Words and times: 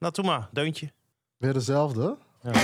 Nou, 0.00 0.12
doe 0.12 0.24
maar. 0.24 0.48
Deuntje. 0.52 0.92
Weer 1.36 1.52
dezelfde? 1.52 2.16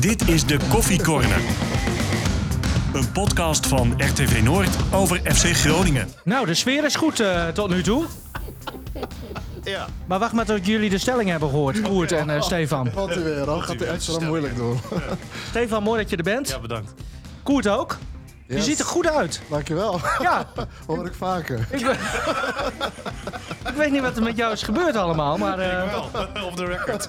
Dit 0.00 0.28
is 0.28 0.46
de 0.46 0.58
Koffie 0.70 1.02
Corner. 1.02 1.40
Een 2.94 3.12
podcast 3.12 3.66
van 3.66 3.92
RTV 3.96 4.42
Noord 4.42 4.76
over 4.92 5.16
FC 5.16 5.44
Groningen. 5.44 6.08
Nou, 6.24 6.46
de 6.46 6.54
sfeer 6.54 6.84
is 6.84 6.94
goed 6.94 7.20
eh, 7.20 7.48
tot 7.48 7.68
nu 7.70 7.82
toe. 7.82 8.04
Ja. 9.62 9.86
Maar 10.06 10.18
wacht 10.18 10.32
maar 10.32 10.44
tot 10.44 10.66
jullie 10.66 10.90
de 10.90 10.98
stelling 10.98 11.30
hebben 11.30 11.48
gehoord, 11.48 11.80
Koert 11.80 12.12
en 12.12 12.30
eh, 12.30 12.42
Stefan. 12.42 12.90
Wat 12.92 13.08
hij 13.14 13.22
weer, 13.22 13.44
dan 13.44 13.62
gaat 13.62 13.78
hij 13.78 13.88
extra 13.88 14.26
moeilijk 14.26 14.56
doen. 14.56 14.78
Stefan, 15.48 15.82
mooi 15.82 16.00
dat 16.00 16.10
je 16.10 16.16
er 16.16 16.22
bent. 16.22 16.48
Ja, 16.48 16.58
bedankt. 16.58 16.94
Koert 17.42 17.68
ook. 17.68 17.98
Je 18.56 18.62
ziet 18.62 18.78
er 18.78 18.84
goed 18.84 19.06
uit. 19.10 19.40
Dankjewel. 19.50 20.00
Ja, 20.22 20.46
Hoor 20.86 21.06
ik 21.06 21.14
vaker. 21.14 21.66
ik, 21.70 21.80
we- 21.80 21.96
ik 23.70 23.74
weet 23.76 23.90
niet 23.90 24.00
wat 24.00 24.16
er 24.16 24.22
met 24.22 24.36
jou 24.36 24.52
is 24.52 24.62
gebeurd 24.62 24.96
allemaal, 24.96 25.36
maar 25.38 25.58
eh, 25.58 25.90
Wel, 25.90 26.02
op 26.50 26.56
de 26.56 26.64
record. 26.64 27.08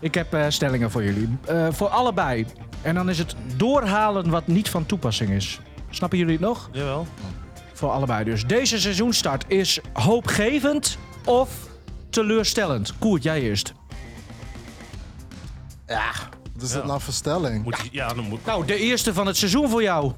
ik 0.00 0.14
heb 0.14 0.34
eh, 0.34 0.44
stellingen 0.48 0.90
voor 0.90 1.04
jullie. 1.04 1.38
Eh, 1.46 1.66
voor 1.70 1.88
allebei. 1.88 2.46
En 2.82 2.94
dan 2.94 3.08
is 3.08 3.18
het 3.18 3.34
doorhalen 3.56 4.30
wat 4.30 4.46
niet 4.46 4.70
van 4.70 4.86
toepassing 4.86 5.30
is. 5.30 5.60
Snappen 5.90 6.18
jullie 6.18 6.32
het 6.32 6.42
nog? 6.42 6.68
Jawel. 6.72 7.06
Voor 7.72 7.90
allebei 7.90 8.24
dus. 8.24 8.46
Deze 8.46 8.80
seizoenstart 8.80 9.44
is 9.48 9.80
hoopgevend 9.92 10.98
of 11.24 11.50
teleurstellend? 12.10 12.92
Koert, 12.98 13.22
jij 13.22 13.40
eerst. 13.40 13.72
Wat 16.58 16.66
is 16.66 16.72
dat 16.72 16.84
nou 16.84 17.00
voor 17.00 17.12
stelling? 17.12 17.64
Moet 17.64 17.76
je, 17.76 17.88
ja, 17.92 18.08
dan 18.08 18.24
moet... 18.24 18.44
Nou, 18.44 18.64
de 18.64 18.76
eerste 18.76 19.14
van 19.14 19.26
het 19.26 19.36
seizoen 19.36 19.68
voor 19.68 19.82
jou. 19.82 20.12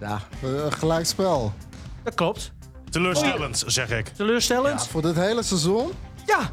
Ja, 0.00 0.20
eh, 0.42 0.48
gelijkspel. 0.68 1.52
Dat 2.02 2.14
klopt. 2.14 2.52
Teleurstellend, 2.90 3.62
zeg 3.66 3.90
ik. 3.90 4.08
Teleurstellend? 4.08 4.86
Voor 4.86 5.02
dit 5.02 5.16
hele 5.16 5.42
seizoen? 5.42 5.92
Ja. 6.26 6.50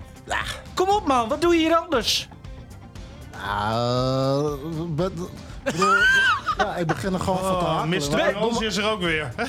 Kom 0.73 0.89
op 0.89 1.07
man, 1.07 1.29
wat 1.29 1.41
doe 1.41 1.53
je 1.53 1.59
hier 1.59 1.75
anders? 1.75 2.29
Ja, 3.31 3.71
eh, 3.71 5.05
ja, 6.57 6.75
ik 6.75 6.87
begin 6.87 7.13
er 7.13 7.19
gewoon 7.19 7.39
van 7.39 7.59
te 7.59 7.65
Oh, 7.65 7.75
hakelen. 7.77 8.53
Mr. 8.59 8.63
Is 8.65 8.77
er 8.77 8.89
ook 8.91 9.01
weer. 9.01 9.31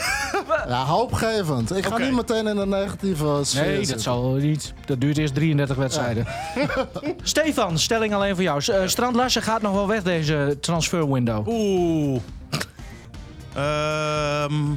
Ja, 0.69 0.85
hoopgevend. 0.85 1.77
Ik 1.77 1.87
ga 1.87 1.93
Oké. 1.95 2.03
niet 2.03 2.15
meteen 2.15 2.47
in 2.47 2.57
de 2.57 2.67
negatieve 2.67 3.41
sfeer 3.43 3.63
Nee, 3.63 3.77
dat 3.77 3.85
zitten. 3.87 4.03
zal 4.05 4.31
niet. 4.33 4.73
Dat 4.87 5.01
duurt 5.01 5.19
eerst 5.19 5.35
33 5.35 5.77
wedstrijden. 5.77 6.27
Stefan, 7.23 7.79
stelling 7.79 8.15
alleen 8.15 8.35
voor 8.35 8.45
jou. 8.45 8.63
S- 8.63 8.69
eh, 8.69 8.87
Strand 8.87 9.17
Larsen 9.17 9.43
gaat 9.43 9.63
nog 9.63 9.73
wel 9.73 9.89
weg 9.89 10.03
deze 10.03 10.57
transfer 10.61 11.13
window. 11.13 11.49
Oeh. 11.49 12.21
Ehm. 13.55 14.71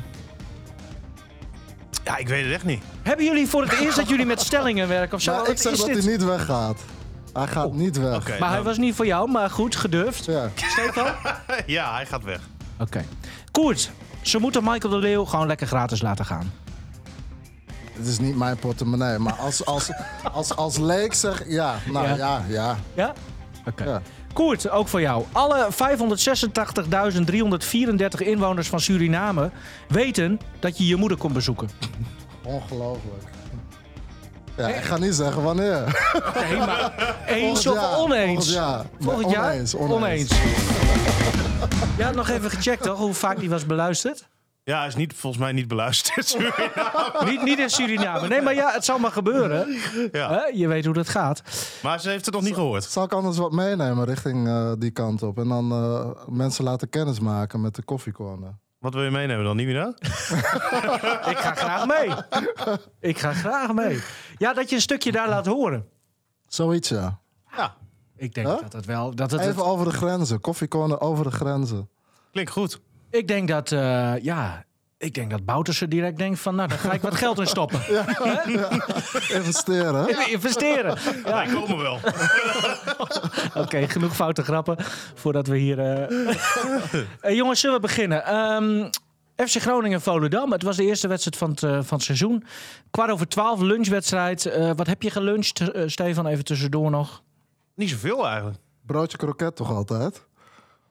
Ja, 2.03 2.17
ik 2.17 2.27
weet 2.27 2.43
het 2.43 2.53
echt 2.53 2.65
niet. 2.65 2.83
Hebben 3.03 3.25
jullie 3.25 3.47
voor 3.47 3.61
het 3.61 3.71
eerst 3.79 3.95
dat 3.97 4.09
jullie 4.09 4.25
met 4.25 4.39
stellingen 4.41 4.87
werken 4.87 5.15
of 5.15 5.21
zo? 5.21 5.31
Wat 5.35 5.47
ik 5.49 5.57
zeg 5.57 5.71
is 5.71 5.77
dat 5.79 5.87
dit? 5.87 6.03
hij 6.03 6.11
niet 6.11 6.23
weggaat. 6.23 6.79
Hij 7.37 7.47
gaat 7.47 7.73
niet 7.73 7.97
weg. 7.97 8.15
Oké. 8.15 8.29
Maar 8.29 8.39
hij 8.39 8.49
nou, 8.49 8.63
was 8.63 8.77
niet 8.77 8.95
voor 8.95 9.05
jou, 9.05 9.31
maar 9.31 9.49
goed, 9.49 9.75
gedurfd. 9.75 10.25
Ja. 10.25 10.49
Stefan? 10.55 11.11
Ja, 11.65 11.93
hij 11.93 12.05
gaat 12.05 12.23
weg. 12.23 12.39
Oké. 12.79 13.05
Koert, 13.51 13.91
ze 14.21 14.39
moeten 14.39 14.63
Michael 14.63 14.93
de 14.93 14.99
Leeuw 14.99 15.25
gewoon 15.25 15.47
lekker 15.47 15.67
gratis 15.67 16.01
laten 16.01 16.25
gaan. 16.25 16.51
Het 17.93 18.07
is 18.07 18.19
niet 18.19 18.35
mijn 18.35 18.57
portemonnee, 18.57 19.17
maar 19.17 19.33
als, 19.33 19.65
als, 19.65 19.89
als, 20.31 20.55
als 20.55 20.77
leek 20.77 21.13
zeg 21.13 21.43
ja, 21.47 21.75
nou 21.91 22.07
Ja. 22.07 22.15
ja, 22.15 22.43
ja. 22.47 22.77
Ja? 22.93 23.13
Oké. 23.65 23.83
ja. 23.83 24.01
Koert, 24.33 24.69
ook 24.69 24.87
voor 24.87 25.01
jou. 25.01 25.23
Alle 25.31 25.67
586.334 25.71 25.77
inwoners 28.17 28.69
van 28.69 28.79
Suriname 28.79 29.51
weten 29.87 30.39
dat 30.59 30.77
je 30.77 30.87
je 30.87 30.95
moeder 30.95 31.17
komt 31.17 31.33
bezoeken. 31.33 31.69
Ongelooflijk. 32.43 33.23
Ja, 34.57 34.67
ik 34.67 34.83
ga 34.83 34.97
niet 34.97 35.13
zeggen 35.15 35.43
wanneer. 35.43 35.83
Nee, 36.49 36.57
maar 36.57 36.93
eens 37.27 37.67
of 37.67 37.73
jaar, 37.75 37.97
oneens? 37.97 38.53
Volgend 38.53 38.53
jaar. 38.53 38.85
Volgend 38.99 39.25
Nee, 39.25 39.35
jaar? 39.35 39.51
Oneens, 39.53 39.75
oneens. 39.75 39.93
Oneens. 39.93 40.29
Je 41.97 42.03
had 42.03 42.15
nog 42.15 42.29
even 42.29 42.49
gecheckt, 42.49 42.83
toch? 42.83 42.97
Hoe 42.97 43.13
vaak 43.13 43.39
die 43.39 43.49
was 43.49 43.65
beluisterd? 43.65 44.27
Ja, 44.63 44.77
hij 44.77 44.87
is 44.87 44.95
niet, 44.95 45.13
volgens 45.15 45.41
mij 45.41 45.51
niet 45.51 45.67
beluisterd. 45.67 46.37
niet, 47.29 47.43
niet 47.43 47.59
in 47.59 47.69
Suriname. 47.69 48.27
Nee, 48.27 48.41
maar 48.41 48.53
ja, 48.55 48.71
het 48.71 48.85
zal 48.85 48.99
maar 48.99 49.11
gebeuren. 49.11 49.67
ja. 50.11 50.29
Hè? 50.29 50.41
Je 50.53 50.67
weet 50.67 50.85
hoe 50.85 50.93
dat 50.93 51.09
gaat. 51.09 51.41
Maar 51.83 51.99
ze 51.99 52.09
heeft 52.09 52.25
het 52.25 52.33
nog 52.33 52.43
niet 52.43 52.53
gehoord. 52.53 52.83
Zal 52.83 53.03
ik 53.03 53.13
anders 53.13 53.37
wat 53.37 53.51
meenemen 53.51 54.05
richting 54.05 54.47
eh, 54.47 54.71
die 54.77 54.91
kant 54.91 55.23
op? 55.23 55.37
En 55.37 55.47
dan 55.47 55.71
eh, 55.71 56.09
mensen 56.27 56.63
laten 56.63 56.89
kennismaken 56.89 57.61
met 57.61 57.75
de 57.75 57.83
koffiecorner. 57.83 58.55
Wat 58.79 58.93
wil 58.93 59.03
je 59.03 59.09
meenemen 59.11 59.43
dan, 59.45 59.55
niet 59.55 59.65
meer? 59.67 59.87
Ik 61.31 61.37
ga 61.37 61.53
graag 61.55 61.85
mee. 61.87 62.11
Ik 62.99 63.17
ga 63.19 63.33
graag 63.33 63.73
mee. 63.73 63.99
Ja, 64.37 64.53
dat 64.53 64.69
je 64.69 64.75
een 64.75 64.81
stukje 64.81 65.11
daar 65.11 65.29
laat 65.29 65.45
horen. 65.45 65.85
Zoiets, 66.47 66.89
ja. 66.89 67.19
Ja, 67.57 67.75
Ik 68.17 68.33
denk 68.33 68.47
Huh? 68.47 68.61
dat 68.61 68.73
het 68.73 68.85
wel... 68.85 69.15
Dat 69.15 69.31
het, 69.31 69.41
Even 69.41 69.65
over 69.65 69.85
de 69.85 69.91
grenzen. 69.91 70.41
Koffiecorner 70.41 70.99
over 71.01 71.23
de 71.23 71.31
grenzen. 71.31 71.89
klinkt 72.31 72.51
goed. 72.51 72.79
ik 73.09 73.27
denk 73.27 73.47
dat... 73.47 73.71
eh, 73.71 74.17
ja, 74.23 74.63
ik 74.97 75.13
denk 75.13 75.31
dat 75.31 75.45
Bouterse 75.45 75.87
direct 75.87 76.17
denkt 76.17 76.39
van... 76.39 76.55
Nou, 76.55 76.67
daar 76.69 76.77
ga 76.77 76.91
ik 76.91 77.01
wat 77.01 77.15
geld 77.15 77.39
in 77.39 77.47
stoppen. 77.47 77.79
Investeren. 79.39 79.95
hè? 79.95 80.07
Even 80.07 80.31
investeren. 80.31 80.97
Ja, 81.25 81.31
Wij 81.33 81.47
komen 81.53 81.77
wel. 81.77 81.99
Oké, 83.63 83.87
genoeg 83.87 84.15
foute 84.15 84.43
grappen 84.43 84.77
voordat 85.15 85.47
we 85.47 85.57
hier. 85.57 85.79
eh 85.79 86.35
Eh, 87.21 87.35
jongens, 87.35 87.59
zullen 87.59 87.75
we 87.75 87.81
beginnen? 87.81 88.25
Ehm, 88.25 88.89
FC 89.47 89.61
Groningen 89.61 90.01
Volendam. 90.01 90.51
Het 90.51 90.63
was 90.63 90.75
de 90.77 90.83
eerste 90.83 91.07
wedstrijd 91.07 91.37
van 91.37 91.49
het, 91.49 91.63
eh, 91.63 91.71
van 91.83 91.97
het 91.97 92.03
seizoen. 92.05 92.43
Kwart 92.91 93.11
over 93.11 93.27
twaalf, 93.27 93.59
lunchwedstrijd. 93.61 94.45
Eh, 94.45 94.71
wat 94.75 94.87
heb 94.87 95.01
je 95.01 95.09
geluncht, 95.09 95.61
Stefan? 95.85 96.27
Even 96.27 96.43
tussendoor 96.45 96.89
nog. 96.91 97.23
Niet 97.75 97.89
zoveel 97.89 98.27
eigenlijk. 98.27 98.57
Broodje 98.85 99.17
kroket 99.17 99.55
toch 99.55 99.71
altijd? 99.71 100.25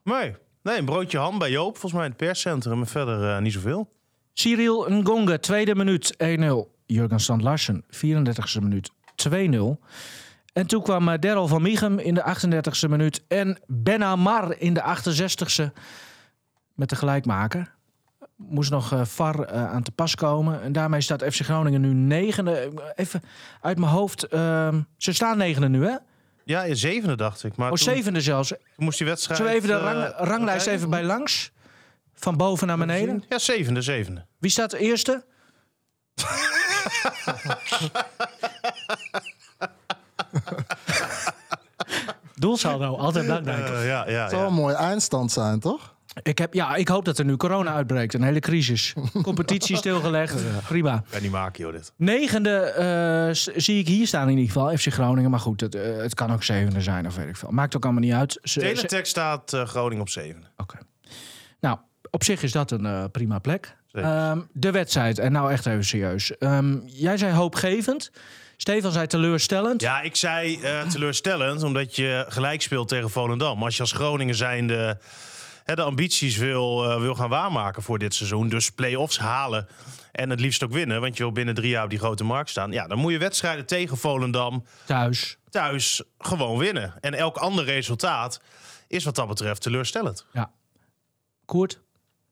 Nee. 0.05 0.35
Nee, 0.63 0.79
een 0.79 0.85
broodje 0.85 1.19
ham 1.19 1.39
bij 1.39 1.51
Joop, 1.51 1.73
volgens 1.73 1.93
mij 1.93 2.03
in 2.05 2.09
het 2.09 2.19
perscentrum. 2.19 2.81
En 2.81 2.87
verder 2.87 3.35
eh, 3.35 3.41
niet 3.43 3.53
zoveel. 3.53 3.95
Cyril 4.41 4.87
Ngonga, 4.91 5.39
tweede 5.39 5.75
minuut 5.75 6.15
1-0. 6.15 6.19
Jurgen 6.87 7.21
Strand 7.21 7.43
Larsen, 7.43 7.85
34e 7.91 8.61
minuut 8.63 8.91
2-0. 9.29 9.33
En 10.53 10.67
toen 10.67 10.83
kwam 10.83 11.09
uh, 11.09 11.15
Daryl 11.21 11.47
van 11.47 11.63
Mieghem 11.63 11.99
in 11.99 12.15
de 12.15 12.25
38e 12.37 12.89
minuut. 12.91 13.23
En 13.29 13.59
Ben 13.67 14.03
Amar 14.03 14.59
in 14.59 14.75
de 14.75 14.83
68e 14.97 15.73
met 16.75 16.89
de 16.89 16.97
gelijkmaker. 16.97 17.75
Moest 18.37 18.71
nog 18.71 18.93
eh, 18.93 19.05
VAR 19.05 19.41
eh, 19.41 19.71
aan 19.73 19.83
te 19.83 19.91
pas 19.91 20.15
komen. 20.15 20.63
En 20.63 20.73
daarmee 20.73 21.01
staat 21.01 21.25
FC 21.25 21.41
Groningen 21.41 21.81
nu 21.81 21.93
negende. 21.93 22.73
Even 22.95 23.23
uit 23.61 23.79
mijn 23.79 23.93
hoofd. 23.93 24.23
ehm, 24.25 24.81
ze 24.97 25.13
staan 25.13 25.39
negende 25.39 25.69
nu, 25.69 25.85
hè? 25.87 25.97
Ja, 26.45 26.65
in 26.65 26.77
zevende 26.77 27.17
dacht 27.17 27.45
ik. 27.45 27.57
Maar 27.57 27.71
Oh, 27.71 27.77
toen, 27.77 27.95
zevende 27.95 28.21
zelfs. 28.21 28.49
toen 28.49 28.59
moest 28.77 28.99
die 28.99 29.07
wedstrijd... 29.07 29.39
Zullen 29.39 29.53
we 29.53 29.59
even 29.59 29.71
de 29.71 29.85
eh, 29.85 29.93
rang, 29.93 30.29
ranglijst 30.29 30.67
even 30.67 30.91
bij 30.91 31.05
langs? 31.05 31.53
Van 32.19 32.37
boven 32.37 32.67
naar 32.67 32.79
beneden. 32.79 33.25
Ja, 33.29 33.39
zevende, 33.39 33.83
zevende. 33.83 34.27
Wie 34.39 34.51
staat 34.51 34.73
eerste? 34.73 35.25
Doelsaldo, 42.35 42.97
altijd 42.97 43.27
belangrijk. 43.27 43.69
Eh, 43.69 43.87
ja, 43.87 44.09
ja, 44.09 44.21
Het 44.21 44.31
zou 44.31 44.43
ja. 44.43 44.49
een 44.49 44.55
mooie 44.55 44.75
eindstand 44.75 45.33
zijn, 45.33 45.61
toch? 45.61 45.95
Ik, 46.23 46.39
heb, 46.39 46.55
ja, 46.55 46.75
ik 46.75 46.89
hoop 46.89 47.05
dat 47.05 47.19
er 47.19 47.25
nu 47.25 47.37
corona 47.37 47.75
uitbreekt. 47.75 48.15
Een 48.15 48.23
hele 48.23 48.41
crisis. 48.41 48.95
Competitie 49.23 49.77
stilgelegd. 49.77 50.43
Prima. 50.69 51.03
Kan 51.11 51.23
niet 51.23 51.31
maken, 51.31 51.65
joh, 51.65 51.73
dit. 51.73 51.93
Negende 51.97 52.59
eh, 52.59 53.29
zie 53.57 53.79
ik 53.79 53.87
hier 53.87 54.07
staan 54.07 54.29
in 54.29 54.39
ieder 54.39 54.53
geval. 54.53 54.77
FC 54.77 54.93
Groningen. 54.93 55.31
Maar 55.31 55.41
goed, 55.41 55.61
het, 55.61 55.75
eh, 55.75 55.97
het 55.97 56.15
kan 56.15 56.33
ook 56.33 56.43
zevende 56.43 56.81
zijn 56.81 57.07
of 57.07 57.17
weet 57.17 57.29
ik 57.29 57.37
veel. 57.37 57.51
Maakt 57.51 57.77
ook 57.77 57.85
allemaal 57.85 58.03
niet 58.03 58.13
uit. 58.13 58.39
Teletext 58.43 59.11
staat 59.11 59.53
Groningen 59.65 60.01
op 60.01 60.09
zevende. 60.09 60.47
Oké. 60.57 60.79
Nou, 61.61 61.79
op 62.17 62.25
zich 62.25 62.43
is 62.43 62.53
dat 62.53 62.71
een 62.71 62.87
eh, 62.87 63.05
prima 63.13 63.39
plek. 63.39 63.77
Ehm, 63.93 64.41
de 64.53 64.71
wedstrijd. 64.71 65.19
En 65.19 65.33
nou 65.33 65.53
echt 65.53 65.67
even 65.67 65.85
serieus. 65.85 66.39
Ehm, 66.39 66.79
jij 66.87 67.17
zei 67.17 67.33
hoopgevend. 67.33 68.11
Stefan 68.57 68.93
zei 68.93 69.07
teleurstellend. 69.07 69.81
Ja, 69.81 70.01
ik 70.01 70.17
zei 70.17 70.61
eh, 70.63 70.89
teleurstellend, 70.89 71.63
omdat 71.63 71.97
je 71.97 72.25
gelijk 72.29 72.63
speelt 72.63 72.89
tegen 72.89 73.11
Volendam. 73.11 73.63
Als 73.63 73.77
je 73.77 73.81
als 73.81 73.93
Groningen 73.93 74.35
zijnde 74.35 74.99
hè, 75.65 75.75
de 75.75 75.83
ambities 75.83 76.37
wil, 76.37 76.91
eh, 76.91 77.01
wil 77.01 77.15
gaan 77.15 77.29
waarmaken 77.29 77.83
voor 77.83 77.99
dit 77.99 78.15
seizoen. 78.15 78.49
Dus 78.49 78.71
play-offs 78.71 79.19
halen 79.19 79.69
en 80.13 80.31
het 80.31 80.41
liefst 80.41 80.65
ook 80.65 80.73
winnen. 80.73 81.01
Want 81.01 81.17
je 81.17 81.23
wil 81.23 81.33
binnen 81.33 81.55
drie 81.55 81.71
jaar 81.71 81.85
op 81.85 81.91
die 81.91 81.99
grote 81.99 82.25
markt 82.25 82.51
staan. 82.51 82.73
Ja, 82.73 82.87
dan 82.87 82.99
moet 82.99 83.13
je 83.13 83.19
wedstrijden 83.19 83.67
tegen 83.67 83.97
Volendam 83.97 84.65
Thuis. 84.85 85.39
thuis 85.51 86.03
gewoon 86.19 86.59
winnen. 86.59 86.95
En 87.01 87.15
elk 87.15 87.37
ander 87.37 87.65
resultaat 87.65 88.41
is 88.89 89.05
wat 89.05 89.15
dat 89.15 89.29
betreft 89.29 89.63
teleurstellend. 89.63 90.27
Ja. 90.33 90.51
Koert? 91.45 91.85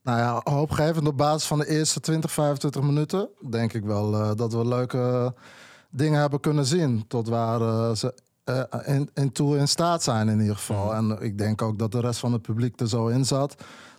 Nou 0.05 0.19
ja, 0.19 0.41
hoopgevend 0.53 1.07
op 1.07 1.17
basis 1.17 1.47
van 1.49 1.59
de 1.59 1.69
eerste 1.69 2.01
20, 2.01 2.33
25 2.33 2.83
minuten. 2.83 3.29
Denk 3.51 3.73
ik 3.73 3.85
wel 3.85 4.15
eh, 4.15 4.31
dat 4.37 4.53
we 4.53 4.67
leuke 4.67 5.35
dingen 5.91 6.21
hebben 6.21 6.41
kunnen 6.41 6.65
zien. 6.65 7.05
Tot 7.09 7.29
waar 7.29 7.61
eh, 7.61 7.95
ze 7.95 8.15
eh, 8.45 8.63
in, 8.85 9.11
in 9.15 9.33
toe 9.33 9.57
in 9.57 9.69
staat 9.69 10.03
zijn 10.03 10.29
in 10.29 10.41
ieder 10.41 10.57
geval. 10.57 10.95
En 10.95 11.19
ik 11.21 11.39
denk 11.39 11.63
ook 11.63 11.79
dat 11.79 11.93
de 11.93 12.01
rest 12.01 12.21
van 12.21 12.33
het 12.33 12.43
publiek 12.43 12.81
er 12.81 12.89
zo 12.89 13.07
in 13.07 13.25
zat. 13.25 13.55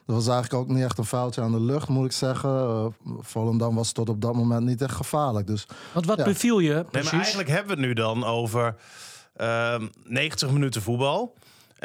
Dat 0.06 0.16
was 0.16 0.28
eigenlijk 0.28 0.63
ook 0.63 0.75
niet 0.75 0.84
echt 0.84 0.98
een 0.98 1.06
foutje 1.06 1.42
aan 1.42 1.52
de 1.52 1.62
lucht, 1.62 1.88
moet 1.90 2.06
ik 2.06 2.12
zeggen. 2.12 2.50
Uh, 2.50 2.86
Volendam 3.19 3.75
was 3.75 3.92
tot 3.92 4.10
op 4.10 4.22
dat 4.22 4.34
moment 4.34 4.66
niet 4.66 4.81
echt 4.81 4.96
gevaarlijk. 4.96 5.48
Dus, 5.48 5.68
Want 5.94 6.06
wat 6.06 6.18
Ja. 6.18 6.24
beviel 6.24 6.60
je 6.60 6.74
Nee, 6.74 6.84
precies? 6.84 7.12
maar 7.12 7.19
eigenlijk 7.19 7.50
hebben 7.50 7.75
we 7.75 7.81
het 7.81 7.88
nu 7.90 7.94
dan 7.94 8.24
over 8.24 8.75
ehm 9.36 9.88
90 10.04 10.51
minuten 10.51 10.81
voetbal. 10.81 11.34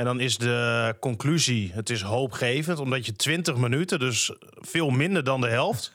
En 0.01 0.07
dan 0.07 0.21
is 0.21 0.39
de 0.39 0.95
conclusie, 1.01 1.71
het 1.73 1.91
is 1.91 2.03
hoopgevend, 2.03 2.79
omdat 2.79 3.07
je 3.07 3.13
20 3.13 3.57
minuten, 3.57 3.99
dus 3.99 4.33
veel 4.61 4.91
minder 4.91 5.25
dan 5.25 5.41
de 5.41 5.49
helft, 5.49 5.93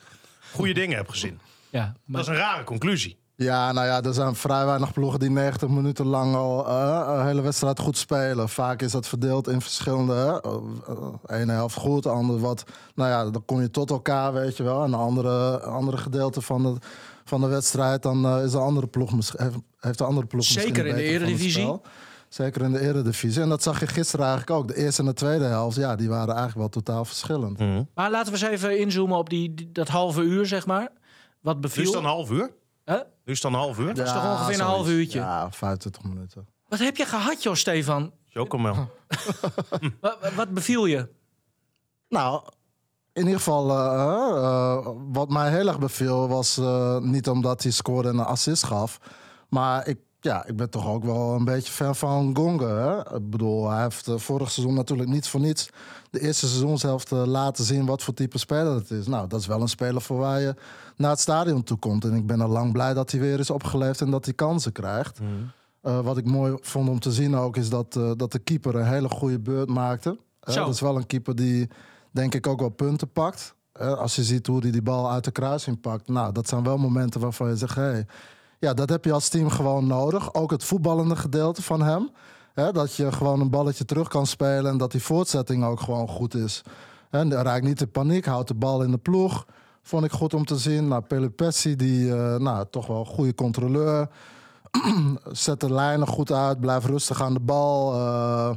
goede 0.53 0.73
dingen 0.73 0.97
hebt 0.97 1.09
gezien. 1.09 1.39
ja, 1.69 1.95
maar 2.05 2.21
Dat 2.21 2.21
is 2.21 2.27
een 2.27 2.45
rare 2.45 2.63
conclusie. 2.63 3.17
ja, 3.35 3.71
nou 3.71 3.87
ja, 3.87 4.01
er 4.01 4.13
zijn 4.13 4.35
vrij 4.35 4.65
weinig 4.65 4.93
ploegen 4.93 5.19
die 5.19 5.29
90 5.29 5.69
minuten 5.69 6.05
lang 6.05 6.35
al 6.35 6.67
eh, 6.67 7.15
een 7.17 7.25
hele 7.25 7.41
wedstrijd 7.41 7.79
goed 7.79 7.97
spelen. 7.97 8.49
Vaak 8.49 8.81
is 8.81 8.91
dat 8.91 9.07
verdeeld 9.07 9.47
in 9.47 9.61
verschillende. 9.61 10.43
eh, 11.27 11.39
ene 11.39 11.51
helft 11.51 11.75
goed, 11.75 12.03
de 12.03 12.09
andere 12.09 12.39
wat. 12.39 12.63
Nou 12.95 13.09
ja, 13.09 13.29
dan 13.29 13.45
kom 13.45 13.61
je 13.61 13.71
tot 13.71 13.89
elkaar, 13.89 14.33
weet 14.33 14.57
je 14.57 14.63
wel. 14.63 14.83
En 14.83 14.93
een 14.93 14.99
andere, 14.99 15.59
andere 15.59 15.97
gedeelte 15.97 16.41
van 16.41 16.63
de, 16.63 16.75
van 17.23 17.41
de 17.41 17.47
wedstrijd, 17.47 18.01
dan 18.01 18.39
is 18.39 18.51
de 18.51 18.59
andere 18.59 18.87
ploeg 18.87 19.13
misschien, 19.13 19.43
heeft, 19.43 19.57
heeft 19.79 19.97
de 19.97 20.03
andere 20.03 20.27
ploeg 20.27 20.41
misschien 20.41 20.61
Zeker 20.61 20.85
in 20.85 20.95
de 20.95 21.01
beter 21.01 21.19
van 21.19 21.21
het 21.21 21.39
Eredivisie. 21.39 21.79
Zeker 22.29 22.61
in 22.61 22.71
de 22.71 22.79
Eredivisie. 22.79 23.41
En 23.41 23.49
dat 23.49 23.63
zag 23.63 23.79
je 23.79 23.87
gisteren 23.87 24.25
eigenlijk 24.25 24.59
ook. 24.59 24.67
De 24.67 24.75
eerste 24.77 25.01
en 25.01 25.07
de 25.07 25.13
tweede 25.13 25.43
helft, 25.45 25.75
ja, 25.77 25.95
die 25.95 26.09
waren 26.09 26.27
eigenlijk 26.35 26.57
wel 26.57 26.69
totaal 26.69 27.05
verschillend. 27.05 27.59
Maar 27.95 28.11
laten 28.11 28.33
we 28.33 28.39
eens 28.39 28.49
even 28.49 28.79
inzoomen 28.79 29.17
op 29.17 29.29
die, 29.29 29.53
die- 29.53 29.71
dat 29.71 29.87
halve 29.87 30.21
uur, 30.21 30.45
zeg 30.45 30.65
maar. 30.65 30.89
Wat 31.41 31.55
Nu 31.55 31.61
beviel? 31.61 31.81
is 31.83 31.87
het 31.89 31.97
dan 31.97 32.03
een 32.05 32.09
half 32.17 32.29
uur. 32.31 32.51
Nu 32.85 33.31
is 33.33 33.33
het 33.33 33.41
dan 33.41 33.53
een 33.53 33.59
half 33.59 33.79
uur. 33.79 33.89
is 33.89 34.11
toch 34.11 34.23
ongeveer 34.31 34.53
een 34.59 34.65
half 34.65 34.87
uurtje? 34.87 35.19
Ja, 35.19 35.51
25 35.51 36.03
minuten. 36.03 36.47
Wat 36.67 36.79
heb 36.79 36.97
je 36.97 37.05
gehad, 37.05 37.43
joh, 37.43 37.53
Stefan? 37.55 38.11
Chocomel. 38.29 38.75
Wat, 40.01 40.17
wat 40.35 40.49
beviel 40.49 40.85
je? 40.85 41.07
Nou, 42.09 42.41
in 43.13 43.21
ieder 43.23 43.37
geval, 43.37 43.69
eh, 43.69 44.43
eh, 44.43 44.87
wat 45.11 45.29
mij 45.29 45.49
heel 45.49 45.67
erg 45.67 45.79
beviel 45.79 46.27
was 46.27 46.57
eh, 46.57 46.97
niet 46.99 47.29
omdat 47.29 47.63
hij 47.63 47.71
scoorde 47.71 48.09
en 48.09 48.17
een 48.17 48.25
assist 48.25 48.63
gaf. 48.63 48.99
Maar 49.49 49.87
ik, 49.87 49.99
ja, 50.25 50.45
ik 50.45 50.55
ben 50.55 50.69
toch 50.69 50.87
ook 50.87 51.03
wel 51.03 51.33
een 51.33 51.43
beetje 51.43 51.71
fan 51.71 51.95
van 51.95 52.35
Gonga. 52.35 53.05
Ik 53.13 53.29
bedoel, 53.29 53.69
hij 53.69 53.81
heeft 53.83 54.07
eh, 54.07 54.17
vorig 54.17 54.51
seizoen 54.51 54.75
natuurlijk 54.75 55.09
niet 55.09 55.27
voor 55.27 55.39
niets 55.39 55.69
de 56.09 56.19
eerste 56.19 56.47
seizoenshelft 56.47 57.11
eh, 57.11 57.25
laten 57.25 57.63
zien 57.63 57.85
wat 57.85 58.03
voor 58.03 58.13
type 58.13 58.37
speler 58.37 58.73
het 58.73 58.91
is. 58.91 59.07
Nou, 59.07 59.27
dat 59.27 59.39
is 59.39 59.47
wel 59.47 59.61
een 59.61 59.69
speler 59.69 60.01
voor 60.01 60.17
waar 60.17 60.41
je 60.41 60.55
naar 60.95 61.09
het 61.09 61.19
stadion 61.19 61.63
toe 61.63 61.77
komt. 61.77 62.05
En 62.05 62.13
ik 62.13 62.27
ben 62.27 62.41
al 62.41 62.49
lang 62.49 62.71
blij 62.71 62.93
dat 62.93 63.11
hij 63.11 63.19
weer 63.19 63.39
is 63.39 63.49
opgeleefd 63.49 64.01
en 64.01 64.11
dat 64.11 64.25
hij 64.25 64.33
kansen 64.33 64.71
krijgt. 64.71 65.19
Eh, 65.81 65.99
wat 65.99 66.17
ik 66.17 66.25
mooi 66.25 66.57
vond 66.61 66.89
om 66.89 66.99
te 66.99 67.11
zien 67.11 67.35
ook, 67.35 67.57
is 67.57 67.69
dat, 67.69 67.93
dat 67.93 68.31
de 68.31 68.39
keeper 68.39 68.75
een 68.75 68.87
hele 68.87 69.09
goede 69.09 69.39
beurt 69.39 69.69
maakte. 69.69 70.17
Dat 70.39 70.69
is 70.69 70.81
wel 70.81 70.95
een 70.95 71.07
keeper 71.07 71.35
die, 71.35 71.69
denk 72.11 72.35
ik, 72.35 72.47
ook 72.47 72.59
wel 72.59 72.69
punten 72.69 73.11
pakt. 73.11 73.55
Als 73.73 74.15
je 74.15 74.23
ziet 74.23 74.47
hoe 74.47 74.59
hij 74.59 74.71
die 74.71 74.81
bal 74.81 75.11
uit 75.11 75.23
de 75.23 75.31
kruising 75.31 75.81
pakt. 75.81 76.07
Nou, 76.07 76.31
dat 76.31 76.47
zijn 76.47 76.63
wel 76.63 76.77
momenten 76.77 77.21
waarvan 77.21 77.49
je 77.49 77.55
zegt... 77.55 77.75
Hey, 77.75 78.05
ja, 78.59 78.73
dat 78.73 78.89
heb 78.89 79.05
je 79.05 79.11
als 79.11 79.29
team 79.29 79.49
gewoon 79.49 79.87
nodig. 79.87 80.33
Ook 80.33 80.51
het 80.51 80.63
voetballende 80.63 81.15
gedeelte 81.15 81.61
van 81.61 81.81
hem. 81.81 82.09
Hè, 82.53 82.71
dat 82.71 82.95
je 82.95 83.11
gewoon 83.11 83.39
een 83.41 83.49
balletje 83.49 83.85
terug 83.85 84.07
kan 84.07 84.25
spelen... 84.25 84.71
en 84.71 84.77
dat 84.77 84.91
die 84.91 85.03
voortzetting 85.03 85.65
ook 85.65 85.79
gewoon 85.79 86.07
goed 86.07 86.35
is. 86.35 86.61
En 87.09 87.33
raakt 87.33 87.63
niet 87.65 87.81
in 87.81 87.91
paniek, 87.91 88.25
houdt 88.25 88.47
de 88.47 88.53
bal 88.53 88.83
in 88.83 88.91
de 88.91 88.97
ploeg. 88.97 89.45
Vond 89.81 90.05
ik 90.05 90.11
goed 90.11 90.33
om 90.33 90.45
te 90.45 90.57
zien. 90.57 90.87
Nou, 90.87 91.01
Pelupessi, 91.01 91.75
die 91.75 92.15
eh, 92.15 92.35
nou, 92.35 92.65
toch 92.69 92.87
wel 92.87 92.99
een 92.99 93.05
goede 93.05 93.35
controleur 93.35 94.07
zet 95.31 95.59
de 95.59 95.73
lijnen 95.73 96.07
goed 96.07 96.31
uit, 96.31 96.59
blijft 96.59 96.85
rustig 96.85 97.21
aan 97.21 97.33
de 97.33 97.39
bal. 97.39 97.93
eh, 97.93 98.49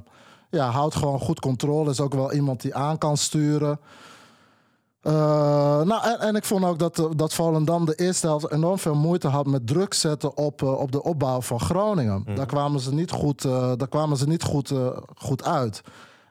ja, 0.50 0.70
houdt 0.70 0.94
gewoon 0.94 1.20
goed 1.20 1.40
controle. 1.40 1.90
Is 1.90 2.00
ook 2.00 2.14
wel 2.14 2.32
iemand 2.32 2.60
die 2.60 2.74
aan 2.74 2.98
kan 2.98 3.16
sturen. 3.16 3.80
Eh, 5.08 5.80
nou, 5.82 6.04
en, 6.04 6.20
en 6.20 6.36
ik 6.36 6.44
vond 6.44 6.64
ook 6.64 6.78
dat, 6.78 7.08
dat 7.16 7.34
Volendam 7.34 7.84
de 7.84 7.94
eerste 7.94 8.26
helft 8.26 8.50
enorm 8.50 8.78
veel 8.78 8.94
moeite 8.94 9.28
had 9.28 9.46
met 9.46 9.66
druk 9.66 9.94
zetten 9.94 10.36
op, 10.36 10.62
eh, 10.62 10.72
op 10.80 10.92
de 10.92 11.02
opbouw 11.02 11.40
van 11.40 11.60
Groningen. 11.60 12.24
Daar 12.34 12.46
kwamen 12.46 12.80
ze 12.80 12.94
niet 12.94 13.10
goed, 13.10 13.44
eh, 13.44 13.72
daar 13.76 13.88
kwamen 13.88 14.16
ze 14.16 14.26
niet 14.28 14.42
goed, 14.42 14.70
eh, 14.70 14.86
goed 15.16 15.44
uit. 15.44 15.80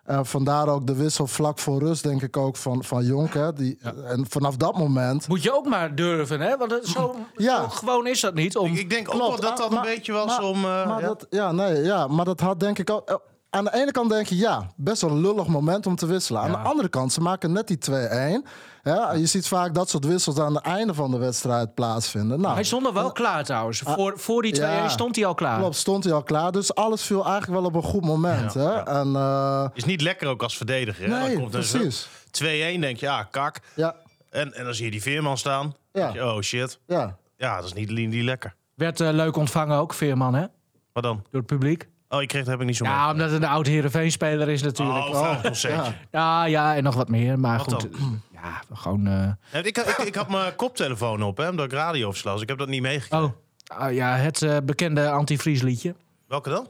En 0.04 0.26
vandaar 0.26 0.68
ook 0.68 0.88
de 0.88 0.96
wissel 0.96 1.28
vlak 1.28 1.60
voor 1.60 1.80
rust, 1.80 2.04
denk 2.04 2.22
ik 2.22 2.38
ook, 2.38 2.56
van, 2.56 2.84
van 2.84 3.06
Jonk. 3.06 3.34
Hè, 3.34 3.54
die, 3.54 3.78
En 4.08 4.26
vanaf 4.30 4.56
dat 4.58 4.78
moment. 4.78 5.28
Moet 5.28 5.44
je 5.44 5.56
ook 5.56 5.66
maar 5.68 5.96
durven, 5.96 6.40
hè? 6.42 6.58
Want 6.58 6.72
het, 6.72 6.88
zo, 6.88 7.16
Ja. 7.36 7.62
zo 7.62 7.68
gewoon 7.68 8.08
is 8.08 8.22
dat 8.22 8.34
niet. 8.34 8.58
Om... 8.58 8.72
Ik, 8.72 8.78
ik 8.80 8.90
denk 8.90 9.08
ook 9.14 9.20
wel 9.20 9.40
dat 9.40 9.58
dat 9.58 9.70
maar- 9.70 9.80
een 9.88 9.94
beetje 9.96 10.12
was 10.14 10.26
maar- 10.26 10.44
om... 10.44 10.56
eh, 10.56 10.62
maar 10.88 11.02
ja. 11.02 11.08
dat, 11.08 11.26
ja, 11.30 11.52
nee, 11.52 11.82
ja, 11.84 12.08
maar 12.08 12.26
dat 12.26 12.40
had 12.40 12.60
denk 12.60 12.80
ik 12.80 12.90
ook. 12.90 13.22
Eh, 13.58 13.72
Aan 13.72 13.78
de 13.78 13.82
ene 13.82 13.92
kant 13.92 14.10
denk 14.10 14.28
je, 14.28 14.36
ja, 14.38 14.68
best 14.76 15.02
wel 15.02 15.12
een 15.12 15.22
lullig 15.22 15.48
moment 15.48 15.86
om 15.86 15.96
te 15.96 16.06
wisselen. 16.06 16.42
Aan 16.42 16.52
Ja. 16.52 16.62
de 16.62 16.70
andere 16.70 16.88
kant, 16.90 17.14
ze 17.14 17.22
maken 17.22 17.52
net 17.52 17.68
die 17.68 17.78
2-1. 17.78 18.46
Ja, 18.84 19.14
je 19.14 19.26
ziet 19.26 19.48
vaak 19.48 19.74
dat 19.74 19.90
soort 19.90 20.06
wissels 20.06 20.38
aan 20.40 20.56
het 20.56 20.64
einde 20.64 20.94
van 20.94 21.12
de 21.12 21.18
wedstrijd 21.18 21.74
plaatsvinden. 21.74 22.40
Nou, 22.42 22.54
Hij 22.54 22.64
stond 22.64 22.86
er 22.86 22.94
wel 22.94 23.12
klaar 23.12 23.44
trouwens. 23.44 23.80
Voor, 23.86 24.14
voor 24.20 24.42
die 24.42 24.56
2-1 24.56 24.60
ja. 24.60 24.88
stond 24.90 25.16
hij 25.16 25.26
al 25.26 25.34
klaar. 25.34 25.60
klopt, 25.60 25.76
stond 25.76 26.04
hij 26.04 26.14
al 26.14 26.24
klaar. 26.24 26.52
Dus 26.52 26.76
alles 26.76 27.02
viel 27.04 27.26
eigenlijk 27.26 27.60
wel 27.62 27.70
op 27.70 27.76
een 27.76 27.84
goed 27.90 28.06
moment. 28.06 28.54
hè? 28.54 28.74
En, 28.84 29.16
eh, 29.16 29.66
Is 29.74 29.84
niet 29.86 30.02
lekker 30.02 30.28
ook 30.28 30.44
als 30.44 30.58
verdediger. 30.58 31.10
Hè? 31.10 31.20
nee, 31.28 31.36
komt 31.36 31.54
er 31.54 31.64
zo 31.64 31.78
precies. 31.78 32.08
2-1, 32.32 32.80
denk 32.82 32.98
je, 32.98 33.06
ja, 33.06 33.24
kak. 33.24 33.60
Ja, 33.76 33.96
En, 34.30 34.54
en 34.54 34.64
dan 34.64 34.74
zie 34.74 34.86
je 34.86 34.92
die 34.92 35.02
Veerman 35.02 35.38
staan. 35.38 35.76
Ja. 35.92 36.02
Denk 36.02 36.14
je, 36.14 36.26
oh 36.26 36.42
shit. 36.42 36.80
ja. 36.88 37.18
Ja, 37.38 37.56
dat 37.56 37.66
is 37.66 37.74
niet, 37.74 37.90
niet 37.90 38.24
lekker. 38.24 38.56
Werd 38.76 39.00
eh, 39.02 39.10
leuk 39.12 39.36
ontvangen 39.36 39.78
ook, 39.78 39.94
Veerman, 39.94 40.34
hè? 40.36 40.46
Wat 40.94 41.04
dan? 41.04 41.16
Door 41.16 41.40
het 41.42 41.46
publiek. 41.46 41.88
Oh, 42.10 42.22
ik 42.22 42.28
kreeg 42.28 42.42
dat 42.42 42.52
heb 42.52 42.60
ik 42.60 42.66
niet 42.66 42.76
zo 42.78 42.86
mee. 42.86 42.94
Ja, 42.94 43.12
omdat 43.12 43.32
het 43.32 43.42
een 43.42 43.50
oud 43.50 43.66
Heerenveen-speler 43.68 44.50
is 44.50 44.62
natuurlijk. 44.62 45.08
Oh, 45.08 45.44
zeker. 45.52 45.78
Ja. 45.78 45.94
Ja, 46.12 46.46
ja, 46.46 46.76
en 46.76 46.84
nog 46.84 46.96
wat 46.96 47.10
meer. 47.10 47.40
Maar 47.40 47.58
Wat 47.58 47.74
goed, 47.74 47.88
ja, 48.34 48.62
gewoon... 48.74 49.08
eh, 49.08 49.14
Ja, 49.52 49.60
Ik, 49.64 49.78
ik, 49.78 49.98
ik 49.98 50.16
had 50.16 50.30
mijn 50.30 50.56
koptelefoon 50.56 51.24
op, 51.24 51.38
hè, 51.38 51.50
omdat 51.50 51.66
ik 51.66 51.72
radio 51.72 52.12
verslas. 52.12 52.34
Dus 52.34 52.42
ik 52.42 52.50
heb 52.50 52.58
dat 52.58 52.68
niet 52.68 52.82
meegekregen. 52.82 53.26
Oh, 53.26 53.78
ah, 53.80 53.94
ja, 53.94 54.16
het 54.16 54.42
eh, 54.42 54.58
bekende 54.64 55.10
antivriesliedje. 55.10 55.96
Welke 56.28 56.50
dan? 56.50 56.68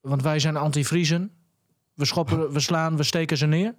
Want 0.00 0.22
wij 0.22 0.38
zijn 0.38 0.56
antivriezen. 0.56 1.30
We 1.94 2.04
schoppen, 2.04 2.52
we 2.52 2.60
slaan, 2.60 2.96
we 2.96 3.02
steken 3.02 3.36
ze 3.36 3.46
neer. 3.46 3.74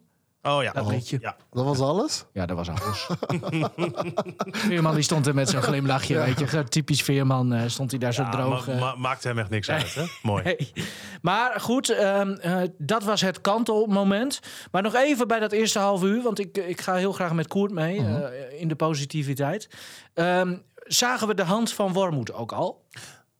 Oh 0.47 0.63
ja. 0.63 0.71
Dat 0.71 0.85
Oh, 0.85 0.89
liedje. 0.91 1.17
Ja. 1.21 1.35
Dat 1.51 1.65
was 1.65 1.79
alles? 1.79 2.25
Ja, 2.33 2.45
dat 2.45 2.57
was 2.57 2.69
alles. 2.69 3.07
Veerman 4.67 4.93
die 4.93 5.03
stond 5.03 5.27
er 5.27 5.33
met 5.33 5.49
zo'n 5.49 5.61
glimlachje, 5.61 6.19
weet 6.19 6.39
je. 6.51 6.63
Typisch 6.63 7.03
Veerman 7.03 7.53
eh, 7.53 7.61
stond 7.67 7.91
hij 7.91 7.99
daar 7.99 8.13
zo 8.13 8.29
droog. 8.29 8.67
ma- 8.67 8.73
eh. 8.73 8.79
ma- 8.79 8.95
maakt 8.95 9.23
hem 9.23 9.39
echt 9.39 9.49
niks 9.49 9.69
uit, 9.69 9.93
hè? 9.95 10.03
Mooi. 10.21 10.55
Maar 11.21 11.59
goed, 11.59 11.89
ehm, 11.89 12.31
eh, 12.31 12.57
dat 12.77 13.03
was 13.03 13.21
het 13.21 13.41
kantelmoment. 13.41 14.39
Maar 14.71 14.81
nog 14.81 14.93
even 14.95 15.27
bij 15.27 15.39
dat 15.39 15.51
eerste 15.51 15.79
half 15.79 16.03
uur, 16.03 16.21
want 16.21 16.39
ik, 16.39 16.57
ik 16.57 16.81
ga 16.81 16.93
heel 16.95 17.11
graag 17.11 17.33
met 17.33 17.47
Koert 17.47 17.71
mee 17.71 17.97
eh, 17.99 18.61
in 18.61 18.67
de 18.67 18.75
positiviteit. 18.75 19.69
Ehm, 20.13 20.55
zagen 20.75 21.27
we 21.27 21.33
de 21.33 21.43
hand 21.43 21.71
van 21.73 21.93
Wormoed 21.93 22.33
ook 22.33 22.51
al? 22.51 22.85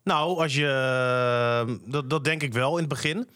Nou, 0.04 0.40
als 0.42 0.56
je, 0.56 1.78
dat, 1.86 2.10
dat 2.10 2.24
denk 2.24 2.44
ik 2.44 2.54
wel 2.54 2.72
in 2.72 2.80
het 2.80 2.88
begin. 2.90 3.30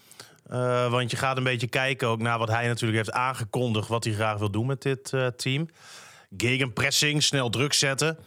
Eh, 0.51 0.89
want 0.89 1.12
je 1.12 1.17
gaat 1.17 1.38
een 1.38 1.43
beetje 1.43 1.67
kijken 1.67 2.08
ook 2.08 2.20
naar 2.20 2.38
wat 2.38 2.50
hij 2.50 2.67
natuurlijk 2.67 2.98
heeft 2.98 3.12
aangekondigd. 3.12 3.88
Wat 3.88 4.03
hij 4.03 4.13
graag 4.13 4.38
wil 4.38 4.51
doen 4.51 4.65
met 4.65 4.81
dit 4.81 5.13
eh, 5.13 5.27
team. 5.27 5.70
Gegenpressing, 6.38 7.24
snel 7.24 7.50
druk 7.50 7.74
zetten. 7.74 8.17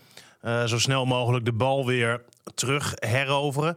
Eh, 0.40 0.64
zo 0.64 0.78
snel 0.78 1.04
mogelijk 1.04 1.45
de 1.45 1.52
bal 1.52 1.87
weer 1.87 2.23
terug 2.54 2.93
heroveren. 2.95 3.76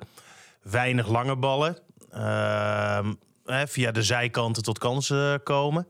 Weinig 0.62 1.08
lange 1.08 1.36
ballen. 1.36 1.78
Ehm, 2.12 3.14
hè, 3.46 3.68
via 3.68 3.92
de 3.92 4.04
zijkanten 4.04 4.64
tot 4.64 4.78
kansen 4.78 5.44
komen. 5.44 5.88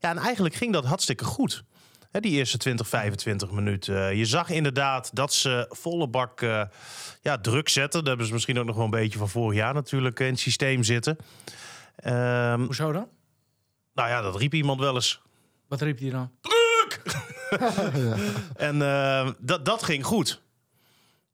Ja, 0.00 0.10
en 0.10 0.18
eigenlijk 0.18 0.54
ging 0.54 0.72
dat 0.72 0.84
hartstikke 0.84 1.24
goed. 1.24 1.64
Hè, 2.10 2.20
die 2.20 2.32
eerste 2.32 2.58
20, 2.58 2.88
25 2.88 3.50
minuten. 3.50 4.16
je 4.16 4.24
zag 4.24 4.50
inderdaad 4.50 5.10
dat 5.14 5.32
ze 5.32 5.66
volle 5.70 6.08
bak 6.08 6.40
ja, 7.22 7.38
druk 7.40 7.68
zetten. 7.68 7.98
Dat 7.98 8.08
hebben 8.08 8.26
ze 8.26 8.32
misschien 8.32 8.58
ook 8.58 8.66
nog 8.66 8.76
wel 8.76 8.84
een 8.84 8.90
beetje 8.90 9.18
van 9.18 9.28
vorig 9.28 9.56
jaar 9.58 9.74
natuurlijk 9.74 10.20
in 10.20 10.26
het 10.26 10.40
systeem 10.40 10.82
zitten. 10.82 11.18
Ehm, 11.98 12.64
Hoezo 12.64 12.92
dan? 12.92 13.08
nou 13.94 14.08
ja, 14.08 14.20
dat 14.20 14.36
riep 14.36 14.54
iemand 14.54 14.80
wel 14.80 14.94
eens. 14.94 15.20
Wat 15.68 15.80
riep 15.80 15.98
hij 15.98 16.10
dan? 16.10 16.30
En 18.56 18.82
eh, 18.82 19.30
dat, 19.38 19.64
dat 19.64 19.82
ging 19.82 20.04
goed. 20.04 20.42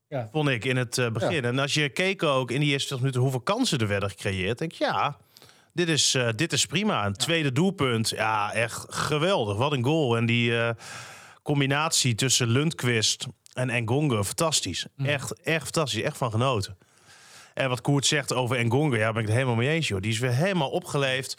Ja. 0.08 0.28
Vond 0.32 0.48
ik 0.48 0.64
in 0.64 0.76
het 0.76 0.98
eh, 0.98 1.10
begin. 1.10 1.44
En 1.44 1.58
als 1.58 1.74
je 1.74 1.88
keek 1.88 2.22
ook 2.22 2.50
in 2.50 2.60
die 2.60 2.70
eerste 2.70 2.86
20 2.86 2.98
minuten 2.98 3.20
hoeveel 3.20 3.40
kansen 3.40 3.78
er 3.78 3.88
werden 3.88 4.10
gecreëerd, 4.10 4.58
denk 4.58 4.72
ik 4.72 4.78
ja, 4.78 5.16
dit 5.74 5.88
is, 5.88 6.14
eh, 6.14 6.28
dit 6.36 6.52
is 6.52 6.66
prima. 6.66 7.06
Een 7.06 7.16
tweede 7.16 7.52
doelpunt, 7.52 8.08
ja, 8.08 8.52
echt 8.52 8.84
geweldig. 8.88 9.56
Wat 9.56 9.72
een 9.72 9.84
goal. 9.84 10.16
En 10.16 10.26
die 10.26 10.58
eh, 10.58 10.70
combinatie 11.42 12.14
tussen 12.14 12.48
Lundqvist 12.48 13.26
en 13.52 13.70
Engonga, 13.70 14.22
fantastisch. 14.22 14.86
Echt, 14.96 15.42
echt 15.42 15.62
fantastisch. 15.62 16.02
Echt 16.02 16.16
van 16.16 16.30
genoten. 16.30 16.76
En 17.54 17.68
wat 17.68 17.80
Koert 17.80 18.06
zegt 18.06 18.32
over 18.32 18.56
Engonga, 18.56 18.96
ja, 18.96 19.12
ben 19.12 19.20
ik 19.20 19.26
het 19.26 19.36
helemaal 19.36 19.56
mee 19.56 19.68
eens. 19.68 19.88
Joh. 19.88 20.00
Die 20.00 20.10
is 20.10 20.18
weer 20.18 20.34
helemaal 20.34 20.70
opgeleefd. 20.70 21.36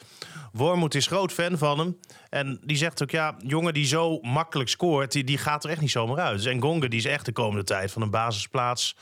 Wormoed 0.51 0.95
is 0.95 1.07
groot 1.07 1.31
fan 1.31 1.57
van 1.57 1.79
hem. 1.79 1.97
En 2.29 2.59
die 2.63 2.77
zegt 2.77 3.03
ook, 3.03 3.11
ja, 3.11 3.35
jongen 3.37 3.73
die 3.73 3.85
zo 3.85 4.19
makkelijk 4.21 4.69
scoort, 4.69 5.11
die, 5.11 5.23
die 5.23 5.37
gaat 5.37 5.63
er 5.63 5.69
echt 5.69 5.81
niet 5.81 5.91
zomaar 5.91 6.19
uit. 6.19 6.37
Dus 6.37 6.45
Engonga 6.45 6.87
die 6.87 6.99
is 6.99 7.05
echt 7.05 7.25
de 7.25 7.31
komende 7.31 7.63
tijd 7.63 7.91
van 7.91 8.01
een 8.01 8.09
basisplaats 8.09 8.95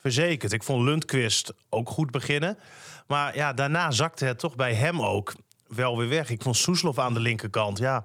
verzekerd. 0.00 0.52
Ik 0.52 0.62
vond 0.62 0.84
Lundqvist 0.84 1.52
ook 1.68 1.88
goed 1.88 2.10
beginnen. 2.10 2.58
Maar 3.06 3.36
ja, 3.36 3.52
daarna 3.52 3.90
zakte 3.90 4.24
het 4.24 4.38
toch 4.38 4.56
bij 4.56 4.74
hem 4.74 5.02
ook 5.02 5.34
wel 5.66 5.98
weer 5.98 6.08
weg. 6.08 6.30
Ik 6.30 6.42
vond 6.42 6.56
Soeslof 6.56 6.98
aan 6.98 7.14
de 7.14 7.20
linkerkant. 7.20 7.78
Ja, 7.78 8.04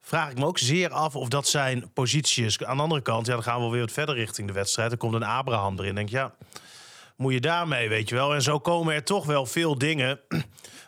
vraag 0.00 0.30
ik 0.30 0.38
me 0.38 0.46
ook 0.46 0.58
zeer 0.58 0.90
af 0.90 1.16
of 1.16 1.28
dat 1.28 1.48
zijn 1.48 1.92
positie 1.92 2.44
is. 2.44 2.64
Aan 2.64 2.76
de 2.76 2.82
andere 2.82 3.02
kant, 3.02 3.26
ja, 3.26 3.32
dan 3.32 3.42
gaan 3.42 3.64
we 3.64 3.70
weer 3.70 3.80
wat 3.80 3.92
verder 3.92 4.14
richting 4.14 4.46
de 4.46 4.52
wedstrijd. 4.52 4.92
Er 4.92 4.98
komt 4.98 5.14
een 5.14 5.22
Abraham 5.22 5.78
erin. 5.78 5.94
Denk 5.94 6.08
ja, 6.08 6.34
moet 7.18 7.32
je 7.32 7.40
daarmee, 7.40 7.88
weet 7.88 8.08
je 8.08 8.14
wel. 8.14 8.34
En 8.34 8.42
zo 8.42 8.58
komen 8.58 8.94
er 8.94 9.04
toch 9.04 9.26
wel 9.26 9.46
veel 9.46 9.78
dingen 9.78 10.20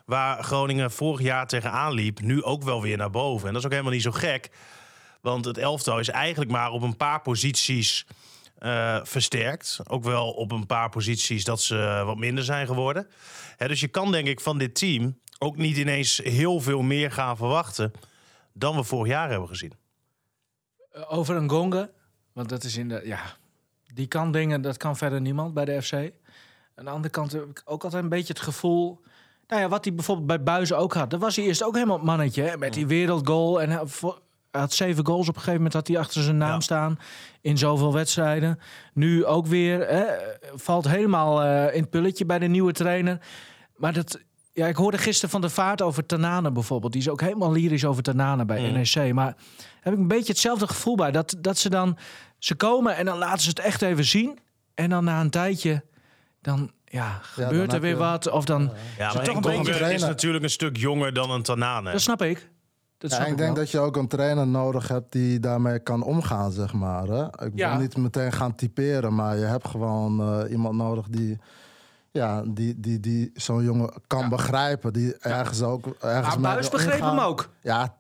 waar 0.07 0.45
Groningen 0.45 0.91
vorig 0.91 1.21
jaar 1.21 1.47
tegenaan 1.47 1.93
liep, 1.93 2.21
nu 2.21 2.43
ook 2.43 2.63
wel 2.63 2.83
weer 2.83 2.97
naar 2.97 3.11
boven. 3.11 3.47
En 3.47 3.53
dat 3.53 3.61
is 3.61 3.67
ook 3.67 3.73
helemaal 3.73 3.93
niet 3.95 4.03
zo 4.03 4.11
gek. 4.11 4.51
Want 5.21 5.45
het 5.45 5.59
elftal 5.59 5.99
is 5.99 6.09
eigenlijk 6.09 6.51
maar 6.51 6.71
op 6.71 6.83
een 6.83 6.97
paar 6.97 7.21
posities 7.21 8.07
eh, 8.59 9.01
versterkt. 9.03 9.81
Ook 9.89 10.05
wel 10.05 10.31
op 10.31 10.53
een 10.53 10.67
paar 10.67 10.89
posities 10.89 11.45
dat 11.45 11.63
ze 11.63 12.03
wat 12.05 12.17
minder 12.19 12.45
zijn 12.45 12.67
geworden. 12.67 13.09
Hè, 13.57 13.69
dus 13.69 13.81
je 13.81 13.89
kan 13.89 14.13
denk 14.13 14.27
ik 14.27 14.41
van 14.41 14.59
dit 14.59 14.75
team 14.75 15.19
ook 15.39 15.57
niet 15.57 15.77
ineens 15.77 16.17
heel 16.17 16.61
veel 16.61 16.83
meer 16.83 17.13
gaan 17.13 17.37
verwachten 17.37 17.93
dan 18.53 18.77
we 18.77 18.85
vorig 18.85 19.13
jaar 19.13 19.31
hebben 19.31 19.49
gezien. 19.49 19.73
Eh, 20.93 21.13
Over 21.13 21.37
een 21.37 21.51
gonge, 21.51 21.91
want 22.33 22.49
dat 22.49 22.65
is 22.65 22.77
in 22.77 22.89
de... 22.89 23.01
Ja, 23.05 23.21
die 23.95 24.07
kan 24.07 24.33
dingen, 24.33 24.63
dat 24.63 24.77
kan 24.77 24.97
verder 24.97 25.21
niemand 25.21 25.55
bij 25.55 25.65
de 25.65 25.83
FC. 25.83 26.11
Aan 26.81 26.87
de 26.87 26.93
andere 26.93 27.13
kant 27.13 27.33
heb 27.33 27.43
ik 27.45 27.63
ook 27.65 27.85
altijd 27.85 28.03
een 28.03 28.09
beetje 28.09 28.33
het 28.33 28.43
gevoel... 28.43 29.01
Nou 29.47 29.63
ja, 29.63 29.69
wat 29.69 29.85
hij 29.85 29.95
bijvoorbeeld 29.95 30.27
bij 30.27 30.43
Buizen 30.43 30.79
ook 30.79 30.95
had. 30.95 31.11
Daar 31.11 31.21
was 31.21 31.37
hij 31.37 31.45
eerst 31.45 31.65
ook 31.65 31.75
helemaal 31.75 31.97
het 31.97 32.05
mannetje. 32.07 32.43
Hè, 32.43 32.57
met 32.57 32.75
die 32.75 32.87
wereldgoal. 32.87 33.63
En 33.63 33.71
hij 33.71 33.85
had 34.51 34.73
zeven 34.73 35.07
goals 35.07 35.29
op 35.29 35.35
een 35.35 35.41
gegeven 35.41 35.55
moment 35.57 35.73
had 35.73 35.89
hij 35.89 35.99
achter 35.99 36.23
zijn 36.23 36.37
naam 36.37 36.53
Ja. 36.53 36.61
staan. 36.61 36.99
In 37.41 37.59
zoveel 37.59 37.93
wedstrijden. 37.93 38.59
Nu 38.95 39.25
ook 39.25 39.47
weer. 39.47 39.89
Hè, 39.89 40.05
valt 40.55 40.89
helemaal 40.89 41.43
eh, 41.43 41.75
in 41.75 41.81
het 41.81 41.91
pulletje 41.91 42.27
bij 42.27 42.39
de 42.39 42.47
nieuwe 42.47 42.73
trainer. 42.73 43.21
Maar 43.77 43.93
dat... 43.93 44.21
Ja, 44.53 44.67
ik 44.67 44.77
hoorde 44.77 44.99
gisteren 44.99 45.31
van 45.31 45.41
de 45.41 45.51
vaart 45.51 45.83
over 45.83 46.07
Tanane 46.07 46.53
bijvoorbeeld. 46.53 46.93
Die 46.93 47.01
is 47.01 47.09
ook 47.09 47.21
helemaal 47.21 47.53
lyrisch 47.53 47.85
over 47.85 48.03
Tanane 48.03 48.45
bij 48.45 48.69
Mm. 48.69 48.73
NEC. 48.73 49.13
Maar 49.13 49.37
heb 49.81 49.93
ik 49.93 49.99
een 49.99 50.09
beetje 50.09 50.33
hetzelfde 50.33 50.67
gevoel 50.67 50.97
bij. 50.97 51.11
Dat, 51.11 51.37
dat 51.39 51.59
ze 51.59 51.71
dan... 51.71 51.99
Ze 52.39 52.55
komen 52.55 52.97
en 52.97 53.05
dan 53.05 53.19
laten 53.19 53.41
ze 53.43 53.49
het 53.49 53.59
echt 53.59 53.83
even 53.83 54.05
zien. 54.05 54.39
En 54.75 54.91
dan 54.91 55.05
na 55.05 55.21
een 55.21 55.31
tijdje... 55.31 55.83
Dan 56.41 56.71
ja, 56.85 57.19
gebeurt 57.23 57.67
dan 57.67 57.75
er 57.75 57.81
weer 57.81 57.91
je- 57.91 57.97
wat. 57.97 58.31
Of 58.31 58.45
dan... 58.45 58.71
Ja, 58.99 59.09
Is 59.09 59.15
maar 59.15 59.25
toch 59.25 59.35
een 59.35 59.41
beetje 59.63 59.93
is 59.93 60.03
natuurlijk 60.03 60.45
een 60.45 60.51
stuk 60.51 60.77
jonger 60.77 61.13
dan 61.13 61.31
een 61.31 61.43
Tanane. 61.43 61.93
Dat 61.93 62.01
snap 62.01 62.23
ik. 62.23 62.51
Dat 62.99 63.11
Ja, 63.11 63.17
ik 63.21 63.27
ik 63.27 63.37
denk 63.37 63.55
wel. 63.55 63.55
dat 63.65 63.71
je 63.71 63.79
ook 63.79 63.97
een 63.97 64.09
trainer 64.09 64.47
nodig 64.47 64.89
hebt 64.89 65.13
die 65.13 65.41
daarmee 65.41 65.79
kan 65.79 66.03
omgaan, 66.03 66.53
zeg 66.53 66.73
maar. 66.73 67.07
Hè? 67.07 67.25
Ik 67.47 67.53
Ja. 67.55 67.71
wil 67.71 67.81
niet 67.81 67.97
meteen 67.97 68.33
gaan 68.33 68.55
typeren, 68.55 69.15
maar 69.15 69.37
je 69.37 69.45
hebt 69.45 69.69
gewoon 69.69 70.21
eh, 70.21 70.51
iemand 70.51 70.77
nodig 70.77 71.07
die, 71.09 71.39
ja, 72.11 72.43
die, 72.47 72.81
die, 72.81 73.01
die 73.01 73.31
zo'n 73.35 73.65
jongen 73.65 73.93
kan 74.07 74.29
begrijpen. 74.29 74.93
Die 74.93 75.17
ergens 75.17 75.63
ook 75.63 75.87
ergens 76.01 76.37
Maar 76.37 76.53
Buis 76.55 76.69
begreep 76.69 77.01
hem 77.01 77.19
ook. 77.19 77.49
Ja, 77.63 77.95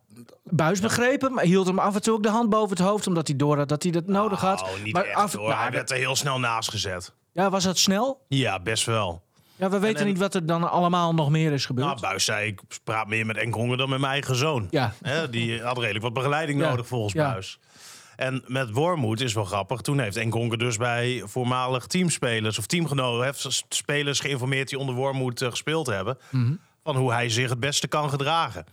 Buis 0.44 0.80
begreep 0.80 1.20
hem, 1.20 1.32
maar 1.34 1.44
hield 1.44 1.66
hem 1.66 1.78
af 1.78 1.94
en 1.94 2.02
toe 2.02 2.14
ook 2.14 2.22
de 2.22 2.28
hand 2.30 2.50
boven 2.50 2.76
het 2.76 2.86
hoofd, 2.86 3.06
omdat 3.06 3.26
hij 3.26 3.36
door 3.36 3.56
had 3.58 3.68
dat 3.68 3.82
hij 3.82 3.92
dat 3.92 4.06
nodig 4.06 4.40
had. 4.40 4.60
Nou, 4.60 4.82
niet 4.82 4.92
maar 4.92 5.04
echt, 5.04 5.16
af, 5.16 5.32
hoor. 5.32 5.48
nou, 5.48 5.60
Hij 5.60 5.70
werd 5.70 5.90
er 5.90 5.96
heel 5.96 6.16
snel 6.16 6.38
naast 6.38 6.70
gezet. 6.70 7.12
Ja, 7.32 7.50
was 7.50 7.64
dat 7.64 7.78
snel? 7.78 8.24
Ja, 8.28 8.60
best 8.60 8.84
wel. 8.86 9.22
Ja, 9.56 9.70
we 9.70 9.78
weten 9.78 10.00
en- 10.00 10.06
niet 10.06 10.18
wat 10.18 10.34
er 10.34 10.46
dan 10.46 10.70
allemaal 10.70 11.14
nog 11.14 11.30
meer 11.30 11.52
is 11.52 11.66
gebeurd. 11.66 11.86
Nou, 11.88 12.00
Buis 12.00 12.24
zei, 12.24 12.46
ik 12.46 12.60
praat 12.84 13.08
meer 13.08 13.26
met 13.26 13.44
Ngonga 13.46 13.76
dan 13.76 13.88
met 13.88 14.00
mijn 14.00 14.12
eigen 14.12 14.36
zoon. 14.36 14.66
ja, 14.70 14.92
die 15.30 15.62
had 15.62 15.78
redelijk 15.78 16.04
wat 16.04 16.12
begeleiding 16.12 16.60
Ja. 16.60 16.68
nodig 16.68 16.86
volgens 16.86 17.12
Ja. 17.12 17.32
Buis. 17.32 17.58
En 18.16 18.42
met 18.46 18.70
Wormoed 18.70 19.20
is 19.20 19.32
wel 19.34 19.44
grappig. 19.44 19.80
Toen 19.80 19.98
heeft 20.00 20.24
Ngonga 20.24 20.56
dus 20.56 20.76
bij 20.76 21.22
voormalig 21.24 21.86
teamspelers 21.86 22.58
of 22.58 22.66
teamgenoten... 22.66 23.24
heeft 23.24 23.64
spelers 23.68 24.20
geïnformeerd 24.20 24.68
die 24.68 24.78
onder 24.78 24.94
Wormoed 24.94 25.42
eh, 25.42 25.50
gespeeld 25.50 25.86
hebben... 25.86 26.18
Mhm. 26.30 26.52
van 26.82 26.96
hoe 26.96 27.12
hij 27.12 27.28
zich 27.28 27.50
het 27.50 27.60
beste 27.60 27.88
kan 27.88 28.10
gedragen. 28.10 28.64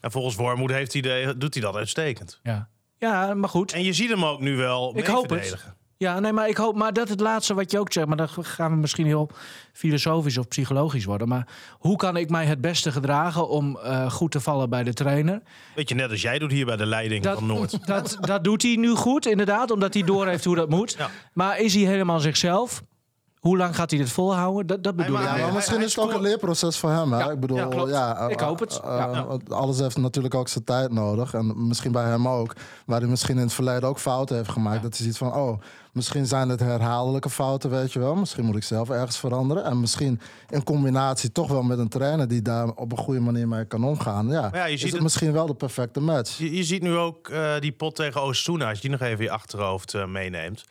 En 0.00 0.10
volgens 0.10 0.34
Wormoed 0.34 0.70
heeft 0.70 0.92
hij 0.92 1.02
de, 1.02 1.34
doet 1.36 1.54
hij 1.54 1.62
dat 1.62 1.76
uitstekend. 1.76 2.40
ja. 2.42 2.68
ja, 2.98 3.34
maar 3.34 3.48
goed. 3.48 3.72
En 3.72 3.82
je 3.82 3.92
ziet 3.92 4.10
hem 4.10 4.24
ook 4.24 4.40
nu 4.40 4.56
wel 4.56 4.98
Ik 4.98 5.06
hoop 5.06 5.30
het. 5.30 5.66
Ja, 6.02 6.20
nee, 6.20 6.32
maar 6.32 6.48
ik 6.48 6.56
hoop 6.56 6.76
maar 6.76 6.92
dat 6.92 7.08
het 7.08 7.20
laatste 7.20 7.54
wat 7.54 7.70
je 7.70 7.78
ook 7.78 7.92
zegt, 7.92 8.06
maar 8.06 8.16
dan 8.16 8.28
gaan 8.40 8.70
we 8.70 8.76
misschien 8.76 9.06
heel 9.06 9.28
filosofisch 9.72 10.38
of 10.38 10.48
psychologisch 10.48 11.04
worden. 11.04 11.28
Maar 11.28 11.46
hoe 11.78 11.96
kan 11.96 12.16
ik 12.16 12.30
mij 12.30 12.44
het 12.46 12.60
beste 12.60 12.92
gedragen 12.92 13.48
om 13.48 13.76
eh, 13.78 14.10
goed 14.10 14.30
te 14.30 14.40
vallen 14.40 14.70
bij 14.70 14.82
de 14.82 14.92
trainer? 14.92 15.42
Weet 15.74 15.88
je, 15.88 15.94
net 15.94 16.10
als 16.10 16.22
jij 16.22 16.38
doet 16.38 16.50
hier 16.50 16.66
bij 16.66 16.76
de 16.76 16.86
leiding 16.86 17.24
van 17.24 17.46
Noord. 17.46 17.78
Dat, 17.86 18.16
dat 18.20 18.44
doet 18.44 18.62
hij 18.62 18.74
nu 18.76 18.94
goed, 18.94 19.26
inderdaad, 19.26 19.70
omdat 19.70 19.94
hij 19.94 20.02
doorheeft 20.02 20.44
hoe 20.44 20.56
dat 20.56 20.68
moet. 20.68 20.94
Ja. 20.98 21.08
Maar 21.32 21.58
is 21.58 21.74
hij 21.74 21.82
helemaal 21.82 22.20
zichzelf? 22.20 22.82
Hoe 23.40 23.56
lang 23.56 23.76
gaat 23.76 23.90
hij 23.90 23.98
dit 23.98 24.10
volhouden? 24.10 24.66
Dat, 24.66 24.82
dat 24.84 24.96
bedoel 24.96 25.16
maar 25.16 25.36
ik. 25.38 25.44
meer. 25.44 25.52
misschien 25.52 25.76
hij 25.76 25.86
is 25.86 25.94
het 25.94 26.04
ook 26.04 26.12
een 26.12 26.20
leerproces 26.20 26.78
voor 26.78 26.90
hem. 26.90 27.12
Hè? 27.12 27.18
Ja, 27.18 27.30
ik 27.30 27.40
bedoel, 27.40 27.56
ja, 27.56 27.86
ja, 27.88 28.28
Ik 28.28 28.40
hoop 28.40 28.60
het. 28.60 28.80
eh, 28.84 28.96
Ja. 28.96 29.10
eh, 29.48 29.56
Alles 29.56 29.78
heeft 29.78 29.96
natuurlijk 29.98 30.34
ook 30.34 30.48
zijn 30.48 30.64
tijd 30.64 30.92
nodig. 30.92 31.34
En 31.34 31.66
misschien 31.66 31.92
bij 31.92 32.04
hem 32.04 32.28
ook. 32.28 32.54
Waar 32.86 33.00
hij 33.00 33.08
misschien 33.08 33.36
in 33.36 33.42
het 33.42 33.52
verleden 33.52 33.88
ook 33.88 33.98
fouten 33.98 34.36
heeft 34.36 34.48
gemaakt. 34.48 34.82
Dat 34.82 34.96
hij 34.96 35.06
ziet 35.06 35.16
van, 35.16 35.34
oh, 35.34 35.60
misschien 35.92 36.26
zijn 36.26 36.48
het 36.48 36.60
herhaaldelijke 36.60 37.30
fouten, 37.30 37.70
weet 37.70 37.92
je 37.92 37.98
wel. 37.98 38.14
Misschien 38.14 38.44
moet 38.44 38.56
ik 38.56 38.62
zelf 38.62 38.90
ergens 38.90 39.18
veranderen. 39.18 39.64
En 39.64 39.80
misschien 39.80 40.20
in 40.50 40.64
combinatie 40.64 41.32
toch 41.32 41.48
wel 41.48 41.62
met 41.62 41.78
een 41.78 41.88
trainer 41.88 42.28
die 42.28 42.42
daar 42.42 42.68
op 42.68 42.92
een 42.92 42.98
goede 42.98 43.20
manier 43.20 43.48
mee 43.48 43.64
kan 43.64 43.84
omgaan. 43.84 44.28
Ja, 44.28 44.50
ja, 44.52 44.64
je 44.64 44.72
is 44.72 44.78
ziet 44.78 44.82
het 44.82 44.92
het- 44.92 45.02
misschien 45.02 45.32
wel 45.32 45.46
de 45.46 45.54
perfecte 45.54 46.00
match. 46.00 46.38
Je, 46.38 46.56
je 46.56 46.64
ziet 46.64 46.82
nu 46.82 46.96
ook 46.96 47.28
eh, 47.28 47.58
die 47.60 47.72
pot 47.72 47.94
tegen 47.94 48.20
Oostuna, 48.22 48.68
als 48.68 48.74
je 48.80 48.88
die 48.88 48.90
nog 48.98 49.00
even 49.00 49.18
in 49.18 49.24
je 49.24 49.30
achterhoofd 49.30 49.94
eh, 49.94 50.06
meeneemt. 50.06 50.64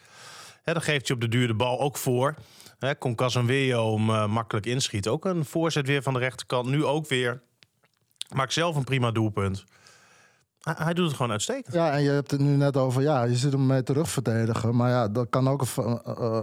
Hè, 0.63 0.73
dan 0.73 0.81
geeft 0.81 1.07
hij 1.07 1.15
op 1.15 1.21
de 1.21 1.27
duur 1.27 1.47
de 1.47 1.53
bal 1.55 1.79
ook 1.79 1.97
voor. 1.97 2.35
Hè, 2.79 2.95
kon 2.95 3.15
Casemiro 3.15 3.97
hem 3.97 4.09
eh, 4.09 4.27
makkelijk 4.27 4.65
inschieten. 4.65 5.11
Ook 5.11 5.25
een 5.25 5.45
voorzet 5.45 5.87
weer 5.87 6.03
van 6.03 6.13
de 6.13 6.19
rechterkant. 6.19 6.67
Nu 6.67 6.85
ook 6.85 7.07
weer. 7.07 7.41
Maakt 8.35 8.53
zelf 8.53 8.75
een 8.75 8.83
prima 8.83 9.11
doelpunt. 9.11 9.63
Hij, 10.61 10.75
hij 10.77 10.93
doet 10.93 11.05
het 11.05 11.15
gewoon 11.15 11.31
uitstekend. 11.31 11.73
Ja, 11.73 11.91
en 11.91 12.01
je 12.01 12.09
hebt 12.09 12.31
het 12.31 12.39
nu 12.39 12.55
net 12.55 12.77
over, 12.77 13.01
ja, 13.01 13.23
je 13.23 13.35
zit 13.35 13.51
hem 13.51 13.65
mee 13.65 13.83
terugverdedigen. 13.83 14.75
Maar 14.75 14.89
ja, 14.89 15.07
dat 15.07 15.29
kan 15.29 15.49
ook, 15.49 15.61
eh, 15.61 15.95
eh, 16.05 16.39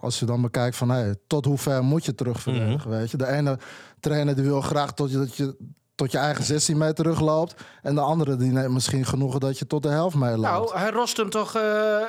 als 0.00 0.18
je 0.18 0.24
dan 0.24 0.42
bekijkt 0.42 0.76
van, 0.76 0.88
hé, 0.88 1.12
tot 1.26 1.44
hoe 1.44 1.58
ver 1.58 1.84
moet 1.84 2.04
je 2.04 2.14
terugverdedigen, 2.14 2.90
weet 2.90 3.10
je. 3.10 3.16
De 3.16 3.26
ene 3.26 3.58
trainer 4.00 4.34
die 4.34 4.44
wil 4.44 4.60
graag 4.60 4.94
tot 4.94 5.10
je, 5.10 5.18
dat 5.18 5.36
je 5.36 5.56
tot 5.94 6.12
je 6.12 6.18
eigen 6.18 6.44
16 6.44 6.78
meter 6.78 6.94
terugloopt. 6.94 7.54
En 7.82 7.94
de 7.94 8.00
andere 8.00 8.36
die 8.36 8.52
neemt 8.52 8.72
misschien 8.72 9.04
genoegen 9.04 9.40
dat 9.40 9.58
je 9.58 9.66
tot 9.66 9.82
de 9.82 9.88
helft 9.88 10.16
meeloopt. 10.16 10.42
Nou, 10.42 10.78
hij 10.78 10.90
rost 10.90 11.16
hem 11.16 11.30
toch 11.30 11.54
eh 11.54 12.02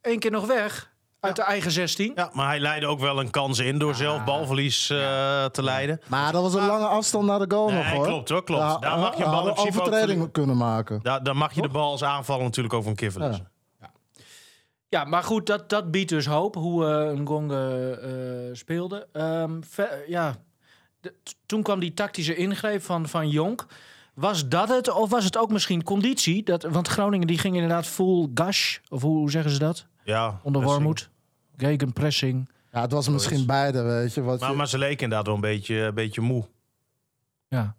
één 0.00 0.18
keer 0.18 0.30
nog 0.30 0.46
weg 0.46 0.93
uit 1.24 1.36
de 1.36 1.42
eigen 1.42 1.70
16. 1.70 2.12
Ja, 2.14 2.30
maar 2.32 2.46
hij 2.48 2.60
leidde 2.60 2.86
ook 2.86 3.00
wel 3.00 3.20
een 3.20 3.30
kans 3.30 3.58
in 3.58 3.78
door 3.78 3.94
zelf 3.94 4.24
balverlies 4.24 4.90
eh, 4.90 4.96
te 5.44 5.62
leiden. 5.62 6.00
maar 6.08 6.32
dat 6.32 6.42
was 6.42 6.54
een 6.54 6.66
lange 6.66 6.86
afstand 6.86 7.26
naar 7.26 7.38
de 7.38 7.54
goal 7.54 7.68
Nee, 7.70 7.76
nog, 7.82 7.92
hoor. 7.92 8.06
klopt 8.06 8.28
hoor, 8.28 8.44
klopt. 8.44 8.62
Ja, 8.62 8.78
Daar 8.78 8.98
mag 8.98 9.16
je 9.16 9.24
een 9.24 9.30
bal 9.30 9.48
ook 9.48 9.72
verlie- 9.72 10.30
kunnen 10.30 10.56
maken. 10.56 11.00
Daar, 11.02 11.22
daar 11.22 11.36
mag 11.36 11.52
je 11.54 11.62
de 11.62 11.68
bal 11.68 11.90
als 11.90 12.04
aanvaller 12.04 12.44
natuurlijk 12.44 12.74
ook 12.74 12.86
een 12.86 12.94
keer 12.94 13.12
verliezen. 13.12 13.48
Ja, 14.88 15.04
maar 15.04 15.22
goed, 15.22 15.46
dat, 15.46 15.68
dat 15.68 15.90
biedt 15.90 16.08
dus 16.08 16.26
hoop 16.26 16.54
hoe 16.54 16.86
eh 16.86 17.18
Ngonge 17.20 17.90
eh 18.50 18.54
speelde. 18.56 19.06
Ehm, 19.12 19.60
ver- 19.68 20.04
ja, 20.10 20.34
de- 21.00 21.14
toen 21.46 21.62
kwam 21.62 21.80
die 21.80 21.94
tactische 21.94 22.34
ingreep 22.36 22.82
van, 22.82 23.08
van 23.08 23.28
Jonk. 23.28 23.66
Was 24.14 24.48
dat 24.48 24.68
het 24.68 24.90
of 24.92 25.10
was 25.10 25.24
het 25.24 25.36
ook 25.38 25.50
misschien 25.50 25.82
conditie? 25.82 26.42
Dat, 26.42 26.62
want 26.62 26.88
Groningen 26.88 27.26
die 27.26 27.38
ging 27.38 27.54
inderdaad 27.54 27.86
full 27.86 28.28
gash, 28.34 28.78
of 28.88 29.02
hoe, 29.02 29.16
hoe 29.16 29.30
zeggen 29.30 29.50
ze 29.50 29.58
dat? 29.58 29.86
Ja, 30.04 30.40
Onder 30.42 30.60
pressing. 30.62 30.84
Gegenpressing. 31.56 32.48
Ja, 32.72 32.80
het 32.80 32.92
was 32.92 33.08
misschien 33.08 33.46
beide, 33.46 33.82
weet 33.82 34.14
je. 34.14 34.22
Wat 34.22 34.40
Maar, 34.40 34.50
je- 34.50 34.56
maar 34.56 34.68
ze 34.68 34.78
leken 34.78 35.02
inderdaad 35.02 35.26
wel 35.26 35.34
een 35.34 35.40
beetje, 35.40 35.76
een 35.76 35.94
beetje 35.94 36.20
moe. 36.20 36.44
Ja. 37.48 37.74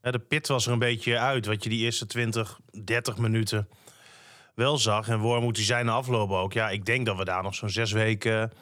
Hè, 0.00 0.10
de 0.10 0.18
pit 0.18 0.48
was 0.48 0.66
er 0.66 0.72
een 0.72 0.78
beetje 0.78 1.18
uit, 1.18 1.46
wat 1.46 1.64
je 1.64 1.70
die 1.70 1.84
eerste 1.84 2.06
20, 2.06 2.60
30 2.84 3.18
minuten 3.18 3.68
wel 4.54 4.78
zag. 4.78 5.08
En 5.08 5.18
Wormoed 5.18 5.54
die 5.54 5.64
zijn 5.64 5.86
na 5.86 5.92
afloop 5.92 6.30
ook. 6.30 6.52
Ja, 6.52 6.70
ik 6.70 6.86
denk 6.86 7.06
dat 7.06 7.16
we 7.16 7.24
daar 7.24 7.42
nog 7.42 7.54
zo'n 7.54 7.68
zes 7.68 7.92
weken 7.92 8.52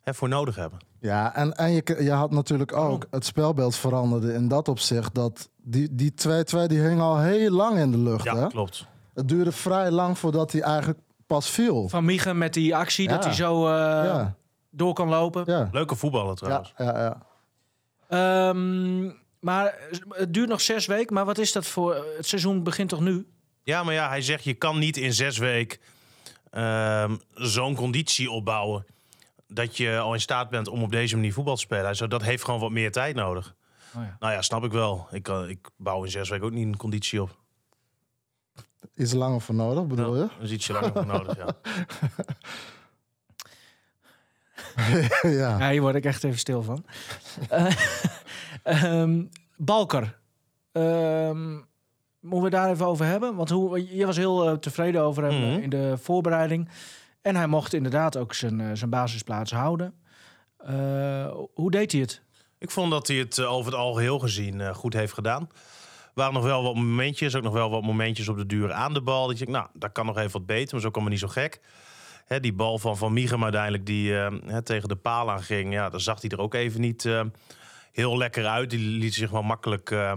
hè, 0.00 0.14
voor 0.14 0.28
nodig 0.28 0.54
hebben. 0.56 0.78
Ja, 1.00 1.34
en, 1.34 1.52
en 1.56 1.72
je, 1.72 1.96
je 2.00 2.10
had 2.10 2.30
natuurlijk 2.30 2.72
ook 2.72 3.06
het 3.10 3.24
spelbeeld 3.24 3.76
veranderde 3.76 4.32
in 4.32 4.48
dat 4.48 4.68
opzicht. 4.68 5.14
Dat 5.14 5.48
die 5.62 5.88
die 5.94 6.12
2-2 6.28 6.66
die 6.66 6.80
hing 6.80 7.00
al 7.00 7.18
heel 7.18 7.50
lang 7.50 7.78
in 7.78 7.90
de 7.90 7.98
lucht. 7.98 8.24
Ja, 8.24 8.36
hè? 8.36 8.46
klopt. 8.46 8.86
Het 9.14 9.28
duurde 9.28 9.52
vrij 9.52 9.90
lang 9.90 10.18
voordat 10.18 10.52
hij 10.52 10.60
eigenlijk 10.62 10.98
pas 11.32 11.50
viel. 11.50 11.88
Van 11.88 12.04
Miegen 12.04 12.38
met 12.38 12.54
die 12.54 12.76
actie, 12.76 13.08
dat 13.08 13.24
hij 13.24 13.32
zo 13.32 13.66
eh, 13.66 13.72
ja, 14.04 14.34
door 14.70 14.94
kan 14.94 15.08
lopen. 15.08 15.42
ja, 15.46 15.68
Leuke 15.72 15.96
voetballer 15.96 16.28
ja, 16.28 16.34
trouwens. 16.34 16.74
ja, 16.76 16.98
ja. 16.98 17.22
Ehm, 18.08 19.10
maar 19.40 19.74
het 20.08 20.34
duurt 20.34 20.48
nog 20.48 20.60
zes 20.60 20.86
weken. 20.86 21.14
Maar 21.14 21.24
wat 21.24 21.38
is 21.38 21.52
dat 21.52 21.66
voor... 21.66 21.94
Het 22.16 22.26
seizoen 22.26 22.62
begint 22.62 22.88
toch 22.88 23.00
nu? 23.00 23.26
Ja, 23.62 23.82
maar 23.82 23.94
ja, 23.94 24.08
hij 24.08 24.22
zegt 24.22 24.44
je 24.44 24.54
kan 24.54 24.78
niet 24.78 24.96
in 24.96 25.12
zes 25.12 25.38
weken 25.38 25.78
ehm, 26.50 27.16
zo'n 27.34 27.74
conditie 27.74 28.30
opbouwen. 28.30 28.86
Dat 29.46 29.76
je 29.76 29.98
al 29.98 30.14
in 30.14 30.20
staat 30.20 30.50
bent 30.50 30.68
om 30.68 30.82
op 30.82 30.90
deze 30.90 31.14
manier 31.14 31.32
voetbal 31.32 31.54
te 31.54 31.60
spelen. 31.60 31.84
Hij 31.84 31.94
zei, 31.94 32.08
dat 32.08 32.22
heeft 32.22 32.44
gewoon 32.44 32.60
wat 32.60 32.70
meer 32.70 32.92
tijd 32.92 33.14
nodig. 33.14 33.54
Oh 33.96 34.02
ja. 34.02 34.16
Nou 34.20 34.32
ja, 34.32 34.42
snap 34.42 34.64
ik 34.64 34.72
wel. 34.72 35.06
Ik, 35.10 35.22
kan, 35.22 35.48
ik 35.48 35.68
bouw 35.76 36.04
in 36.04 36.10
zes 36.10 36.28
weken 36.28 36.46
ook 36.46 36.52
niet 36.52 36.66
een 36.66 36.76
conditie 36.76 37.22
op. 37.22 37.41
Iets 38.96 39.12
langer 39.12 39.40
voor 39.40 39.54
nodig, 39.54 39.86
bedoel 39.86 40.14
je? 40.16 40.20
Dat 40.20 40.30
is 40.40 40.50
ietsje 40.50 40.72
langer 40.72 40.92
voor 40.92 41.06
nodig, 41.06 41.36
ja. 41.36 41.46
ja. 45.22 45.58
Ja, 45.58 45.70
hier 45.70 45.80
word 45.80 45.94
ik 45.94 46.04
echt 46.04 46.24
even 46.24 46.38
stil 46.38 46.62
van. 46.62 46.84
Eh, 47.48 47.74
ehm, 48.62 49.22
Balker. 49.56 50.18
Ehm, 50.72 51.50
moeten 52.20 52.42
we 52.42 52.50
daar 52.50 52.70
even 52.70 52.86
over 52.86 53.06
hebben? 53.06 53.34
Want 53.34 53.50
hoe, 53.50 53.96
je 53.96 54.06
was 54.06 54.16
heel 54.16 54.48
eh, 54.48 54.56
tevreden 54.56 55.02
over 55.02 55.22
hem 55.22 55.40
Mhm. 55.50 55.60
in 55.62 55.70
de 55.70 55.94
voorbereiding. 56.02 56.68
En 57.22 57.36
hij 57.36 57.46
mocht 57.46 57.72
inderdaad 57.72 58.16
ook 58.16 58.34
zijn, 58.34 58.60
eh, 58.60 58.70
zijn 58.72 58.90
basisplaats 58.90 59.52
houden. 59.52 59.94
Eh, 60.56 61.34
hoe 61.54 61.70
deed 61.70 61.92
hij 61.92 62.00
het? 62.00 62.22
Ik 62.58 62.70
vond 62.70 62.90
dat 62.90 63.06
hij 63.08 63.16
het 63.16 63.40
over 63.40 63.70
het 63.72 63.80
algeheel 63.80 64.18
gezien 64.18 64.74
goed 64.74 64.92
heeft 64.92 65.12
gedaan. 65.12 65.48
Waren 66.14 66.34
nog 66.34 66.44
wel 66.44 66.62
wat 66.62 66.74
momentjes, 66.74 67.34
ook 67.34 67.42
nog 67.42 67.52
wel 67.52 67.70
wat 67.70 67.82
momentjes 67.82 68.28
op 68.28 68.36
de 68.36 68.46
duur 68.46 68.72
aan 68.72 68.94
de 68.94 69.02
bal. 69.02 69.26
Dat 69.26 69.38
je 69.38 69.48
nou, 69.48 69.66
dat 69.72 69.92
kan 69.92 70.06
nog 70.06 70.18
even 70.18 70.32
wat 70.32 70.46
beter, 70.46 70.72
maar 70.72 70.80
zo 70.80 70.90
kan 70.90 71.02
maar 71.02 71.10
niet 71.10 71.20
zo 71.20 71.28
gek. 71.28 71.60
Die 72.40 72.52
bal 72.52 72.78
van 72.78 72.96
Van 72.96 73.12
Mieghem 73.12 73.42
uiteindelijk 73.42 73.86
die 73.86 74.18
eh, 74.18 74.56
tegen 74.56 74.88
de 74.88 74.96
paal 74.96 75.30
aan 75.30 75.42
ging. 75.42 75.72
Ja, 75.72 75.90
daar 75.90 76.00
zag 76.00 76.20
hij 76.20 76.30
er 76.30 76.40
ook 76.40 76.54
even 76.54 76.80
niet 76.80 77.04
eh, 77.04 77.20
heel 77.92 78.16
lekker 78.16 78.46
uit. 78.46 78.70
Die 78.70 78.78
liet 78.78 79.14
zich 79.14 79.30
wel 79.30 79.42
makkelijk 79.42 79.90
eh, 79.90 80.12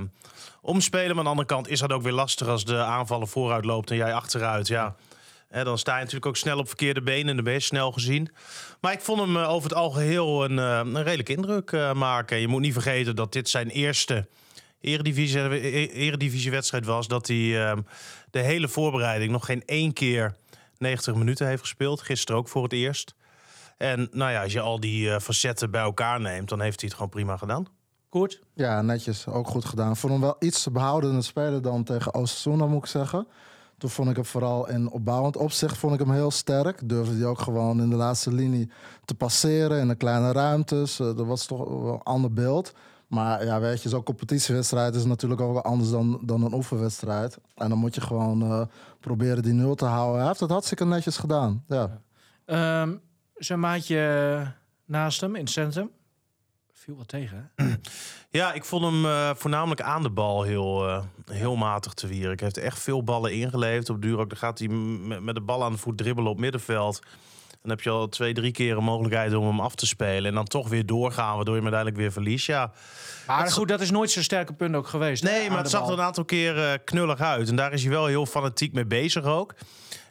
omspelen. 0.61 1.07
Maar 1.07 1.17
aan 1.17 1.23
de 1.23 1.29
andere 1.29 1.47
kant 1.47 1.69
is 1.69 1.79
dat 1.79 1.91
ook 1.91 2.01
weer 2.01 2.11
lastig 2.11 2.47
als 2.47 2.65
de 2.65 2.77
aanvallen 2.77 3.27
vooruit 3.27 3.65
loopt 3.65 3.91
en 3.91 3.97
jij 3.97 4.13
achteruit. 4.13 4.67
Ja. 4.67 4.95
Dan 5.49 5.77
sta 5.77 5.93
je 5.93 5.99
natuurlijk 5.99 6.25
ook 6.25 6.37
snel 6.37 6.57
op 6.57 6.67
verkeerde 6.67 7.01
benen 7.01 7.29
en 7.29 7.35
dan 7.35 7.43
ben 7.43 7.53
je 7.53 7.59
snel 7.59 7.91
gezien. 7.91 8.33
Maar 8.81 8.93
ik 8.93 9.01
vond 9.01 9.21
hem 9.21 9.37
over 9.37 9.69
het 9.69 9.77
algeheel 9.77 10.43
een, 10.43 10.57
een 10.57 11.03
redelijke 11.03 11.35
indruk 11.35 11.71
maken. 11.93 12.39
Je 12.39 12.47
moet 12.47 12.61
niet 12.61 12.73
vergeten 12.73 13.15
dat 13.15 13.33
dit 13.33 13.49
zijn 13.49 13.69
eerste 13.69 14.27
eredivisie, 14.85 15.39
e- 15.39 15.85
eredivisiewedstrijd 15.85 16.85
was. 16.85 17.07
Dat 17.07 17.27
hij 17.27 17.69
eh, 17.69 17.77
de 18.31 18.39
hele 18.39 18.67
voorbereiding 18.67 19.31
nog 19.31 19.45
geen 19.45 19.63
één 19.65 19.93
keer 19.93 20.35
90 20.77 21.15
minuten 21.15 21.47
heeft 21.47 21.61
gespeeld. 21.61 22.01
Gisteren 22.01 22.41
ook 22.41 22.47
voor 22.47 22.63
het 22.63 22.73
eerst. 22.73 23.15
En 23.77 24.07
nou 24.11 24.31
ja, 24.31 24.43
als 24.43 24.53
je 24.53 24.59
al 24.59 24.79
die 24.79 25.11
eh, 25.11 25.19
facetten 25.19 25.71
bij 25.71 25.81
elkaar 25.81 26.21
neemt, 26.21 26.49
dan 26.49 26.61
heeft 26.61 26.79
hij 26.79 26.89
het 26.89 26.97
gewoon 26.97 27.11
prima 27.11 27.37
gedaan. 27.37 27.67
Koert? 28.09 28.41
Ja, 28.53 28.81
netjes. 28.81 29.27
Ook 29.27 29.47
goed 29.47 29.65
gedaan. 29.65 29.97
Vond 29.97 30.13
hem 30.13 30.21
wel 30.21 30.35
iets 30.39 30.67
behoudender 30.71 31.23
spelen 31.23 31.61
dan 31.61 31.83
tegen 31.83 32.13
Osasuna, 32.13 32.65
moet 32.65 32.83
ik 32.83 32.89
zeggen. 32.89 33.27
Toen 33.77 33.89
vond 33.89 34.09
ik 34.09 34.15
hem 34.15 34.25
vooral 34.25 34.69
in 34.69 34.89
opbouwend 34.89 35.37
opzicht 35.37 35.77
vond 35.77 35.93
ik 35.93 35.99
hem 35.99 36.11
heel 36.11 36.31
sterk. 36.31 36.89
Durfde 36.89 37.15
hij 37.15 37.25
ook 37.25 37.39
gewoon 37.39 37.81
in 37.81 37.89
de 37.89 37.95
laatste 37.95 38.33
linie 38.33 38.69
te 39.05 39.15
passeren 39.15 39.79
in 39.79 39.87
de 39.87 39.95
kleine 39.95 40.31
ruimtes. 40.31 40.99
Eh, 40.99 41.05
dat 41.05 41.25
was 41.25 41.45
toch 41.45 41.57
wel 41.67 41.93
een 41.93 42.03
ander 42.03 42.33
beeld. 42.33 42.73
Maar 43.07 43.45
ja, 43.45 43.59
weet 43.59 43.81
je, 43.83 43.89
zo'n 43.89 44.03
competitiewedstrijd 44.03 44.95
is 44.95 45.05
natuurlijk 45.05 45.41
ook 45.41 45.53
wel 45.53 45.63
anders 45.63 45.89
dan, 45.89 46.19
dan 46.21 46.43
een 46.43 46.53
oefenwedstrijd. 46.53 47.37
En 47.55 47.69
dan 47.69 47.77
moet 47.77 47.95
je 47.95 48.01
gewoon 48.01 48.41
eh, 48.41 48.61
proberen 48.99 49.43
die 49.43 49.53
nul 49.53 49.75
te 49.75 49.85
houden. 49.85 50.17
Hij 50.17 50.27
heeft 50.27 50.39
het 50.39 50.49
hartstikke 50.49 50.85
netjes 50.85 51.17
gedaan. 51.17 51.63
Ja. 51.67 52.01
Ehm, 52.45 52.95
zijn 53.35 53.59
maatje 53.59 54.53
naast 54.85 55.21
hem 55.21 55.35
in 55.35 55.41
het 55.41 55.49
centrum. 55.49 55.89
Viel 56.71 56.95
wat 56.95 57.07
tegen, 57.07 57.51
hè? 57.55 57.65
Ja, 58.29 58.53
ik 58.53 58.65
vond 58.65 58.83
hem 58.83 59.05
eh, 59.05 59.29
voornamelijk 59.35 59.81
aan 59.81 60.03
de 60.03 60.09
bal 60.09 60.43
heel, 60.43 60.87
eh, 60.87 61.03
heel 61.31 61.55
matig 61.55 61.93
te 61.93 62.07
wieren. 62.07 62.31
Ik 62.31 62.39
heeft 62.39 62.57
echt 62.57 62.79
veel 62.79 63.03
ballen 63.03 63.33
ingeleverd. 63.33 63.89
Op 63.89 64.01
duur 64.01 64.19
ook 64.19 64.29
dan 64.29 64.37
gaat 64.37 64.59
hij 64.59 64.67
met 64.67 65.35
de 65.35 65.41
bal 65.41 65.63
aan 65.63 65.71
de 65.71 65.77
voet 65.77 65.97
dribbelen 65.97 66.31
op 66.31 66.39
middenveld. 66.39 67.01
Dan 67.65 67.75
heb 67.75 67.81
je 67.85 67.89
al 67.89 68.07
twee, 68.07 68.33
drie 68.33 68.51
keer 68.51 68.77
een 68.77 68.83
mogelijkheid 68.83 69.33
om 69.33 69.45
hem 69.47 69.59
af 69.59 69.75
te 69.75 69.85
spelen. 69.85 70.25
En 70.25 70.33
dan 70.33 70.45
toch 70.45 70.69
weer 70.69 70.85
doorgaan, 70.85 71.35
waardoor 71.35 71.55
je 71.55 71.61
hem 71.61 71.73
uiteindelijk 71.73 72.01
weer 72.01 72.11
verliest. 72.11 72.45
Ja, 72.45 72.71
Maar 73.27 73.51
goed, 73.51 73.67
dat 73.67 73.81
is 73.81 73.91
nooit 73.91 74.11
zijn 74.11 74.23
sterke 74.25 74.53
punt 74.53 74.75
ook 74.75 74.87
geweest. 74.87 75.23
Nee, 75.23 75.49
maar 75.49 75.57
het 75.57 75.69
zag 75.69 75.87
er 75.87 75.93
een 75.93 76.01
aantal 76.01 76.25
keer 76.25 76.57
eh, 76.63 76.73
knullig 76.85 77.19
uit. 77.19 77.49
En 77.49 77.55
daar 77.55 77.73
is 77.73 77.81
hij 77.81 77.91
wel 77.91 78.05
heel 78.05 78.25
fanatiek 78.25 78.73
mee 78.73 78.85
bezig 78.85 79.23
ook. 79.23 79.53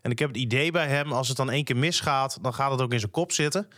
En 0.03 0.11
ik 0.11 0.19
heb 0.19 0.29
het 0.29 0.37
idee 0.39 0.71
bij 0.71 0.87
hem, 0.89 1.13
als 1.13 1.29
het 1.29 1.37
dan 1.37 1.51
één 1.51 1.65
keer 1.65 1.77
misgaat... 1.77 2.39
dan 2.43 2.55
gaat 2.55 2.71
het 2.71 2.81
ook 2.81 2.93
in 2.93 2.99
zijn 2.99 3.11
kop 3.11 3.33
zitten. 3.33 3.69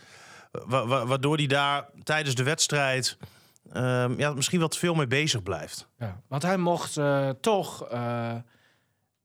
Wa- 0.51 0.85
wa- 0.85 1.05
waardoor 1.05 1.35
hij 1.37 1.47
daar 1.47 1.85
tijdens 2.03 2.35
de 2.35 2.43
wedstrijd... 2.43 3.17
ehm, 3.73 4.13
ja, 4.19 4.33
misschien 4.33 4.67
te 4.69 4.77
veel 4.77 4.93
mee 4.95 5.07
bezig 5.07 5.43
blijft. 5.43 5.87
Ja, 5.99 6.21
want 6.27 6.43
hij 6.43 6.57
mocht 6.57 6.97
eh, 6.97 7.29
toch 7.41 7.87
eh, 7.87 8.31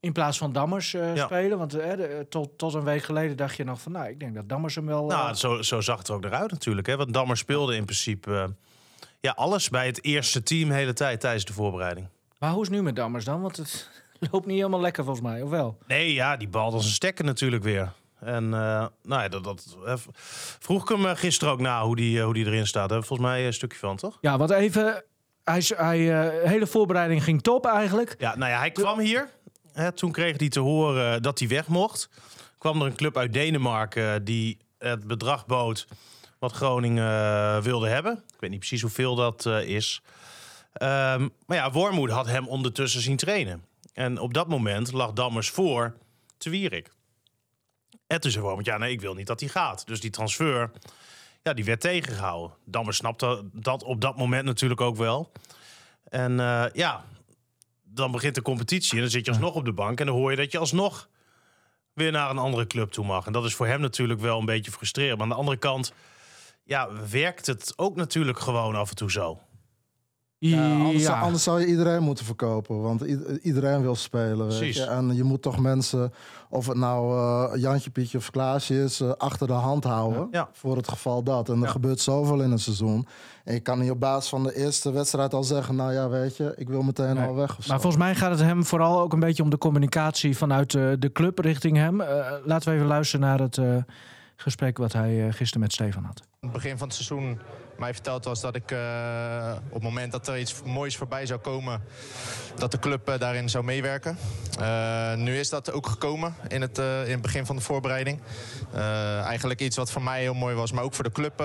in 0.02 0.12
plaats 0.12 0.38
van 0.38 0.52
Dammers 0.52 0.94
eh, 0.94 1.14
Ja. 1.16 1.24
spelen. 1.24 1.58
Want 1.58 1.74
eh, 1.74 1.96
de- 1.96 2.26
tot, 2.28 2.58
tot 2.58 2.74
een 2.74 2.84
week 2.84 3.02
geleden 3.02 3.36
dacht 3.36 3.56
je 3.56 3.64
nog 3.64 3.80
van... 3.80 3.92
nou, 3.92 4.08
ik 4.08 4.20
denk 4.20 4.34
dat 4.34 4.48
Dammers 4.48 4.74
hem 4.74 4.86
wel... 4.86 5.06
Nou, 5.06 5.28
eh, 5.28 5.34
zo, 5.34 5.62
zo 5.62 5.80
zag 5.80 5.98
het 5.98 6.08
er 6.08 6.14
ook 6.14 6.24
eruit 6.24 6.50
natuurlijk. 6.50 6.86
Hè? 6.86 6.96
Want 6.96 7.12
Dammer 7.12 7.36
speelde 7.36 7.76
in 7.76 7.84
principe 7.84 8.32
eh, 8.34 8.44
ja, 9.20 9.30
alles 9.36 9.68
bij 9.68 9.86
het 9.86 10.04
eerste 10.04 10.42
team 10.42 10.68
de 10.68 10.74
hele 10.74 10.92
tijd 10.92 11.20
tijdens 11.20 11.44
de 11.44 11.52
voorbereiding. 11.52 12.06
Maar 12.38 12.50
hoe 12.50 12.62
is 12.62 12.68
het 12.68 12.76
nu 12.76 12.82
met 12.82 12.96
Dammers 12.96 13.24
dan? 13.24 13.40
Want 13.40 13.56
het 13.56 13.90
loopt 14.30 14.46
niet 14.46 14.56
helemaal 14.56 14.80
lekker 14.80 15.04
volgens 15.04 15.26
mij, 15.26 15.42
of 15.42 15.50
wel? 15.50 15.78
Nee, 15.86 16.12
ja, 16.12 16.36
die 16.36 16.48
bal 16.48 16.72
als 16.72 16.84
een 16.84 16.90
stekker 16.90 17.24
natuurlijk 17.24 17.62
weer. 17.62 17.92
En 18.20 18.44
eh, 18.44 18.86
nou 19.02 19.22
ja, 19.22 19.28
dat, 19.28 19.44
dat 19.44 19.76
eh, 19.86 19.94
vroeg 20.58 20.82
ik 20.82 20.88
hem 20.88 21.06
eh, 21.06 21.16
gisteren 21.16 21.52
ook 21.54 21.60
na 21.60 21.84
hoe 21.84 21.96
die, 21.96 22.18
eh, 22.18 22.24
hoe 22.24 22.34
die 22.34 22.46
erin 22.46 22.66
staat. 22.66 22.90
Volgens 22.90 23.18
mij 23.18 23.46
een 23.46 23.52
stukje 23.52 23.78
van, 23.78 23.96
toch? 23.96 24.18
Ja, 24.20 24.38
want 24.38 24.50
even... 24.50 25.04
Hij, 25.44 25.62
hij, 25.76 26.20
eh, 26.42 26.48
hele 26.48 26.66
voorbereiding 26.66 27.24
ging 27.24 27.42
top 27.42 27.66
eigenlijk. 27.66 28.14
Ja, 28.18 28.36
nou 28.36 28.50
ja, 28.50 28.58
hij 28.58 28.70
kwam 28.70 28.98
hier. 28.98 29.28
Hè, 29.72 29.92
toen 29.92 30.12
kreeg 30.12 30.38
hij 30.38 30.48
te 30.48 30.60
horen 30.60 31.22
dat 31.22 31.38
hij 31.38 31.48
weg 31.48 31.66
mocht. 31.66 32.08
Kwam 32.58 32.80
er 32.80 32.86
een 32.86 32.96
club 32.96 33.16
uit 33.16 33.32
Denemarken 33.32 34.24
die 34.24 34.58
het 34.78 35.06
bedrag 35.06 35.46
bood 35.46 35.86
wat 36.38 36.52
Groningen 36.52 37.08
eh, 37.08 37.62
wilde 37.62 37.88
hebben. 37.88 38.12
Ik 38.12 38.40
weet 38.40 38.50
niet 38.50 38.58
precies 38.58 38.80
hoeveel 38.80 39.14
dat 39.14 39.46
eh, 39.46 39.68
is. 39.68 40.02
Ehm, 40.72 41.28
maar 41.46 41.56
ja, 41.56 41.70
Wormoed 41.70 42.10
had 42.10 42.26
hem 42.26 42.48
ondertussen 42.48 43.00
zien 43.00 43.16
trainen. 43.16 43.64
En 43.92 44.18
op 44.18 44.34
dat 44.34 44.48
moment 44.48 44.92
lag 44.92 45.12
Dammers 45.12 45.50
voor 45.50 45.96
te 46.38 46.50
Wierik. 46.50 46.92
En 48.06 48.20
toen 48.20 48.60
ja 48.62 48.78
nee, 48.78 48.92
ik 48.92 49.00
wil 49.00 49.14
niet 49.14 49.26
dat 49.26 49.40
hij 49.40 49.48
gaat. 49.48 49.86
Dus 49.86 50.00
die 50.00 50.10
transfer, 50.10 50.70
ja, 51.42 51.52
die 51.52 51.64
werd 51.64 51.80
tegengehouden. 51.80 52.56
Dammers 52.64 52.96
snapte 52.96 53.44
dat 53.52 53.82
op 53.82 54.00
dat 54.00 54.16
moment 54.16 54.44
natuurlijk 54.44 54.80
ook 54.80 54.96
wel. 54.96 55.32
En 56.04 56.40
eh, 56.40 56.64
ja, 56.72 57.04
dan 57.94 58.10
begint 58.10 58.34
de 58.34 58.42
competitie 58.42 58.94
en 58.94 59.00
dan 59.00 59.10
zit 59.10 59.24
je 59.24 59.30
alsnog 59.30 59.54
op 59.54 59.64
de 59.64 59.72
bank... 59.72 60.00
en 60.00 60.06
dan 60.06 60.14
hoor 60.14 60.30
je 60.30 60.36
dat 60.36 60.52
je 60.52 60.58
alsnog 60.58 61.08
weer 61.94 62.12
naar 62.12 62.30
een 62.30 62.38
andere 62.38 62.66
club 62.66 62.90
toe 62.90 63.04
mag. 63.04 63.26
En 63.26 63.32
dat 63.32 63.44
is 63.44 63.54
voor 63.54 63.66
hem 63.66 63.80
natuurlijk 63.80 64.20
wel 64.20 64.38
een 64.38 64.44
beetje 64.44 64.70
frustrerend. 64.70 65.14
Maar 65.14 65.26
aan 65.26 65.32
de 65.32 65.38
andere 65.38 65.56
kant 65.56 65.92
ja, 66.64 66.88
werkt 67.10 67.46
het 67.46 67.72
ook 67.76 67.96
natuurlijk 67.96 68.38
gewoon 68.38 68.74
af 68.74 68.90
en 68.90 68.96
toe 68.96 69.10
zo. 69.10 69.40
Ja, 70.50 70.72
anders, 70.72 71.02
Ja. 71.02 71.20
anders 71.20 71.42
zou 71.42 71.60
je 71.60 71.66
iedereen 71.66 72.02
moeten 72.02 72.24
verkopen. 72.24 72.80
Want 72.80 73.00
iedereen 73.42 73.82
wil 73.82 73.94
spelen. 73.94 74.48
Weet 74.48 74.74
je? 74.74 74.84
En 74.84 75.14
je 75.14 75.22
moet 75.24 75.42
toch 75.42 75.58
mensen, 75.58 76.12
of 76.48 76.66
het 76.66 76.76
nou 76.76 77.16
eh, 77.54 77.60
Jantje, 77.60 77.90
Pietje 77.90 78.18
of 78.18 78.30
Klaasje 78.30 78.82
is, 78.82 79.00
eh, 79.00 79.10
achter 79.10 79.46
de 79.46 79.52
hand 79.52 79.84
houden. 79.84 80.28
Ja. 80.30 80.48
Voor 80.52 80.76
het 80.76 80.88
geval 80.88 81.22
dat. 81.22 81.48
En 81.48 81.54
er 81.56 81.62
Ja. 81.62 81.68
gebeurt 81.68 82.00
zoveel 82.00 82.40
in 82.42 82.50
een 82.50 82.58
seizoen. 82.58 83.06
En 83.44 83.54
je 83.54 83.60
kan 83.60 83.78
niet 83.78 83.90
op 83.90 84.00
basis 84.00 84.28
van 84.30 84.42
de 84.42 84.56
eerste 84.56 84.92
wedstrijd 84.92 85.34
al 85.34 85.44
zeggen: 85.44 85.74
Nou 85.76 85.92
ja, 85.92 86.08
weet 86.08 86.36
je, 86.36 86.52
ik 86.56 86.68
wil 86.68 86.82
meteen 86.82 87.14
Nee. 87.14 87.26
al 87.26 87.34
weg. 87.34 87.50
Of 87.50 87.56
Maar 87.58 87.66
zo. 87.76 87.82
volgens 87.82 88.02
mij 88.02 88.14
gaat 88.14 88.30
het 88.30 88.40
hem 88.40 88.64
vooral 88.64 89.00
ook 89.00 89.12
een 89.12 89.20
beetje 89.20 89.42
om 89.42 89.50
de 89.50 89.58
communicatie 89.58 90.36
vanuit 90.36 90.74
eh, 90.74 90.90
de 90.98 91.12
club 91.12 91.38
richting 91.38 91.76
hem. 91.76 92.00
Eh, 92.00 92.32
laten 92.44 92.68
we 92.68 92.74
even 92.74 92.86
luisteren 92.88 93.26
naar 93.26 93.38
het 93.40 93.58
eh, 93.58 93.76
gesprek 94.36 94.78
wat 94.78 94.92
hij 94.92 95.26
eh, 95.26 95.32
gisteren 95.32 95.60
met 95.60 95.72
Stefan 95.72 96.04
had. 96.04 96.22
het 96.40 96.52
begin 96.52 96.78
van 96.78 96.86
het 96.86 96.96
seizoen 96.96 97.38
mij 97.78 97.94
verteld 97.94 98.24
was 98.24 98.40
dat 98.40 98.54
ik 98.54 98.70
eh, 98.70 99.52
op 99.68 99.74
het 99.74 99.82
moment 99.82 100.12
dat 100.12 100.28
er 100.28 100.38
iets 100.38 100.62
moois 100.64 100.96
voorbij 100.96 101.26
zou 101.26 101.40
komen, 101.40 101.82
dat 102.54 102.70
de 102.70 102.78
club 102.78 103.08
eh, 103.08 103.18
daarin 103.18 103.48
zou 103.48 103.64
meewerken. 103.64 104.18
Eh, 104.60 105.14
nu 105.14 105.38
is 105.38 105.48
dat 105.48 105.72
ook 105.72 105.86
gekomen 105.86 106.34
in 106.48 106.60
het, 106.60 106.78
in 106.78 107.10
het 107.10 107.22
begin 107.22 107.46
van 107.46 107.56
de 107.56 107.62
voorbereiding. 107.62 108.20
Eigenlijk 109.24 109.60
iets 109.60 109.76
wat 109.76 109.90
voor 109.90 110.02
mij 110.02 110.20
heel 110.20 110.34
mooi 110.34 110.54
was, 110.54 110.72
maar 110.72 110.84
ook 110.84 110.94
voor 110.94 111.04
de 111.04 111.12
club 111.12 111.38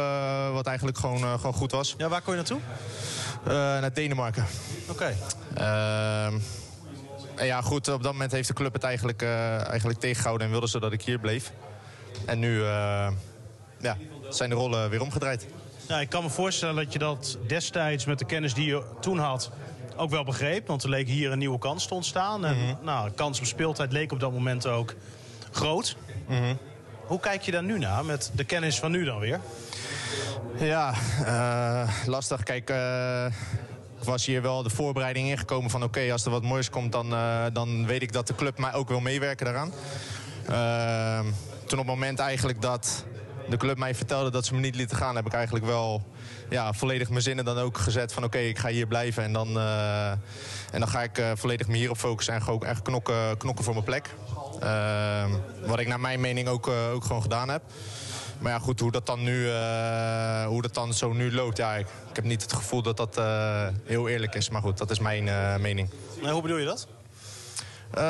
wat 0.53 0.67
eigenlijk 0.67 0.97
gewoon, 0.97 1.19
gewoon 1.19 1.53
goed 1.53 1.71
was. 1.71 1.95
Ja, 1.97 2.09
waar 2.09 2.21
kon 2.21 2.35
je 2.35 2.39
naartoe? 2.39 2.59
Naar 3.81 3.93
Denemarken. 3.93 4.45
Oké. 4.89 5.15
Ehm, 5.53 6.39
en 7.35 7.45
ja, 7.45 7.61
goed, 7.61 7.87
op 7.87 8.03
dat 8.03 8.11
moment 8.11 8.31
heeft 8.31 8.47
de 8.47 8.53
club 8.53 8.73
het 8.73 8.83
eigenlijk, 8.83 9.21
eigenlijk 9.21 9.99
tegengehouden 9.99 10.47
en 10.47 10.51
wilde 10.51 10.69
ze 10.69 10.79
dat 10.79 10.91
ik 10.91 11.01
hier 11.01 11.19
bleef. 11.19 11.51
En 12.25 12.39
nu 12.39 12.63
ja, 13.79 13.97
zijn 14.29 14.49
de 14.49 14.55
rollen 14.55 14.89
weer 14.89 15.01
omgedraaid. 15.01 15.47
Ja, 15.87 15.99
ik 15.99 16.09
kan 16.09 16.23
me 16.23 16.29
voorstellen 16.29 16.75
dat 16.75 16.93
je 16.93 16.99
dat 16.99 17.37
destijds 17.47 18.05
met 18.05 18.19
de 18.19 18.25
kennis 18.25 18.53
die 18.53 18.65
je 18.65 18.83
toen 18.99 19.17
had 19.17 19.51
ook 19.95 20.09
wel 20.09 20.23
begreep. 20.23 20.67
Want 20.67 20.83
er 20.83 20.89
leek 20.89 21.07
hier 21.07 21.31
een 21.31 21.37
nieuwe 21.37 21.59
kans 21.59 21.87
te 21.87 21.93
ontstaan. 21.93 22.45
En 22.45 22.77
nou, 22.81 23.09
de 23.09 23.15
kans 23.15 23.39
op 23.39 23.45
speeltijd 23.45 23.91
leek 23.91 24.11
op 24.11 24.19
dat 24.19 24.31
moment 24.31 24.67
ook 24.67 24.95
groot. 25.51 25.95
Hoe 27.05 27.19
kijk 27.19 27.41
je 27.41 27.51
daar 27.51 27.63
nu 27.63 27.79
naar 27.79 28.05
met 28.05 28.31
de 28.35 28.43
kennis 28.43 28.79
van 28.79 28.91
nu 28.91 29.03
dan 29.03 29.19
weer? 29.19 29.39
Ja, 30.57 30.93
eh, 31.25 31.89
lastig. 32.05 32.43
Kijk, 32.43 32.69
eh, 32.69 33.25
ik 33.99 34.03
was 34.03 34.25
hier 34.25 34.41
wel 34.41 34.63
de 34.63 34.69
voorbereiding 34.69 35.27
ingekomen 35.27 35.69
van... 35.69 35.83
oké, 35.83 36.11
als 36.11 36.25
er 36.25 36.31
wat 36.31 36.43
moois 36.43 36.69
komt, 36.69 36.91
dan, 36.91 37.13
eh, 37.13 37.45
dan 37.53 37.85
weet 37.85 38.01
ik 38.01 38.13
dat 38.13 38.27
de 38.27 38.35
club 38.35 38.57
mij 38.57 38.73
ook 38.73 38.87
wil 38.87 38.99
meewerken 38.99 39.45
daaraan. 39.45 39.71
Eh, 40.47 41.33
toen 41.65 41.79
op 41.79 41.85
het 41.85 41.95
moment 41.95 42.19
eigenlijk 42.19 42.61
dat 42.61 43.05
de 43.49 43.57
club 43.57 43.77
mij 43.77 43.95
vertelde 43.95 44.29
dat 44.29 44.45
ze 44.45 44.53
me 44.53 44.59
niet 44.59 44.75
lieten 44.75 44.97
gaan... 44.97 45.15
heb 45.15 45.25
ik 45.25 45.33
eigenlijk 45.33 45.65
wel 45.65 46.03
ja, 46.49 46.73
volledig 46.73 47.09
mijn 47.09 47.21
zinnen 47.21 47.45
dan 47.45 47.57
ook 47.57 47.77
gezet 47.77 48.13
van... 48.13 48.23
oké, 48.23 48.37
ik 48.37 48.57
ga 48.57 48.69
hier 48.69 48.87
blijven 48.87 49.23
en 49.23 49.33
dan, 49.33 49.57
eh, 49.57 50.11
en 50.71 50.79
dan 50.79 50.87
ga 50.87 51.03
ik 51.03 51.17
eh, 51.17 51.31
volledig 51.35 51.67
me 51.67 51.77
hierop 51.77 51.97
focussen... 51.97 52.33
en 52.33 52.41
gewoon 52.41 52.63
echt 52.63 52.81
knokken, 52.81 53.37
knokken 53.37 53.63
voor 53.63 53.73
mijn 53.73 53.85
plek. 53.85 54.09
Eh, 54.59 55.25
wat 55.65 55.79
ik 55.79 55.87
naar 55.87 55.99
mijn 55.99 56.19
mening 56.19 56.47
ook, 56.47 56.67
ook 56.67 57.03
gewoon 57.03 57.21
gedaan 57.21 57.49
heb. 57.49 57.61
Maar 58.39 58.51
ja, 58.51 58.59
goed, 58.59 58.79
hoe 58.79 58.91
dat 58.91 59.05
dan, 59.05 59.23
nu, 59.23 59.49
hoe 60.45 60.61
dat 60.61 60.73
dan 60.73 60.93
zo 60.93 61.13
nu 61.13 61.33
loopt, 61.33 61.57
ja, 61.57 61.75
ik, 61.75 61.87
heb 62.13 62.23
niet 62.23 62.41
het 62.41 62.53
gevoel 62.53 62.81
dat 62.81 62.97
dat 62.97 63.21
heel 63.83 64.07
eerlijk 64.07 64.35
is. 64.35 64.49
Maar 64.49 64.61
goed, 64.61 64.77
dat 64.77 64.91
is 64.91 64.99
mijn 64.99 65.23
mening. 65.61 65.89
Nee, 66.21 66.31
hoe 66.31 66.41
bedoel 66.41 66.57
je 66.57 66.65
dat? 66.65 66.87
Eh, 67.93 68.03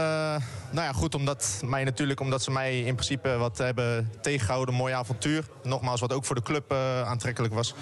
nou 0.72 0.86
ja, 0.86 0.92
goed, 0.94 1.16
omdat, 1.16 1.62
mij 1.66 1.84
natuurlijk, 1.84 2.20
omdat 2.20 2.44
ze 2.44 2.52
mij 2.52 2.80
in 2.80 2.94
principe 2.94 3.38
wat 3.38 3.58
hebben 3.58 4.12
tegengehouden. 4.22 4.76
Mooi 4.76 4.94
avontuur. 4.94 5.46
Nogmaals, 5.64 6.00
wat 6.00 6.14
ook 6.14 6.26
voor 6.26 6.36
de 6.36 6.42
club 6.42 6.72
eh, 6.72 7.02
aantrekkelijk 7.02 7.54
was. 7.54 7.74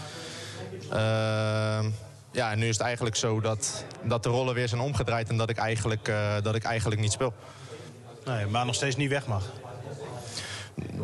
Eh, 0.91 1.85
ja, 2.31 2.51
en 2.51 2.59
nu 2.59 2.67
is 2.67 2.77
het 2.77 2.85
eigenlijk 2.85 3.15
zo 3.15 3.39
dat, 3.41 3.85
dat 4.03 4.23
de 4.23 4.29
rollen 4.29 4.53
weer 4.53 4.67
zijn 4.67 4.81
omgedraaid... 4.81 5.29
en 5.29 5.37
dat 5.37 5.49
ik 5.49 5.57
eigenlijk, 5.57 6.07
eh, 6.07 6.33
dat 6.41 6.55
ik 6.55 6.63
eigenlijk 6.63 7.01
niet 7.01 7.11
speel. 7.11 7.33
Nee, 8.25 8.45
maar 8.45 8.65
nog 8.65 8.75
steeds 8.75 8.95
niet 8.95 9.09
weg 9.09 9.27
mag. 9.27 9.43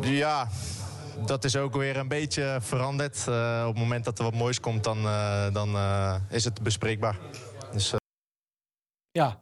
Ja, 0.00 0.48
dat 1.26 1.44
is 1.44 1.56
ook 1.56 1.74
weer 1.76 1.96
een 1.96 2.08
beetje 2.08 2.58
veranderd. 2.60 3.28
Eh, 3.28 3.64
op 3.66 3.74
het 3.74 3.82
moment 3.82 4.04
dat 4.04 4.18
er 4.18 4.24
wat 4.24 4.34
moois 4.34 4.60
komt, 4.60 4.84
dan, 4.84 5.06
eh, 5.06 5.52
dan 5.52 5.74
eh, 5.76 6.14
is 6.28 6.44
het 6.44 6.62
bespreekbaar. 6.62 7.16
Dus, 7.72 7.92
eh, 7.92 7.98
Ja, 9.10 9.40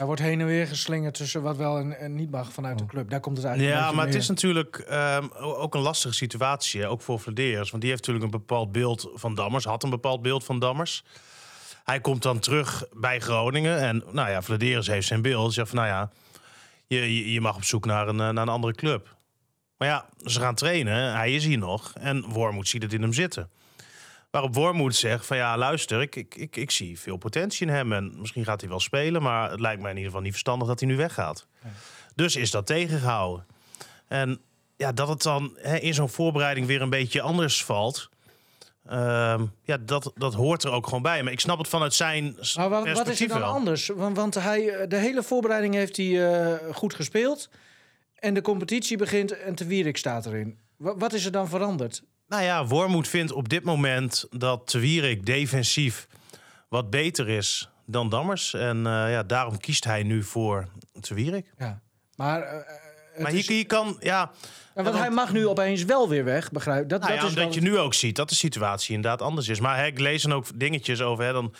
Er 0.00 0.06
wordt 0.06 0.20
heen 0.20 0.40
en 0.40 0.46
weer 0.46 0.66
geslingerd 0.66 1.14
tussen 1.14 1.42
wat 1.42 1.56
wel 1.56 1.78
en, 1.78 1.98
en 1.98 2.14
niet 2.14 2.30
mag 2.30 2.52
vanuit 2.52 2.78
de 2.78 2.86
club. 2.86 3.10
Daar 3.10 3.20
komt 3.20 3.36
het 3.36 3.46
eigenlijk 3.46 3.76
Ja, 3.76 3.88
een 3.88 3.94
maar 3.94 4.06
het 4.06 4.14
is 4.14 4.28
natuurlijk 4.28 4.78
ehm, 4.78 5.26
ook 5.38 5.74
een 5.74 5.80
lastige 5.80 6.14
situatie, 6.14 6.80
hè, 6.80 6.88
ook 6.88 7.02
voor 7.02 7.20
Vladeers. 7.20 7.70
Want 7.70 7.82
die 7.82 7.90
heeft 7.90 8.06
natuurlijk 8.06 8.34
een 8.34 8.40
bepaald 8.40 8.72
beeld 8.72 9.10
van 9.14 9.34
Dammers, 9.34 9.64
had 9.64 9.82
een 9.82 9.90
bepaald 9.90 10.22
beeld 10.22 10.44
van 10.44 10.58
Dammers. 10.58 11.04
Hij 11.84 12.00
komt 12.00 12.22
dan 12.22 12.38
terug 12.38 12.84
bij 12.92 13.20
Groningen 13.20 13.78
en 13.78 14.04
nou 14.12 14.30
ja, 14.30 14.42
Vladeers 14.42 14.86
heeft 14.86 15.06
zijn 15.06 15.22
beeld. 15.22 15.52
Zegt 15.52 15.68
van 15.68 15.78
nou 15.78 15.88
ja, 15.88 16.10
je, 16.86 17.14
je, 17.14 17.32
je 17.32 17.40
mag 17.40 17.56
op 17.56 17.64
zoek 17.64 17.84
naar 17.84 18.08
een, 18.08 18.20
eh, 18.20 18.28
naar 18.28 18.42
een 18.42 18.48
andere 18.48 18.74
club. 18.74 19.16
Maar 19.76 19.88
ja, 19.88 20.08
ze 20.24 20.40
gaan 20.40 20.54
trainen, 20.54 21.12
hij 21.12 21.34
is 21.34 21.44
hier 21.44 21.58
nog 21.58 21.92
en 21.94 22.24
Wormoed 22.28 22.68
ziet 22.68 22.82
het 22.82 22.92
in 22.92 23.02
hem 23.02 23.12
zitten. 23.12 23.50
Waarop 24.30 24.54
Wormoed 24.54 24.96
zegt 24.96 25.26
van 25.26 25.36
ja, 25.36 25.56
luister, 25.58 26.00
ik, 26.00 26.16
ik, 26.16 26.34
ik, 26.34 26.56
ik 26.56 26.70
zie 26.70 26.98
veel 27.00 27.16
potentie 27.16 27.66
in 27.66 27.72
hem. 27.72 27.92
En 27.92 28.14
misschien 28.20 28.44
gaat 28.44 28.60
hij 28.60 28.70
wel 28.70 28.80
spelen, 28.80 29.22
maar 29.22 29.50
het 29.50 29.60
lijkt 29.60 29.80
mij 29.80 29.90
in 29.90 29.96
ieder 29.96 30.10
geval 30.10 30.22
niet 30.24 30.32
verstandig 30.32 30.68
dat 30.68 30.80
hij 30.80 30.88
nu 30.88 30.96
weggaat. 30.96 31.46
Dus 32.14 32.36
is 32.36 32.50
dat 32.50 32.66
tegengehouden. 32.66 33.46
En 34.08 34.40
ja, 34.76 34.92
dat 34.92 35.08
het 35.08 35.22
dan 35.22 35.56
hè, 35.56 35.76
in 35.76 35.94
zo'n 35.94 36.08
voorbereiding 36.08 36.66
weer 36.66 36.82
een 36.82 36.90
beetje 36.90 37.20
anders 37.22 37.64
valt. 37.64 38.08
ehm, 38.86 39.44
ja, 39.62 39.76
dat, 39.80 40.12
dat 40.14 40.34
hoort 40.34 40.62
er 40.64 40.70
ook 40.72 40.84
gewoon 40.84 41.02
bij. 41.02 41.22
Maar 41.22 41.32
ik 41.32 41.40
snap 41.40 41.58
het 41.58 41.68
vanuit 41.68 41.94
zijn 41.94 42.24
Maar 42.56 42.68
wat, 42.68 42.90
wat 42.92 43.08
is 43.08 43.20
er 43.20 43.28
dan 43.28 43.38
wel. 43.40 43.48
anders? 43.52 43.86
Want, 43.88 44.16
want 44.16 44.34
hij, 44.34 44.68
eh, 44.68 44.88
de 44.88 44.96
hele 44.96 45.22
voorbereiding 45.22 45.74
heeft 45.74 45.96
hij 45.96 46.32
eh, 46.32 46.74
goed 46.74 46.94
gespeeld. 46.94 47.48
En 48.14 48.34
de 48.34 48.42
competitie 48.42 48.96
begint 48.96 49.32
en 49.38 49.54
Te 49.54 49.64
Wierik 49.66 49.96
staat 49.96 50.26
erin. 50.26 50.58
Wa- 50.76 50.96
wat 50.96 51.12
is 51.12 51.24
er 51.24 51.32
dan 51.32 51.48
veranderd? 51.48 52.02
Nou 52.30 52.42
ja, 52.42 52.66
Wormoed 52.66 53.08
vindt 53.08 53.32
op 53.32 53.48
dit 53.48 53.64
moment 53.64 54.26
dat 54.30 54.72
Wierik 54.72 55.26
defensief 55.26 56.06
wat 56.68 56.90
beter 56.90 57.28
is 57.28 57.68
dan 57.86 58.08
Dammers. 58.08 58.54
En 58.54 58.76
eh, 58.86 59.10
ja, 59.10 59.22
daarom 59.22 59.58
kiest 59.58 59.84
hij 59.84 60.02
nu 60.02 60.22
voor 60.22 60.68
Wierik. 61.08 61.52
Ja. 61.58 61.80
Maar, 62.16 62.64
is- 63.16 63.32
hier, 63.32 63.44
hier 63.46 63.66
kan, 63.66 63.96
ja, 64.00 64.30
want 64.74 64.94
hij 64.96 65.10
mag 65.10 65.32
nu 65.32 65.46
opeens 65.46 65.84
wel 65.84 66.08
weer 66.08 66.24
weg, 66.24 66.50
begrijp 66.50 66.88
dat, 66.88 67.00
Nou 67.00 67.12
dat 67.12 67.20
ja, 67.22 67.28
is 67.28 67.34
dan- 67.34 67.52
je 67.52 67.60
nu 67.60 67.78
ook 67.78 67.94
ziet 67.94 68.16
dat 68.16 68.28
de 68.28 68.34
situatie 68.34 68.94
inderdaad 68.94 69.22
anders 69.22 69.48
is. 69.48 69.60
Maar 69.60 69.76
hè, 69.76 69.86
ik 69.86 69.98
lees 69.98 70.22
dan 70.22 70.32
ook 70.32 70.46
dingetjes 70.54 71.00
over 71.00 71.24
hè, 71.24 71.32
dan, 71.32 71.54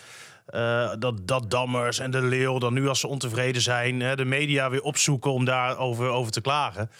dat, 0.99 1.27
dat 1.27 1.49
Dammers 1.51 1.99
en 1.99 2.11
de 2.11 2.21
Leeuw 2.21 2.57
dan 2.59 2.73
nu 2.73 2.87
als 2.87 2.99
ze 2.99 3.07
ontevreden 3.07 3.61
zijn... 3.61 3.99
Hè, 3.99 4.15
de 4.15 4.25
media 4.25 4.69
weer 4.69 4.81
opzoeken 4.81 5.31
om 5.31 5.45
daarover 5.45 6.09
over 6.09 6.31
te 6.31 6.41
klagen. 6.41 6.91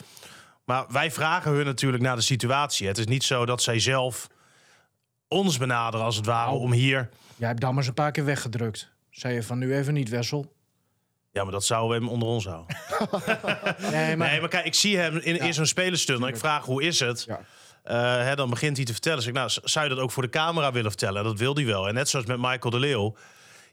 Maar 0.65 0.85
wij 0.89 1.11
vragen 1.11 1.51
hun 1.51 1.65
natuurlijk 1.65 2.03
naar 2.03 2.15
de 2.15 2.21
situatie. 2.21 2.87
Het 2.87 2.97
is 2.97 3.05
niet 3.05 3.23
zo 3.23 3.45
dat 3.45 3.61
zij 3.63 3.79
zelf 3.79 4.27
ons 5.27 5.57
benaderen 5.57 6.05
als 6.05 6.15
het 6.15 6.25
ware 6.25 6.51
om 6.51 6.71
hier... 6.71 7.09
Jij 7.35 7.47
hebt 7.47 7.61
Dammers 7.61 7.87
een 7.87 7.93
paar 7.93 8.11
keer 8.11 8.25
weggedrukt. 8.25 8.91
Zei 9.09 9.33
je 9.33 9.43
van 9.43 9.57
nu 9.57 9.75
even 9.75 9.93
niet, 9.93 10.09
Wessel. 10.09 10.53
Ja, 11.31 11.43
maar 11.43 11.51
dat 11.51 11.65
zouden 11.65 11.97
we 11.97 12.03
hem 12.03 12.13
onder 12.13 12.27
ons 12.27 12.45
houden. 12.45 12.77
Nee, 13.91 14.15
maar... 14.17 14.29
Nee, 14.29 14.39
maar 14.39 14.49
kijk, 14.49 14.65
ik 14.65 14.73
zie 14.73 14.97
hem 14.97 15.17
in, 15.17 15.39
in 15.39 15.53
zo'n 15.53 15.65
spelerstund. 15.65 16.21
en 16.21 16.27
Ik 16.27 16.37
vraag 16.37 16.65
hoe 16.65 16.83
is 16.83 16.99
het? 16.99 17.23
Ja. 17.27 17.39
Eh, 17.83 18.23
hè, 18.23 18.35
dan 18.35 18.49
begint 18.49 18.77
hij 18.77 18.85
te 18.85 18.91
vertellen. 18.91 19.19
Zeg 19.21 19.29
ik, 19.29 19.37
nou, 19.37 19.49
zou 19.63 19.85
je 19.89 19.95
dat 19.95 20.03
ook 20.03 20.11
voor 20.11 20.23
de 20.23 20.29
camera 20.29 20.71
willen 20.71 20.91
vertellen? 20.91 21.17
En 21.17 21.23
dat 21.27 21.37
wil 21.37 21.55
hij 21.55 21.65
wel. 21.65 21.87
En 21.87 21.93
net 21.93 22.09
zoals 22.09 22.25
met 22.25 22.37
Michael 22.37 22.69
de 22.69 22.79
Leeuw. 22.79 23.15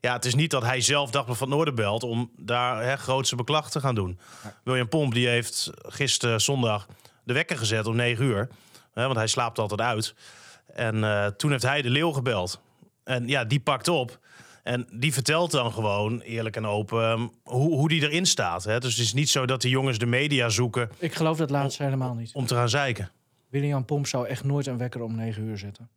Ja, 0.00 0.12
het 0.12 0.24
is 0.24 0.34
niet 0.34 0.50
dat 0.50 0.62
hij 0.62 0.80
zelf 0.80 1.10
Dagblad 1.10 1.36
van 1.36 1.46
het 1.46 1.56
Noorden 1.56 1.74
belt... 1.74 2.02
om 2.02 2.30
daar 2.36 2.82
hè, 2.82 2.96
grootste 2.96 3.36
beklag 3.36 3.70
te 3.70 3.80
gaan 3.80 3.94
doen. 3.94 4.18
William 4.64 4.88
Pomp 4.88 5.14
die 5.14 5.28
heeft 5.28 5.70
gisteren 5.82 6.40
zondag 6.40 6.86
de 7.24 7.32
wekker 7.32 7.58
gezet 7.58 7.86
om 7.86 7.96
9 7.96 8.24
uur. 8.24 8.48
Hè, 8.92 9.04
want 9.04 9.16
hij 9.16 9.26
slaapt 9.26 9.58
altijd 9.58 9.80
uit. 9.80 10.14
En 10.66 11.04
eh, 11.04 11.26
toen 11.26 11.50
heeft 11.50 11.62
hij 11.62 11.82
de 11.82 11.90
Leeuw 11.90 12.12
gebeld. 12.12 12.60
En 13.04 13.28
ja, 13.28 13.44
die 13.44 13.60
pakt 13.60 13.88
op. 13.88 14.18
En 14.62 14.86
die 14.92 15.12
vertelt 15.12 15.50
dan 15.50 15.72
gewoon, 15.72 16.20
eerlijk 16.20 16.56
en 16.56 16.66
open, 16.66 17.02
ehm, 17.02 17.26
hoe, 17.42 17.74
hoe 17.74 17.88
die 17.88 18.02
erin 18.02 18.26
staat. 18.26 18.64
Hè? 18.64 18.80
Dus 18.80 18.96
het 18.96 19.04
is 19.04 19.12
niet 19.12 19.28
zo 19.28 19.46
dat 19.46 19.62
de 19.62 19.68
jongens 19.68 19.98
de 19.98 20.06
media 20.06 20.48
zoeken 20.48 20.90
Ik 20.98 21.14
geloof 21.14 21.36
dat 21.36 21.50
laatste 21.50 21.82
helemaal 21.82 22.14
niet. 22.14 22.30
om 22.34 22.46
te 22.46 22.54
gaan 22.54 22.68
zeiken. 22.68 23.10
William 23.48 23.84
Pomp 23.84 24.06
zou 24.06 24.26
echt 24.26 24.44
nooit 24.44 24.66
een 24.66 24.78
wekker 24.78 25.02
om 25.02 25.14
9 25.14 25.42
uur 25.42 25.58
zetten. 25.58 25.88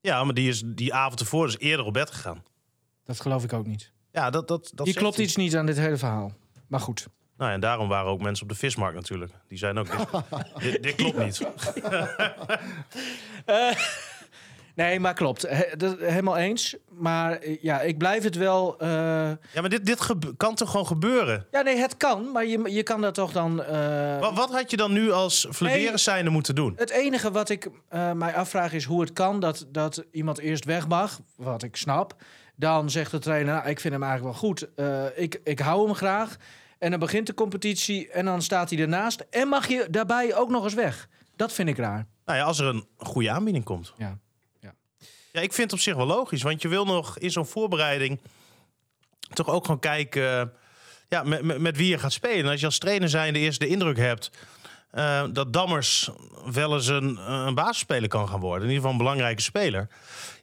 Ja, 0.00 0.24
maar 0.24 0.34
die 0.34 0.48
is 0.48 0.62
die 0.66 0.94
avond 0.94 1.20
ervoor 1.20 1.46
dus 1.46 1.58
eerder 1.58 1.86
op 1.86 1.92
bed 1.92 2.10
gegaan. 2.10 2.42
Dat 3.10 3.20
geloof 3.20 3.44
ik 3.44 3.52
ook 3.52 3.66
niet. 3.66 3.92
Ja, 4.12 4.30
dat, 4.30 4.48
dat, 4.48 4.70
dat 4.74 4.86
Hier 4.86 4.94
klopt 4.96 5.18
iets 5.18 5.36
niet 5.36 5.56
aan 5.56 5.66
dit 5.66 5.76
hele 5.78 5.96
verhaal. 5.96 6.32
Maar 6.66 6.80
goed. 6.80 7.06
Nou, 7.36 7.52
en 7.52 7.60
daarom 7.60 7.88
waren 7.88 8.10
ook 8.10 8.20
mensen 8.22 8.42
op 8.42 8.48
de 8.52 8.58
vismarkt 8.58 8.94
natuurlijk. 8.94 9.32
Die 9.48 9.58
zijn 9.58 9.78
ook, 9.78 9.86
dit, 9.90 10.62
dit, 10.72 10.82
dit 10.82 10.94
klopt 10.94 11.18
niet. 11.18 11.40
Nee, 14.74 15.00
maar 15.00 15.14
klopt. 15.14 15.42
He- 15.42 15.76
dat- 15.76 15.98
helemaal 15.98 16.36
eens. 16.36 16.76
Maar 16.88 17.32
eh, 17.32 17.62
ja, 17.62 17.80
ik 17.80 17.98
blijf 17.98 18.22
het 18.22 18.34
wel... 18.36 18.78
eh, 18.78 18.88
Ja, 18.88 19.60
maar 19.60 19.68
dit, 19.68 19.86
dit 19.86 20.06
kan 20.36 20.54
toch 20.54 20.70
gewoon 20.70 20.86
gebeuren? 20.86 21.46
Ja, 21.50 21.60
nee, 21.62 21.76
het 21.76 21.96
kan. 21.96 22.32
Maar 22.32 22.46
je, 22.46 22.70
je 22.72 22.82
kan 22.82 23.00
dat 23.00 23.14
toch 23.14 23.32
dan... 23.32 23.62
eh, 23.62 24.18
Wat, 24.20 24.34
wat 24.36 24.50
had 24.52 24.70
je 24.70 24.76
dan 24.76 24.92
nu 24.92 25.10
als. 25.12 25.46
Vladeris 25.50 26.02
zijnde 26.02 26.30
moeten 26.30 26.54
doen? 26.54 26.72
Het 26.76 26.90
enige 26.90 27.30
wat 27.30 27.48
ik 27.48 27.68
eh, 27.88 28.12
mij 28.12 28.34
afvraag 28.34 28.72
is 28.72 28.84
hoe 28.84 29.00
het 29.00 29.12
kan 29.12 29.40
dat, 29.40 29.66
dat 29.68 30.04
iemand 30.12 30.38
eerst 30.38 30.64
weg 30.64 30.88
mag. 30.88 31.20
Wat 31.36 31.62
ik 31.62 31.76
snap. 31.76 32.14
Dan 32.60 32.90
zegt 32.90 33.10
de 33.10 33.18
trainer, 33.18 33.54
nou, 33.54 33.68
ik 33.68 33.80
vind 33.80 33.94
hem 33.94 34.02
eigenlijk 34.02 34.32
wel 34.32 34.48
goed. 34.48 34.74
Eh, 34.74 35.04
ik, 35.14 35.40
ik 35.44 35.58
hou 35.58 35.86
hem 35.86 35.94
graag. 35.94 36.36
En 36.78 36.90
dan 36.90 37.00
begint 37.00 37.26
de 37.26 37.34
competitie 37.34 38.10
en 38.10 38.24
dan 38.24 38.42
staat 38.42 38.70
hij 38.70 38.78
ernaast. 38.78 39.24
En 39.30 39.48
mag 39.48 39.68
je 39.68 39.86
daarbij 39.90 40.34
ook 40.34 40.50
nog 40.50 40.64
eens 40.64 40.74
weg. 40.74 41.08
Dat 41.36 41.52
vind 41.52 41.68
ik 41.68 41.76
raar. 41.76 42.06
Nou 42.24 42.38
ja, 42.38 42.44
als 42.44 42.58
er 42.58 42.66
een 42.66 42.86
goede 42.96 43.30
aanbieding 43.30 43.64
komt. 43.64 43.92
Ja. 43.96 44.18
Ja, 45.32 45.40
ik 45.40 45.52
vind 45.52 45.70
het 45.70 45.72
op 45.72 45.84
zich 45.84 45.96
wel 45.96 46.06
logisch. 46.06 46.42
Want 46.42 46.62
je 46.62 46.68
wil 46.68 46.84
nog 46.84 47.18
in 47.18 47.30
zo'n 47.30 47.46
voorbereiding 47.46 48.20
toch 49.32 49.48
ook 49.48 49.64
gewoon 49.64 49.80
kijken 49.80 50.52
ja, 51.08 51.22
met, 51.22 51.42
met, 51.42 51.58
met 51.58 51.76
wie 51.76 51.88
je 51.88 51.98
gaat 51.98 52.12
spelen. 52.12 52.44
En 52.44 52.50
als 52.50 52.60
je 52.60 52.66
als 52.66 52.78
trainer 52.78 53.08
zijnde 53.08 53.38
eerst 53.38 53.60
de 53.60 53.66
indruk 53.66 53.96
hebt 53.96 54.30
eh, 54.90 55.22
dat 55.32 55.52
Dammers 55.52 56.10
wel 56.52 56.74
eens 56.74 56.86
een, 56.86 57.30
een 57.32 57.54
basisspeler 57.54 58.08
kan 58.08 58.28
gaan 58.28 58.40
worden. 58.40 58.62
In 58.68 58.74
ieder 58.74 58.76
geval 58.76 58.90
een 58.92 59.04
belangrijke 59.04 59.42
speler. 59.42 59.88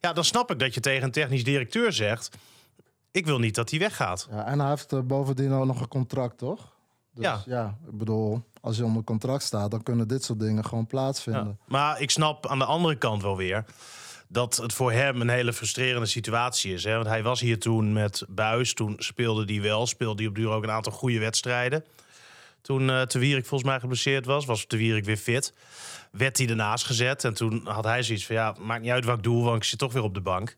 Ja, 0.01 0.13
dan 0.13 0.23
snap 0.23 0.51
ik 0.51 0.59
dat 0.59 0.73
je 0.73 0.79
tegen 0.79 1.03
een 1.03 1.11
technisch 1.11 1.43
directeur 1.43 1.93
zegt... 1.93 2.37
ik 3.11 3.25
wil 3.25 3.39
niet 3.39 3.55
dat 3.55 3.69
hij 3.69 3.79
weggaat. 3.79 4.27
Ja, 4.31 4.45
en 4.45 4.59
hij 4.59 4.69
heeft 4.69 4.93
eh, 4.93 4.99
bovendien 4.99 5.51
ook 5.53 5.65
nog 5.65 5.81
een 5.81 5.87
contract, 5.87 6.37
toch? 6.37 6.75
Dus 7.13 7.25
Ja. 7.25 7.41
ja. 7.45 7.77
ik 7.91 7.97
bedoel, 7.97 8.43
als 8.61 8.77
je 8.77 8.83
onder 8.85 9.03
contract 9.03 9.43
staat, 9.43 9.71
dan 9.71 9.83
kunnen 9.83 10.07
dit 10.07 10.23
soort 10.23 10.39
dingen 10.39 10.63
gewoon 10.65 10.79
Ja. 10.79 10.87
plaatsvinden. 10.89 11.59
Maar 11.65 12.01
ik 12.01 12.11
snap 12.11 12.47
aan 12.47 12.59
de 12.59 12.65
andere 12.65 12.95
kant 12.95 13.21
wel 13.21 13.37
weer 13.37 13.65
dat 14.29 14.57
het 14.57 14.73
voor 14.73 14.91
hem 14.91 15.21
een 15.21 15.29
hele 15.29 15.53
frustrerende 15.53 16.07
situatie 16.07 16.73
is. 16.73 16.83
Hè? 16.83 16.95
Want 16.95 17.07
hij 17.07 17.23
was 17.23 17.39
hier 17.39 17.59
toen 17.59 17.93
met 17.93 18.23
Buis. 18.29 18.73
Toen 18.73 18.95
speelde 18.97 19.53
hij 19.53 19.61
wel. 19.61 19.87
Speelde 19.87 20.21
hij 20.21 20.29
op 20.29 20.35
duur 20.35 20.49
ook 20.49 20.63
een 20.63 20.71
aantal 20.71 20.91
goede 20.91 21.19
wedstrijden. 21.19 21.85
Toen 22.67 22.89
eh 22.89 23.01
Te 23.01 23.19
Wierik 23.19 23.45
volgens 23.45 23.69
mij 23.69 23.79
geblesseerd 23.79 24.25
was, 24.25 24.45
was 24.45 24.65
Te 24.65 24.77
Wierik 24.77 25.05
weer 25.05 25.17
fit. 25.17 25.53
Werd 26.11 26.37
hij 26.37 26.47
ernaast 26.47 26.85
gezet. 26.85 27.23
En 27.23 27.33
toen 27.33 27.61
had 27.63 27.83
hij 27.83 28.03
zoiets 28.03 28.25
van, 28.25 28.35
ja, 28.35 28.55
maakt 28.59 28.81
niet 28.81 28.91
uit 28.91 29.05
wat 29.05 29.17
ik 29.17 29.23
doe, 29.23 29.43
want 29.43 29.57
ik 29.57 29.63
zit 29.63 29.79
toch 29.79 29.93
weer 29.93 30.03
op 30.03 30.13
de 30.13 30.21
bank. 30.21 30.57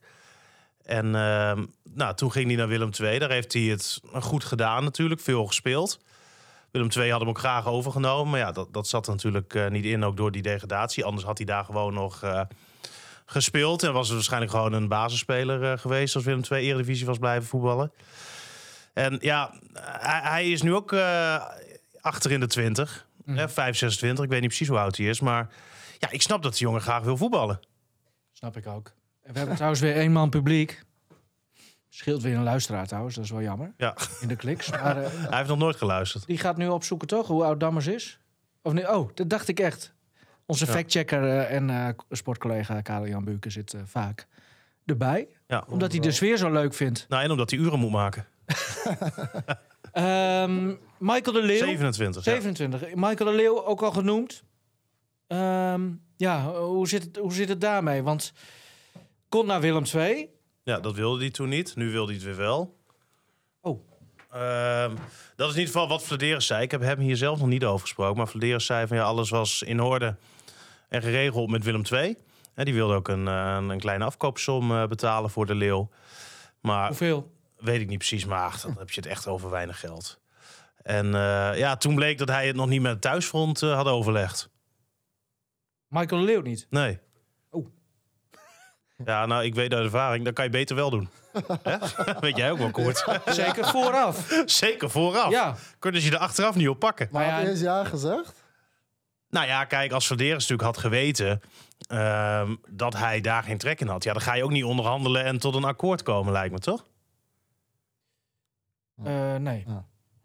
En 0.85 1.15
ehm, 1.15 1.65
nou, 1.93 2.15
toen 2.15 2.31
ging 2.31 2.47
hij 2.47 2.55
naar 2.55 2.67
Willem 2.67 2.89
II. 3.01 3.19
Daar 3.19 3.29
heeft 3.29 3.53
hij 3.53 3.61
het 3.61 3.99
goed 4.13 4.43
gedaan 4.43 4.83
natuurlijk, 4.83 5.21
veel 5.21 5.45
gespeeld. 5.45 5.99
Willem 6.71 6.89
II 6.97 7.11
had 7.11 7.19
hem 7.19 7.29
ook 7.29 7.39
graag 7.39 7.67
overgenomen. 7.67 8.29
Maar 8.29 8.39
ja, 8.39 8.51
dat, 8.51 8.73
dat 8.73 8.87
zat 8.87 9.07
natuurlijk 9.07 9.53
eh, 9.53 9.67
niet 9.67 9.85
in, 9.85 10.03
ook 10.03 10.17
door 10.17 10.31
die 10.31 10.41
degradatie. 10.41 11.05
Anders 11.05 11.25
had 11.25 11.37
hij 11.37 11.45
daar 11.45 11.65
gewoon 11.65 11.93
nog 11.93 12.23
eh, 12.23 12.41
gespeeld. 13.25 13.83
En 13.83 13.93
was 13.93 14.07
er 14.07 14.15
waarschijnlijk 14.15 14.51
gewoon 14.51 14.73
een 14.73 14.87
basisspeler 14.87 15.77
geweest... 15.77 16.15
als 16.15 16.23
Willem 16.23 16.43
II 16.49 16.65
Eredivisie 16.65 17.05
was 17.05 17.17
blijven 17.17 17.47
voetballen. 17.47 17.91
En 18.93 19.17
ja, 19.21 19.53
hij, 19.73 20.19
hij 20.23 20.51
is 20.51 20.61
nu 20.61 20.73
ook 20.73 20.91
achter 22.01 22.31
in 22.31 22.39
de 22.39 22.47
20. 22.47 23.07
Hè, 23.25 23.49
5, 23.49 23.77
26. 23.77 24.23
Ik 24.23 24.29
weet 24.29 24.39
niet 24.39 24.49
precies 24.49 24.67
hoe 24.67 24.77
oud 24.77 24.97
hij 24.97 25.05
is. 25.05 25.19
Maar 25.19 25.49
ja, 25.97 26.09
ik 26.11 26.21
snap 26.21 26.41
dat 26.43 26.51
de 26.53 26.59
jongen 26.59 26.81
graag 26.81 27.03
wil 27.03 27.17
voetballen. 27.17 27.59
Snap 28.31 28.57
ik 28.57 28.67
ook. 28.67 28.91
En 29.23 29.31
we 29.31 29.37
hebben 29.37 29.55
trouwens 29.55 29.81
weer 29.81 29.95
één 29.95 30.11
man 30.11 30.29
publiek. 30.29 30.83
Scheelt 31.89 32.21
weer 32.21 32.35
een 32.35 32.43
luisteraar 32.43 32.87
trouwens, 32.87 33.15
dat 33.15 33.23
is 33.23 33.31
wel 33.31 33.41
jammer. 33.41 33.73
Ja, 33.77 33.95
In 34.21 34.27
de 34.27 34.35
kliks. 34.35 34.69
Maar 34.69 34.97
eh, 35.03 35.11
hij 35.11 35.37
heeft 35.37 35.49
nog 35.49 35.57
nooit 35.57 35.75
geluisterd. 35.75 36.25
die 36.25 36.37
gaat 36.37 36.57
nu 36.57 36.67
opzoeken 36.67 37.07
toch, 37.07 37.27
hoe 37.27 37.43
oud 37.43 37.59
Dammers 37.59 37.87
is? 37.87 38.19
Of 38.61 38.73
nee, 38.73 38.95
oh, 38.95 39.09
dat 39.13 39.29
dacht 39.29 39.47
ik 39.47 39.59
echt. 39.59 39.93
Onze 40.45 40.67
factchecker 40.67 41.23
eh, 41.23 41.55
en 41.55 41.69
eh, 41.69 41.87
sportcollega 42.09 42.81
Karel-Jan 42.81 43.23
Buurken 43.23 43.51
zit 43.51 43.75
vaak 43.85 44.27
erbij. 44.85 45.27
Ja. 45.47 45.63
Omdat 45.67 45.91
hij 45.91 46.01
de 46.01 46.11
sfeer 46.11 46.37
zo 46.37 46.51
leuk 46.51 46.73
vindt. 46.73 47.05
Nou, 47.09 47.23
en 47.23 47.31
omdat 47.31 47.49
hij 47.49 47.59
uren 47.59 47.79
moet 47.79 47.91
maken. 47.91 48.27
Ehm, 49.91 50.75
Michael 50.97 51.33
de 51.33 51.41
Leeuw. 51.41 51.57
27. 51.57 52.25
ja. 52.25 52.31
27. 52.31 52.95
Michael 52.95 53.29
de 53.31 53.35
Leeuw 53.35 53.65
ook 53.65 53.81
al 53.81 53.91
genoemd. 53.91 54.43
Ehm, 55.27 55.89
ja, 56.17 56.51
hoe 56.51 56.87
zit, 56.87 57.03
het, 57.03 57.17
hoe 57.17 57.33
zit 57.33 57.49
het 57.49 57.61
daarmee? 57.61 58.03
Want 58.03 58.33
kon 59.29 59.45
naar 59.45 59.61
Willem 59.61 59.83
II. 59.93 60.29
Ja, 60.63 60.79
dat 60.79 60.95
wilde 60.95 61.19
hij 61.19 61.29
toen 61.29 61.49
niet. 61.49 61.75
Nu 61.75 61.91
wilde 61.91 62.11
hij 62.11 62.15
het 62.15 62.25
weer 62.25 62.45
wel. 62.45 62.77
Oh. 63.61 63.79
Ehm, 64.31 64.95
dat 65.35 65.47
is 65.47 65.53
in 65.53 65.59
ieder 65.59 65.73
geval 65.73 65.87
wat 65.87 66.03
Vladeris 66.03 66.45
zei. 66.45 66.63
Ik 66.63 66.71
heb 66.71 66.81
hem 66.81 66.99
hier 66.99 67.17
zelf 67.17 67.39
nog 67.39 67.47
niet 67.47 67.65
over 67.65 67.81
gesproken. 67.81 68.17
Maar 68.17 68.27
Vladeris 68.27 68.65
zei 68.65 68.87
van 68.87 68.97
ja, 68.97 69.03
alles 69.03 69.29
was 69.29 69.61
in 69.61 69.81
orde 69.81 70.15
en 70.89 71.01
geregeld 71.01 71.49
met 71.49 71.63
Willem 71.63 71.83
II. 71.91 72.17
En 72.53 72.65
die 72.65 72.73
wilde 72.73 72.93
ook 72.93 73.07
een, 73.07 73.27
eh, 73.27 73.55
een, 73.57 73.69
een 73.69 73.79
kleine 73.79 74.05
afkoopsom 74.05 74.71
eh, 74.71 74.87
betalen 74.87 75.29
voor 75.29 75.45
de 75.45 75.55
Leeuw. 75.55 75.89
Maar 76.61 76.87
Hoeveel? 76.87 77.31
Weet 77.59 77.81
ik 77.81 77.87
niet 77.87 77.97
precies, 77.97 78.25
maar 78.25 78.45
ach, 78.45 78.61
dan 78.61 78.75
heb 78.77 78.89
je 78.89 79.01
het 79.01 79.09
echt 79.09 79.27
over 79.27 79.49
weinig 79.49 79.79
geld. 79.79 80.19
En 80.81 81.05
eh, 81.05 81.57
ja, 81.57 81.75
toen 81.77 81.95
bleek 81.95 82.17
dat 82.17 82.27
hij 82.27 82.47
het 82.47 82.55
nog 82.55 82.67
niet 82.67 82.81
met 82.81 82.91
het 82.91 83.01
thuisfront 83.01 83.61
eh, 83.61 83.75
had 83.75 83.87
overlegd. 83.87 84.49
Michael 85.87 86.21
Leeuw 86.21 86.41
niet. 86.41 86.67
Nee. 86.69 86.99
Oh. 87.49 87.67
Ja, 89.05 89.25
nou, 89.25 89.43
ik 89.43 89.55
weet 89.55 89.73
uit 89.73 89.83
ervaring, 89.83 90.25
dat 90.25 90.33
kan 90.33 90.43
je 90.43 90.49
beter 90.49 90.75
wel 90.75 90.89
doen. 90.89 91.09
Hè? 91.63 91.77
weet 92.19 92.37
jij 92.37 92.51
ook 92.51 92.57
wel, 92.57 92.71
Koert. 92.71 93.05
Zeker 93.25 93.65
vooraf. 93.65 94.43
Zeker 94.45 94.89
vooraf. 94.89 95.31
Ja. 95.31 95.55
Kunnen 95.79 96.01
ze 96.01 96.09
je 96.09 96.13
er 96.13 96.21
achteraf 96.21 96.55
niet 96.55 96.69
op 96.69 96.79
pakken. 96.79 97.07
Maar 97.11 97.21
Maar 97.21 97.31
had 97.31 97.39
ja, 97.39 97.43
hij 97.43 97.51
eerst 97.51 97.63
ja 97.63 97.83
gezegd? 97.83 98.43
Nou 99.29 99.47
ja, 99.47 99.65
kijk, 99.65 99.91
als 99.91 100.07
Verderes 100.07 100.33
natuurlijk 100.47 100.61
had 100.61 100.77
geweten 100.77 101.41
ehm, 101.87 102.55
dat 102.69 102.97
hij 102.97 103.21
daar 103.21 103.43
geen 103.43 103.57
trek 103.57 103.79
in 103.79 103.87
had. 103.87 104.03
Ja, 104.03 104.13
dan 104.13 104.21
ga 104.21 104.33
je 104.33 104.43
ook 104.43 104.51
niet 104.51 104.63
onderhandelen 104.63 105.23
en 105.23 105.39
tot 105.39 105.55
een 105.55 105.63
akkoord 105.63 106.03
komen, 106.03 106.33
lijkt 106.33 106.51
me, 106.53 106.59
toch? 106.59 106.85
Eh, 109.03 109.35
nee. 109.35 109.65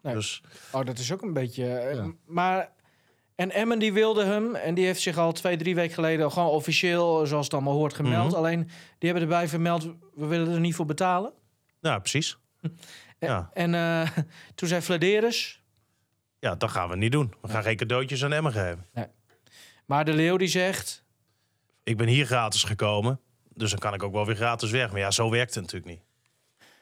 Nee. 0.03 0.15
Dus 0.15 0.43
Oh, 0.73 0.85
dat 0.85 0.99
is 0.99 1.13
ook 1.13 1.23
een 1.23 1.33
beetje... 1.33 1.75
eh. 1.79 2.07
Maar... 2.27 2.73
En 3.35 3.51
Emmen 3.51 3.79
die 3.79 3.93
wilde 3.93 4.25
hem. 4.25 4.55
En 4.55 4.75
die 4.75 4.85
heeft 4.85 5.01
zich 5.01 5.17
al 5.19 5.33
twee, 5.33 5.57
drie 5.57 5.75
weken 5.75 5.95
geleden... 5.95 6.33
gewoon 6.33 6.49
officieel, 6.49 7.27
zoals 7.27 7.45
het 7.45 7.55
allemaal 7.55 7.73
hoort, 7.75 7.95
gemeld. 7.95 8.29
Mhm. 8.29 8.37
Alleen, 8.37 8.61
die 8.99 9.11
hebben 9.11 9.23
erbij 9.23 9.49
vermeld... 9.49 9.83
we 10.15 10.27
willen 10.27 10.53
er 10.55 10.61
niet 10.61 10.75
voor 10.75 10.87
betalen. 10.87 11.33
ja, 11.81 11.99
precies. 11.99 12.39
Ja. 13.19 13.51
En 13.53 13.75
eh, 13.75 14.11
toen 14.55 14.69
zei 14.69 14.83
Vladeris... 14.83 15.63
Ja, 16.39 16.55
dat 16.55 16.71
gaan 16.71 16.89
we 16.89 16.97
niet 16.97 17.13
doen. 17.13 17.35
We 17.43 17.49
gaan 17.49 17.63
geen 17.63 17.77
cadeautjes 17.77 18.25
aan 18.25 18.33
Emmen 18.33 18.53
geven. 18.53 18.87
Maar 19.87 20.05
de 20.05 20.13
Leeuw 20.13 20.37
die 20.37 20.49
zegt... 20.49 21.05
Ik 21.83 21.97
ben 21.97 22.07
hier 22.09 22.27
gratis 22.27 22.63
gekomen, 22.63 23.21
dus 23.55 23.71
dan 23.71 23.79
kan 23.79 23.95
ik 23.95 24.03
ook 24.03 24.13
wel 24.13 24.27
weer 24.27 24.37
gratis 24.37 24.71
weg. 24.71 24.91
Maar 24.91 25.01
ja, 25.01 25.11
zo 25.11 25.31
werkt 25.31 25.55
het 25.55 25.63
natuurlijk 25.65 25.91
niet. 25.93 26.04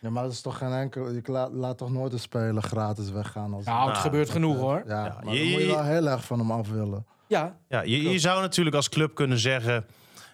Ja, 0.03 0.11
maar 0.11 0.23
dat 0.23 0.33
is 0.33 0.41
toch 0.41 0.59
geen 0.59 0.73
enkel... 0.73 1.11
Je 1.11 1.21
laat, 1.25 1.53
laat 1.53 1.79
toch 1.79 1.91
nooit 1.93 2.13
een 2.13 2.19
speler 2.19 2.63
gratis 2.63 3.11
weggaan? 3.11 3.55
Als, 3.55 3.65
Nou, 3.65 3.79
het 3.85 3.89
Nou, 3.91 3.99
gebeurt 4.05 4.31
genoeg 4.31 4.57
hoor. 4.59 4.83
ja, 4.87 5.05
ja, 5.05 5.21
maar 5.25 5.35
je- 5.35 5.41
dan 5.43 5.51
moet 5.51 5.61
je 5.61 5.67
wel 5.67 5.85
heel 5.85 6.09
erg 6.09 6.25
van 6.25 6.39
hem 6.39 6.51
af 6.51 6.69
willen. 6.69 7.07
Ja, 7.27 7.57
Ja, 7.69 7.81
je, 7.83 8.03
je 8.03 8.19
zou 8.19 8.41
natuurlijk 8.41 8.77
als 8.77 8.89
club 8.89 9.15
kunnen 9.15 9.39
zeggen... 9.39 9.87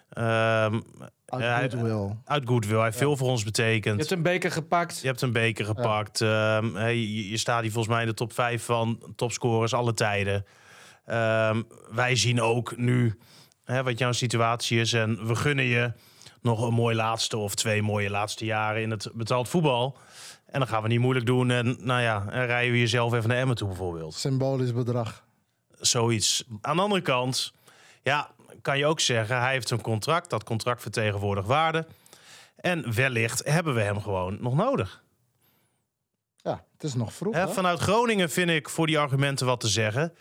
ehm, 0.09 0.79
Uit 1.25 1.73
goodwill. 1.73 2.15
uit 2.25 2.43
goodwill, 2.47 2.75
hij 2.75 2.85
heeft 2.85 2.97
veel 2.97 3.17
voor 3.17 3.29
ons 3.29 3.43
betekend. 3.43 3.93
je 3.95 3.99
hebt 3.99 4.11
een 4.11 4.21
beker 4.21 4.51
gepakt. 4.51 4.99
Je 5.01 5.07
hebt 5.07 5.21
een 5.21 5.31
beker 5.31 5.65
gepakt. 5.65 6.21
Ehm, 6.21 6.73
hey, 6.75 6.95
je, 6.97 7.29
je 7.29 7.37
staat 7.37 7.61
hier 7.61 7.71
volgens 7.71 7.93
mij 7.93 8.03
in 8.03 8.09
de 8.09 8.15
top 8.15 8.33
5 8.33 8.63
van 8.63 9.13
topscorers 9.15 9.73
alle 9.73 9.93
tijden. 9.93 10.45
Ehm, 11.05 11.61
wij 11.91 12.15
zien 12.15 12.41
ook 12.41 12.77
nu 12.77 13.17
hè, 13.63 13.83
wat 13.83 13.97
jouw 13.97 14.11
situatie 14.11 14.79
is. 14.79 14.93
En 14.93 15.27
we 15.27 15.35
gunnen 15.35 15.65
je 15.65 15.91
nog 16.41 16.61
een 16.61 16.73
mooi 16.73 16.95
laatste 16.95 17.37
of 17.37 17.55
twee 17.55 17.81
mooie 17.81 18.09
laatste 18.09 18.45
jaren 18.45 18.81
in 18.81 18.91
het 18.91 19.09
betaald 19.13 19.49
voetbal. 19.49 19.97
En 20.45 20.59
dan 20.59 20.67
gaan 20.67 20.81
we 20.81 20.87
niet 20.87 20.99
moeilijk 20.99 21.25
doen. 21.25 21.51
En 21.51 21.77
nou 21.79 22.01
ja, 22.01 22.25
en 22.29 22.45
rijden 22.45 22.71
we 22.71 22.79
jezelf 22.79 23.13
even 23.13 23.29
naar 23.29 23.37
Emmen 23.37 23.55
toe 23.55 23.67
bijvoorbeeld. 23.67 24.13
Symbolisch 24.13 24.73
bedrag. 24.73 25.23
Zoiets. 25.79 26.43
Aan 26.61 26.75
de 26.75 26.81
andere 26.81 27.01
kant, 27.01 27.53
ja, 28.03 28.31
kan 28.61 28.77
je 28.77 28.85
ook 28.85 28.99
zeggen, 28.99 29.39
hij 29.39 29.51
heeft 29.51 29.69
een 29.69 29.81
contract. 29.81 30.29
Dat 30.29 30.43
contract 30.43 30.81
vertegenwoordigt 30.81 31.47
waarde. 31.47 31.87
En 32.55 32.93
wellicht 32.93 33.45
hebben 33.45 33.75
we 33.75 33.81
hem 33.81 34.01
gewoon 34.01 34.37
nog 34.41 34.55
nodig. 34.55 35.03
Ja, 36.35 36.63
het 36.73 36.83
is 36.83 36.93
nog 36.93 37.13
vroeg. 37.13 37.33
Hè, 37.33 37.39
hè? 37.39 37.49
vanuit 37.49 37.79
Groningen 37.79 38.29
vind 38.29 38.49
ik 38.49 38.69
voor 38.69 38.87
die 38.87 38.99
argumenten 38.99 39.45
wat 39.45 39.59
te 39.59 39.67
zeggen. 39.67 40.13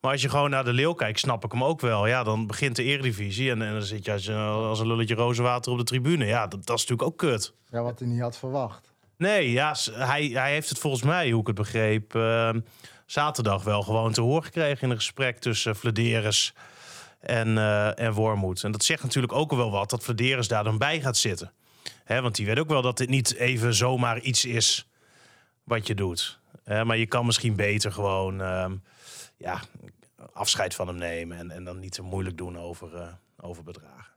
Maar 0.00 0.12
als 0.12 0.22
je 0.22 0.28
gewoon 0.28 0.50
naar 0.50 0.64
de 0.64 0.72
Leeuw 0.72 0.92
kijkt, 0.92 1.18
snap 1.18 1.44
ik 1.44 1.52
hem 1.52 1.64
ook 1.64 1.80
wel. 1.80 2.06
Ja, 2.06 2.22
dan 2.22 2.46
begint 2.46 2.76
de 2.76 2.82
Eredivisie 2.82 3.50
en, 3.50 3.62
en 3.62 3.72
dan 3.72 3.82
zit 3.82 4.04
je 4.04 4.12
als, 4.12 4.30
als 4.30 4.80
een 4.80 4.86
lulletje 4.86 5.14
rozenwater 5.14 5.72
op 5.72 5.78
de 5.78 5.84
tribune. 5.84 6.26
Ja, 6.26 6.46
dat, 6.46 6.66
dat 6.66 6.76
is 6.76 6.86
natuurlijk 6.86 7.02
ook 7.02 7.18
kut. 7.18 7.54
Ja, 7.70 7.82
wat 7.82 7.98
hij 7.98 8.08
niet 8.08 8.20
had 8.20 8.38
verwacht. 8.38 8.92
Nee, 9.16 9.52
ja, 9.52 9.74
hij, 9.90 10.24
hij 10.26 10.52
heeft 10.52 10.68
het 10.68 10.78
volgens 10.78 11.02
mij, 11.02 11.30
hoe 11.30 11.40
ik 11.40 11.46
het 11.46 11.56
begreep, 11.56 12.14
eh, 12.14 12.50
zaterdag 13.06 13.64
wel 13.64 13.82
gewoon 13.82 14.12
te 14.12 14.20
horen 14.20 14.44
gekregen 14.44 14.82
in 14.82 14.90
een 14.90 14.96
gesprek 14.96 15.38
tussen 15.38 15.76
Vladeris 15.76 16.54
en, 17.20 17.58
eh 17.58 17.98
en 17.98 18.12
Wormoed. 18.12 18.64
En 18.64 18.72
dat 18.72 18.84
zegt 18.84 19.02
natuurlijk 19.02 19.32
ook 19.32 19.52
wel 19.52 19.70
wat 19.70 19.90
dat 19.90 20.04
Vladeris 20.04 20.48
daar 20.48 20.64
dan 20.64 20.78
bij 20.78 21.00
gaat 21.00 21.16
zitten. 21.16 21.52
Hè, 22.04 22.22
want 22.22 22.34
die 22.34 22.46
weet 22.46 22.58
ook 22.58 22.68
wel 22.68 22.82
dat 22.82 22.96
dit 22.96 23.08
niet 23.08 23.34
even 23.34 23.74
zomaar 23.74 24.20
iets 24.20 24.44
is 24.44 24.88
wat 25.64 25.86
je 25.86 25.94
doet. 25.94 26.38
Maar 26.64 26.96
je 26.96 27.06
kan 27.06 27.26
misschien 27.26 27.56
beter 27.56 27.92
gewoon 27.92 28.40
ehm, 28.40 28.76
ja, 29.38 29.60
afscheid 30.32 30.74
van 30.74 30.86
hem 30.86 30.96
nemen 30.96 31.38
en, 31.38 31.50
en 31.50 31.64
dan 31.64 31.78
niet 31.78 31.92
te 31.92 32.02
moeilijk 32.02 32.36
doen 32.36 32.58
over, 32.58 32.94
eh, 32.96 33.12
over 33.36 33.62
bedragen. 33.62 34.12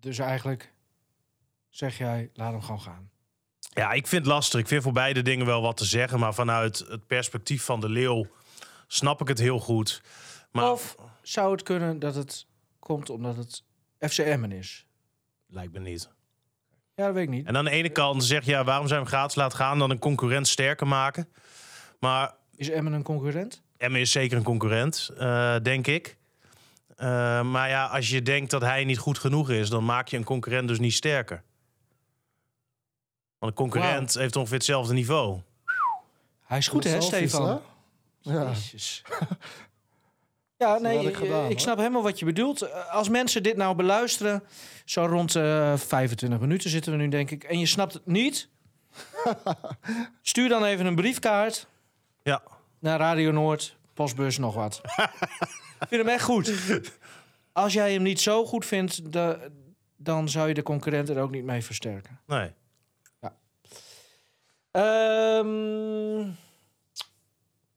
Dus 0.00 0.18
eigenlijk 0.18 0.72
zeg 1.68 1.98
jij, 1.98 2.30
laat 2.34 2.52
hem 2.52 2.62
gewoon 2.62 2.80
gaan. 2.80 3.10
Ja, 3.58 3.92
ik 3.92 4.06
vind 4.06 4.24
het 4.24 4.32
lastig. 4.32 4.60
Ik 4.60 4.68
vind 4.68 4.82
voor 4.82 4.92
beide 4.92 5.22
dingen 5.22 5.46
wel 5.46 5.62
wat 5.62 5.76
te 5.76 5.84
zeggen. 5.84 6.18
Maar 6.18 6.34
vanuit 6.34 6.78
het 6.78 7.06
perspectief 7.06 7.64
van 7.64 7.80
de 7.80 7.88
leeuw 7.88 8.26
snap 8.86 9.20
ik 9.20 9.28
het 9.28 9.38
heel 9.38 9.58
goed. 9.58 10.02
Maar 10.52 10.70
Of 10.70 10.96
zou 11.22 11.52
het 11.52 11.62
kunnen 11.62 11.98
dat 11.98 12.14
het 12.14 12.46
komt 12.78 13.10
omdat 13.10 13.36
het 13.36 13.64
FCM'en 13.98 14.52
is? 14.52 14.86
lijkt 15.46 15.72
me 15.72 15.78
niet. 15.78 16.10
Ja, 16.94 17.04
dat 17.04 17.14
weet 17.14 17.22
ik 17.22 17.28
niet. 17.28 17.46
En 17.46 17.56
aan 17.56 17.64
de 17.64 17.70
ene 17.70 17.88
kant 17.88 18.24
zeg 18.24 18.44
je, 18.44 18.50
ja, 18.50 18.64
waarom 18.64 18.88
zijn 18.88 19.02
we 19.02 19.08
gratis 19.08 19.36
laten 19.36 19.58
gaan? 19.58 19.78
Dan 19.78 19.90
een 19.90 19.98
concurrent 19.98 20.48
sterker 20.48 20.86
maken. 20.86 21.28
Maar 22.00 22.34
Is 22.54 22.68
Emmen 22.70 22.92
een 22.92 23.02
concurrent? 23.02 23.62
Emmen 23.78 24.00
is 24.00 24.10
zeker 24.10 24.36
een 24.36 24.42
concurrent, 24.42 25.10
eh, 25.18 25.56
denk 25.62 25.86
ik. 25.86 26.16
Eh, 26.96 27.06
maar 27.42 27.68
ja, 27.68 27.86
als 27.86 28.08
je 28.08 28.22
denkt 28.22 28.50
dat 28.50 28.62
hij 28.62 28.84
niet 28.84 28.98
goed 28.98 29.18
genoeg 29.18 29.50
is, 29.50 29.68
dan 29.68 29.84
maak 29.84 30.08
je 30.08 30.16
een 30.16 30.24
concurrent 30.24 30.68
dus 30.68 30.78
niet 30.78 30.92
sterker. 30.92 31.42
Want 33.38 33.52
een 33.52 33.58
concurrent 33.58 34.14
heeft 34.14 34.36
ongeveer 34.36 34.56
hetzelfde 34.56 34.94
niveau. 34.94 35.40
Hij 36.44 36.58
is 36.58 36.68
goed, 36.68 36.84
hè, 36.84 37.00
Stefan? 37.00 37.48
hè? 38.22 38.32
Ja. 38.32 38.48
Jezus. 38.48 39.02
Ja, 40.58 40.78
nee, 40.78 40.98
ik 41.00 41.08
ik, 41.08 41.16
gedaan, 41.16 41.44
ik 41.44 41.50
hoor. 41.50 41.60
snap 41.60 41.76
helemaal 41.78 42.02
wat 42.02 42.18
je 42.18 42.24
bedoelt. 42.24 42.62
Eh, 42.62 42.92
Als 42.94 43.08
mensen 43.08 43.42
dit 43.42 43.56
nou 43.56 43.76
beluisteren, 43.76 44.42
zo 44.84 45.04
rond 45.06 45.36
eh 45.36 45.76
25 45.76 46.40
minuten 46.40 46.70
zitten 46.70 46.92
we 46.92 46.98
nu, 46.98 47.08
denk 47.08 47.30
ik, 47.30 47.44
en 47.44 47.58
je 47.58 47.66
snapt 47.66 47.92
het 47.92 48.06
niet, 48.06 48.48
stuur 50.22 50.48
dan 50.48 50.64
even 50.64 50.86
een 50.86 50.94
briefkaart 50.94 51.66
Ja, 52.22 52.42
naar 52.78 52.98
Radio 52.98 53.30
Noord, 53.30 53.76
postbus, 53.94 54.38
nog 54.38 54.54
wat. 54.54 54.80
ik 55.80 55.88
vind 55.88 56.00
hem 56.02 56.08
echt 56.08 56.24
goed. 56.24 56.52
Als 57.52 57.72
jij 57.72 57.92
hem 57.92 58.02
niet 58.02 58.20
zo 58.20 58.44
goed 58.46 58.64
vindt, 58.66 59.12
de- 59.12 59.50
dan 59.96 60.28
zou 60.28 60.48
je 60.48 60.54
de 60.54 60.62
concurrent 60.62 61.08
er 61.08 61.20
ook 61.20 61.30
niet 61.30 61.44
mee 61.44 61.62
versterken. 61.64 62.20
nee. 62.26 62.52
Ehm, 64.96 66.28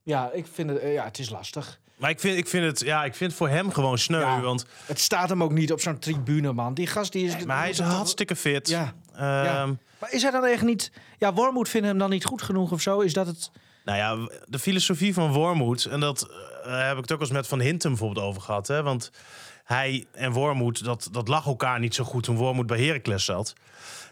ja, 0.02 0.30
ik 0.32 0.46
vind 0.52 0.70
het, 0.70 0.78
eh, 0.78 0.92
ja, 0.94 1.04
het 1.04 1.18
is 1.18 1.30
lastig. 1.30 1.80
Maar 1.96 2.10
ik 2.10 2.20
vind, 2.20 2.38
ik, 2.38 2.48
vind 2.48 2.64
het, 2.64 2.80
ja, 2.80 3.04
ik 3.04 3.14
vind 3.14 3.34
voor 3.34 3.48
hem 3.48 3.72
gewoon 3.72 3.98
sneu. 3.98 4.20
Ja. 4.20 4.40
Want 4.40 4.66
Het 4.86 5.00
staat 5.00 5.28
hem 5.28 5.42
ook 5.42 5.52
niet 5.52 5.72
op 5.72 5.80
zo'n 5.80 5.98
tribune, 5.98 6.52
man. 6.52 6.74
Die 6.74 6.86
gast 6.86 7.12
die 7.12 7.26
is. 7.26 7.44
maar 7.44 7.58
hij 7.58 7.70
is 7.70 7.78
hartstikke 7.78 8.36
fit. 8.36 8.68
Ja. 8.68 8.94
Ehm, 9.14 9.22
Ja. 9.44 9.66
Maar 9.98 10.12
is 10.12 10.22
hij 10.22 10.30
dan 10.30 10.44
echt 10.44 10.62
niet. 10.62 10.92
Ja, 11.18 11.32
Wormoed 11.32 11.68
vindt 11.68 11.86
hem 11.86 11.98
dan 11.98 12.10
niet 12.10 12.24
goed 12.24 12.42
genoeg 12.42 12.72
of 12.72 12.80
zo? 12.80 13.00
Is 13.00 13.12
dat 13.12 13.26
het. 13.26 13.50
Nou 13.84 13.98
ja, 13.98 14.38
de 14.44 14.58
filosofie 14.58 15.14
van 15.14 15.32
Wormoed, 15.32 15.84
en 15.84 16.00
dat 16.00 16.30
eh, 16.64 16.86
heb 16.86 16.96
ik 16.96 17.02
het 17.02 17.12
ook 17.12 17.20
eens 17.20 17.30
met 17.30 17.46
Van 17.46 17.60
Hintem 17.60 17.90
bijvoorbeeld 17.90 18.26
over 18.26 18.42
gehad. 18.42 18.66
Hè? 18.66 18.82
Want 18.82 19.10
hij 19.64 20.06
en 20.12 20.32
Wormoed, 20.32 20.84
dat, 20.84 21.08
dat 21.12 21.28
lag 21.28 21.46
elkaar 21.46 21.78
niet 21.78 21.94
zo 21.94 22.04
goed 22.04 22.22
toen 22.22 22.36
Wormoed 22.36 22.66
bij 22.66 22.84
Heracles 22.84 23.24
zat. 23.24 23.54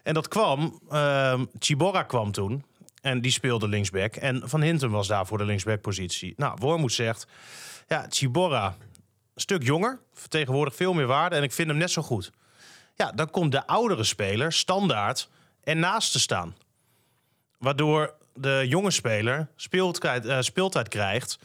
En 0.03 0.15
dat 0.15 0.29
kwam, 0.29 0.81
ehm 0.91 1.45
Chibora 1.59 2.03
kwam 2.03 2.33
toen 2.33 2.65
en 3.01 3.21
die 3.21 3.31
speelde 3.31 3.69
linksback. 3.69 4.17
En 4.17 4.49
Van 4.49 4.63
Hintem 4.63 4.91
was 4.91 5.07
daar 5.07 5.27
voor 5.27 5.39
de 5.39 5.45
linksbackpositie. 5.45 6.35
Nou, 6.37 6.57
Wormoed 6.61 6.93
zegt, 6.93 7.27
ja, 7.89 8.07
Chibora, 8.09 8.77
een 9.35 9.41
stuk 9.41 9.63
jonger, 9.63 10.01
vertegenwoordigt 10.13 10.77
veel 10.77 10.93
meer 10.93 11.07
waarde 11.07 11.37
en 11.37 11.43
ik 11.43 11.53
vind 11.53 11.69
hem 11.69 11.77
net 11.77 11.91
zo 11.91 12.03
goed. 12.03 12.31
Ja, 12.95 13.13
dan 13.13 13.31
komt 13.31 13.53
de 13.53 13.67
oudere 13.67 14.05
speler 14.05 14.53
standaard 14.53 15.29
ernaast 15.65 16.13
te 16.13 16.21
staan. 16.21 16.57
Waardoor 17.59 18.15
de 18.41 18.65
jonge 18.69 18.91
speler 18.91 19.49
speeltijd, 19.57 20.27
eh, 20.27 20.41
speeltijd 20.41 20.89
krijgt. 20.89 21.39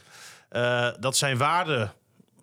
eh, 0.48 0.88
dat 1.00 1.16
zijn 1.16 1.36
waarde 1.36 1.88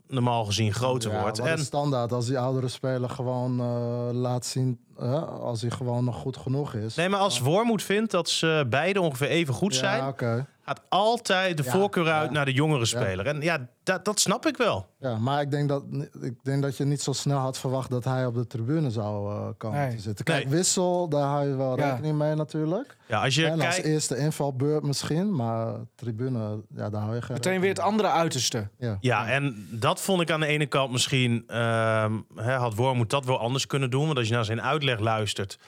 normaal 0.07 0.45
gezien 0.45 0.73
groter 0.73 1.11
Ja, 1.11 1.21
wordt. 1.21 1.39
En 1.39 1.57
standaard 1.59 2.11
als 2.11 2.25
die 2.25 2.39
oudere 2.39 2.67
speler 2.67 3.09
gewoon 3.09 3.59
eh, 3.59 4.09
laat 4.13 4.45
zien, 4.45 4.79
als 5.41 5.61
hij 5.61 5.69
gewoon 5.71 6.03
nog 6.03 6.15
goed 6.15 6.37
genoeg 6.37 6.73
is. 6.73 6.95
nee, 6.95 7.09
maar 7.09 7.19
als 7.19 7.39
Wormoed 7.39 7.83
vindt 7.83 8.11
dat 8.11 8.29
ze 8.29 8.65
beide 8.69 9.01
ongeveer 9.01 9.27
even 9.27 9.53
goed 9.53 9.75
zijn, 9.75 9.97
Ja, 9.97 10.07
oké. 10.07 10.45
Gaat 10.65 10.81
altijd 10.89 11.57
de 11.57 11.63
Ja, 11.63 11.71
voorkeur 11.71 12.07
uit 12.11 12.27
ja. 12.27 12.31
naar 12.33 12.45
de 12.45 12.53
jongere 12.53 12.85
speler. 12.85 13.27
En 13.27 13.41
ja, 13.41 13.67
dat, 13.83 14.05
dat 14.05 14.19
snap 14.19 14.45
ik 14.45 14.57
wel. 14.57 14.87
Ja, 14.99 15.17
maar 15.17 15.41
ik 15.41 15.51
denk, 15.51 15.69
dat, 15.69 15.83
ik 16.21 16.33
denk 16.43 16.61
dat 16.61 16.77
je 16.77 16.85
niet 16.85 17.01
zo 17.01 17.11
snel 17.13 17.37
had 17.37 17.57
verwacht 17.57 17.89
dat 17.89 18.03
hij 18.03 18.25
op 18.25 18.33
de 18.35 18.47
tribune 18.47 18.91
zou 18.91 19.31
eh, 19.35 19.47
komen 19.57 19.79
Nee. 19.79 19.95
te 19.95 20.01
zitten. 20.01 20.25
Kijk, 20.25 20.43
Nee. 20.43 20.53
Wissel, 20.53 21.09
daar 21.09 21.27
hou 21.27 21.47
je 21.47 21.55
wel 21.55 21.77
Ja. 21.77 21.89
rekening 21.89 22.17
mee 22.17 22.35
natuurlijk. 22.35 22.97
Ja, 23.07 23.23
als 23.23 23.35
je 23.35 23.45
en 23.47 23.61
als 23.61 23.77
eerste 23.77 24.17
invalbeurt 24.17 24.83
misschien, 24.83 25.35
maar 25.35 25.73
tribune, 25.95 26.61
ja, 26.75 26.89
daar 26.89 27.01
hou 27.01 27.15
je 27.15 27.21
geen 27.21 27.33
Meteen 27.35 27.59
weer 27.59 27.69
het 27.69 27.79
andere 27.79 28.09
uiterste. 28.09 28.69
Ja. 28.77 28.97
Ja, 28.99 29.27
en 29.29 29.67
dat 29.71 30.01
vond 30.01 30.21
ik 30.21 30.31
aan 30.31 30.39
de 30.39 30.45
ene 30.47 30.65
kant 30.65 30.91
misschien... 30.91 31.43
ehm, 31.47 32.13
hè, 32.35 32.53
had 32.53 32.75
Wormoed 32.75 33.09
dat 33.09 33.25
wel 33.25 33.39
anders 33.39 33.67
kunnen 33.67 33.89
doen. 33.89 34.05
Want 34.05 34.17
als 34.17 34.27
je 34.27 34.33
naar 34.33 34.45
zijn 34.45 34.61
uitleg 34.61 34.99
luistert... 34.99 35.59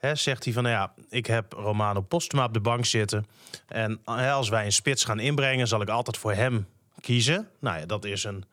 Zegt 0.00 0.44
hij 0.44 0.52
van, 0.52 0.62
nou 0.62 0.74
ja, 0.74 0.92
ik 1.08 1.26
heb 1.26 1.52
Romano 1.52 2.00
Postuma 2.00 2.44
op 2.44 2.52
de 2.52 2.60
bank 2.60 2.84
zitten. 2.84 3.26
En 3.66 4.00
hè, 4.04 4.30
als 4.30 4.48
wij 4.48 4.64
een 4.64 4.72
spits 4.72 5.04
gaan 5.04 5.20
inbrengen... 5.20 5.68
zal 5.68 5.80
ik 5.80 5.88
altijd 5.88 6.16
voor 6.16 6.32
hem 6.32 6.66
kiezen. 7.00 7.48
Nou 7.60 7.78
ja, 7.78 7.86
dat 7.86 8.04
is 8.04 8.24
een 8.24 8.44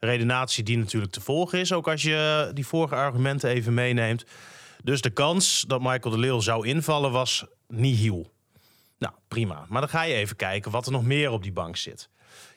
redenatie 0.00 0.64
die 0.64 0.78
natuurlijk 0.78 1.12
te 1.12 1.20
volgen 1.20 1.58
is. 1.58 1.72
Ook 1.72 1.88
als 1.88 2.02
je 2.02 2.50
die 2.54 2.66
vorige 2.66 2.94
argumenten 2.94 3.50
even 3.50 3.74
meeneemt. 3.74 4.24
Dus 4.84 5.00
de 5.00 5.10
kans 5.10 5.64
dat 5.68 5.80
Michael 5.80 6.10
de 6.14 6.18
Leeuw 6.18 6.40
zou 6.40 6.66
invallen 6.66 7.12
was 7.12 7.46
nihil. 7.68 8.32
Nou, 8.98 9.14
prima. 9.28 9.66
Maar 9.68 9.80
dan 9.80 9.90
ga 9.90 10.02
je 10.02 10.14
even 10.14 10.36
kijken 10.36 10.70
wat 10.70 10.86
er 10.86 10.92
nog 10.92 11.04
meer 11.04 11.30
op 11.30 11.42
die 11.42 11.52
bank 11.52 11.76
zit. 11.76 12.08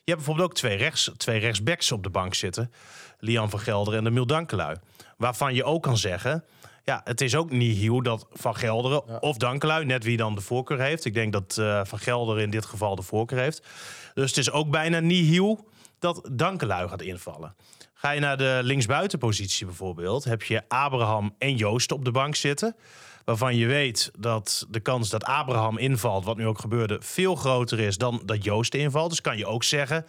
Je 0.04 0.12
hebt 0.12 0.18
bijvoorbeeld 0.18 0.50
ook 0.50 0.56
twee, 0.56 0.78
rechts, 0.78 1.12
twee 1.18 1.40
rechtsbacks 1.40 1.92
op 1.92 2.04
de 2.04 2.10
bank 2.10 2.34
zitten. 2.34 2.72
Lian 3.20 3.50
van 3.50 3.60
Gelderen 3.60 4.00
en 4.00 4.08
Emil 4.08 4.26
Dankelui. 4.26 4.76
Waarvan 5.18 5.54
je 5.54 5.64
ook 5.64 5.84
kan 5.84 5.98
zeggen... 5.98 6.44
Ja, 6.86 7.02
het 7.04 7.22
is 7.22 7.36
ook 7.36 7.52
niet 7.52 7.78
heel 7.78 8.02
dat 8.02 8.28
Van 8.32 8.56
Gelderen 8.56 9.22
of 9.22 9.38
Dankelui... 9.38 9.86
net 9.86 10.04
wie 10.04 10.18
dan 10.18 10.36
de 10.36 10.42
voorkeur 10.42 10.80
heeft. 10.80 11.06
Ik 11.06 11.14
denk 11.14 11.34
dat 11.34 11.58
eh, 11.58 11.82
Van 11.84 12.00
Gelderen 12.00 12.44
in 12.44 12.50
dit 12.50 12.66
geval 12.66 12.96
de 12.96 13.02
voorkeur 13.02 13.40
heeft. 13.40 13.68
Dus 14.14 14.30
het 14.30 14.38
is 14.38 14.52
ook 14.52 14.70
bijna 14.70 15.00
niet 15.00 15.30
heel 15.30 15.68
dat 16.00 16.30
Dankelui 16.32 16.88
gaat 16.88 17.02
invallen. 17.02 17.56
Ga 17.94 18.12
je 18.12 18.20
naar 18.20 18.38
de 18.38 18.60
linksbuitenpositie 18.64 19.66
bijvoorbeeld... 19.66 20.24
heb 20.24 20.44
je 20.44 20.64
Abraham 20.68 21.36
en 21.38 21.56
Joost 21.56 21.92
op 21.92 22.06
de 22.06 22.12
bank 22.12 22.36
zitten 22.36 22.76
waarvan 23.24 23.56
je 23.56 23.68
weet 23.68 24.12
dat 24.20 24.66
de 24.70 24.80
kans 24.80 25.10
dat 25.10 25.24
Abraham 25.24 25.78
invalt, 25.78 26.26
wat 26.26 26.38
nu 26.38 26.48
ook 26.48 26.60
gebeurde, 26.60 26.98
veel 27.02 27.36
groter 27.36 27.80
is 27.80 27.98
dan 27.98 28.22
dat 28.26 28.44
Joost 28.44 28.74
invalt. 28.74 29.10
Dus 29.10 29.22
kan 29.22 29.38
je 29.38 29.46
ook 29.46 29.64
zeggen, 29.64 30.06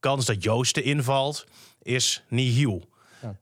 kans 0.00 0.24
dat 0.24 0.42
Joost 0.42 0.76
invalt 0.76 1.46
is 1.82 2.24
nihil. 2.28 2.92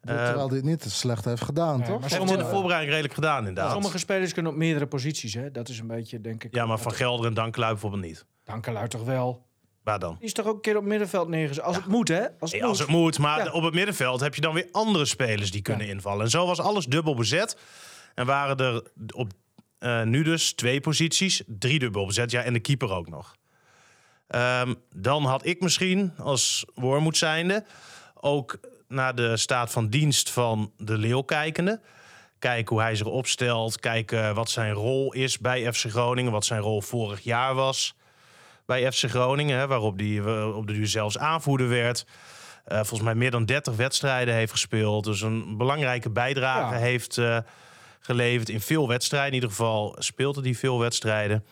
Ja, 0.03 0.25
terwijl 0.25 0.47
hij 0.49 0.57
het 0.57 0.64
niet 0.64 0.83
slecht 0.88 1.25
heeft 1.25 1.42
gedaan, 1.45 1.79
Nee, 1.79 1.88
toch? 1.88 2.01
maar 2.01 2.21
in 2.21 2.27
de 2.38 2.45
voorbereiding 2.47 2.90
redelijk 2.90 3.14
gedaan 3.14 3.38
inderdaad. 3.38 3.73
Sommige 3.73 3.99
spelers 3.99 4.33
kunnen 4.33 4.53
op 4.53 4.59
meerdere 4.59 4.87
posities. 4.87 5.35
Hè? 5.35 5.51
Dat 5.51 5.68
is 5.68 5.79
een 5.79 5.87
beetje, 5.87 6.21
denk 6.21 6.45
ik. 6.45 6.55
Ja, 6.55 6.66
maar 6.66 6.79
Van 6.79 6.92
Gelder 6.92 7.27
en 7.27 7.35
Dankelui 7.35 7.71
bijvoorbeeld 7.73 8.03
niet. 8.03 8.25
Dankelui 8.45 8.88
toch 8.88 9.05
wel. 9.05 9.47
Waar 9.83 9.99
dan? 9.99 10.14
Die 10.18 10.27
is 10.27 10.33
toch 10.33 10.47
ook 10.47 10.55
een 10.55 10.61
keer 10.61 10.77
op 10.77 10.85
middenveld 10.85 11.29
neergezet. 11.29 11.64
Als 11.64 11.77
het 11.77 11.87
moet, 11.87 12.09
hè? 12.09 12.21
Als 12.40 12.53
het 12.53 12.61
Nee, 12.61 12.64
als 12.64 12.79
moet. 12.79 12.88
het 12.88 12.97
moet, 12.97 13.18
maar 13.18 13.45
Ja. 13.45 13.51
op 13.53 13.62
het 13.62 13.75
middenveld 13.75 14.21
heb 14.21 14.35
je 14.35 14.40
dan 14.40 14.55
weer 14.55 14.68
andere 14.73 15.05
spelers 15.05 15.51
die 15.51 15.62
kunnen 15.62 15.88
invallen. 15.88 16.25
En 16.25 16.31
zo 16.31 16.47
was 16.47 16.61
alles 16.61 16.87
dubbel 16.87 17.14
bezet. 17.14 17.57
En 18.14 18.27
waren 18.27 18.57
er 18.57 18.83
op 19.14 19.33
eh, 19.79 20.03
nu 20.03 20.23
dus 20.23 20.53
twee 20.53 20.81
posities, 20.81 21.42
drie 21.47 21.79
dubbel 21.79 22.07
bezet. 22.07 22.31
Ja, 22.31 22.42
en 22.42 22.53
de 22.53 22.61
keeper 22.61 22.90
ook 22.92 23.09
nog. 23.09 23.35
Ehm, 24.27 24.75
dan 24.95 25.25
had 25.25 25.47
ik 25.47 25.61
misschien 25.61 26.12
als 26.18 26.64
Wormoed 26.75 27.16
zijnde 27.16 27.64
ook 28.14 28.59
naar 28.92 29.14
de 29.14 29.37
staat 29.37 29.70
van 29.70 29.88
dienst 29.88 30.31
van 30.31 30.72
de 30.76 30.98
Leeuw 30.98 31.22
kijkende. 31.22 31.81
Kijken 32.38 32.74
hoe 32.74 32.85
hij 32.85 32.94
zich 32.94 33.07
opstelt. 33.07 33.81
Kijken 33.81 34.35
wat 34.35 34.50
zijn 34.50 34.72
rol 34.72 35.12
is 35.12 35.38
bij 35.38 35.72
FC 35.72 35.90
Groningen. 35.90 36.33
Wat 36.33 36.44
zijn 36.44 36.61
rol 36.61 36.81
vorig 36.81 37.20
jaar 37.20 37.55
was 37.55 37.94
bij 38.66 38.92
FC 38.92 39.05
Groningen. 39.05 39.59
Hè, 39.59 39.66
waarop 39.66 39.98
hij 39.98 40.18
eh, 40.18 40.57
op 40.57 40.66
de 40.66 40.72
duur 40.72 40.87
zelfs 40.87 41.18
aanvoerder 41.18 41.68
werd. 41.68 42.07
Eh, 42.64 42.76
volgens 42.76 43.02
mij 43.02 43.14
meer 43.14 43.31
dan 43.31 43.44
30 43.44 43.76
wedstrijden 43.76 44.35
heeft 44.35 44.52
gespeeld. 44.52 45.05
Dus 45.05 45.20
een 45.20 45.57
belangrijke 45.57 46.11
bijdrage 46.11 46.74
Ja. 46.74 46.81
heeft 46.81 47.18
eh, 47.18 47.38
geleverd 48.00 48.48
in 48.48 48.61
veel 48.61 48.88
wedstrijden. 48.88 49.28
In 49.28 49.35
ieder 49.35 49.50
geval 49.50 49.96
speelde 49.98 50.40
hij 50.40 50.55
veel 50.55 50.78
wedstrijden. 50.78 51.44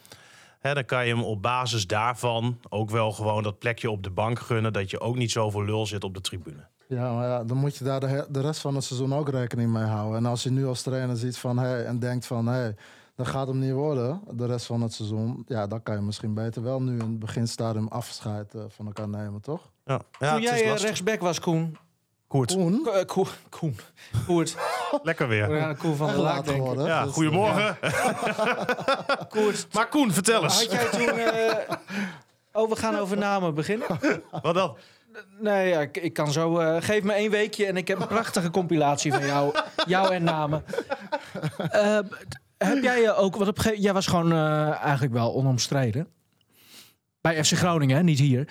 Hè, 0.61 0.75
dan 0.75 0.85
kan 0.85 1.07
je 1.07 1.15
hem 1.15 1.25
op 1.25 1.43
basis 1.43 1.87
daarvan 1.87 2.61
ook 2.69 2.91
wel 2.91 3.13
gewoon 3.13 3.43
dat 3.43 3.59
plekje 3.59 3.91
op 3.91 4.03
de 4.03 4.11
bank 4.11 4.41
gunnen. 4.41 4.73
Dat 4.73 4.91
je 4.91 5.01
ook 5.01 5.17
niet 5.17 5.31
zoveel 5.31 5.65
lul 5.65 5.87
zit 5.87 6.05
op 6.05 6.15
de 6.15 6.21
tribune. 6.21 6.67
Ja, 6.91 7.13
maar 7.15 7.29
ja, 7.29 7.45
dan 7.45 7.57
moet 7.57 7.77
je 7.77 7.85
daar 7.85 8.01
de, 8.01 8.27
de 8.29 8.41
rest 8.41 8.61
van 8.61 8.75
het 8.75 8.85
seizoen 8.85 9.15
ook 9.15 9.29
rekening 9.29 9.71
mee 9.73 9.85
houden. 9.85 10.17
En 10.19 10.27
als 10.27 10.43
je 10.43 10.51
nu 10.51 10.67
als 10.67 10.83
trainer 10.83 11.17
ziet 11.17 11.39
van, 11.39 11.59
hey, 11.59 11.85
en 11.85 11.99
denkt 11.99 12.27
van... 12.27 12.47
Hey, 12.47 12.75
dat 13.17 13.27
gaat 13.29 13.47
hem 13.47 13.59
niet 13.59 13.73
worden, 13.73 14.21
de 14.31 14.47
rest 14.47 14.67
van 14.67 14.81
het 14.83 14.93
seizoen. 14.93 15.45
Ja, 15.47 15.67
dan 15.67 15.83
kan 15.83 15.95
je 15.95 16.01
misschien 16.01 16.35
beter 16.35 16.63
wel 16.63 16.83
nu 16.83 16.93
in 16.93 16.99
het 17.01 17.19
beginstadium 17.19 17.89
afscheid 17.89 18.55
eh, 18.55 18.61
van 18.69 18.87
elkaar 18.87 19.09
nemen, 19.09 19.41
toch? 19.41 19.61
Ja, 19.85 20.01
ja 20.19 20.33
Toen 20.35 20.43
het 20.43 20.53
is 20.55 20.59
jij 20.61 20.69
lastig. 20.69 20.87
rechtsback 20.89 21.21
was, 21.21 21.41
Koen. 21.41 21.77
Koert, 22.27 22.53
Koen, 22.55 22.83
Ko- 22.83 22.91
eh, 22.93 23.05
Koen. 23.51 23.77
Koert. 24.27 24.57
lekker 25.03 25.29
weer. 25.29 25.57
Ja, 25.57 25.73
Koen 25.75 25.97
van 25.97 26.07
der 26.09 26.19
Laak, 26.19 26.45
denk 26.45 26.67
ik. 26.73 26.79
Ja, 26.87 27.05
Dus, 27.05 27.13
goedemorgen. 27.13 27.77
Koert. 29.29 29.67
Maar 29.73 29.89
Koen, 29.89 30.13
vertel 30.13 30.43
eens. 30.43 30.67
Had 30.67 30.71
jij 30.73 30.89
toen... 31.07 31.19
eh, 31.19 31.77
Oh, 32.53 32.69
we 32.69 32.77
gaan 32.77 32.97
over 32.99 33.17
namen 33.17 33.55
beginnen. 33.55 33.87
Wat 34.43 34.55
dan? 34.55 34.77
Nee, 35.39 35.69
ja, 35.69 35.81
ik, 35.81 35.97
ik 35.97 36.13
kan 36.13 36.33
zo... 36.33 36.59
eh, 36.59 36.83
geef 36.83 37.03
me 37.03 37.13
één 37.13 37.31
weekje 37.31 37.67
en 37.67 37.77
ik 37.77 37.89
heb 37.89 38.01
een 38.01 38.07
prachtige 38.07 38.51
compilatie 38.51 39.13
van 39.13 39.27
jou, 39.27 39.55
jou 39.87 40.15
en 40.15 40.25
namen. 40.25 40.65
Eh, 41.71 41.99
heb 42.59 42.83
jij 42.83 43.01
je 43.01 43.15
ook... 43.15 43.37
Wat 43.37 43.49
op, 43.49 43.57
een 43.57 43.63
gege- 43.63 43.81
jij 43.81 43.93
was 43.93 44.07
gewoon 44.07 44.33
eh, 44.33 44.83
eigenlijk 44.83 45.13
wel 45.13 45.35
onomstreden. 45.35 46.09
Bij 47.21 47.45
FC 47.45 47.53
Groningen, 47.53 47.97
hè? 47.97 48.03
niet 48.03 48.19
hier. 48.19 48.41
ik 48.41 48.51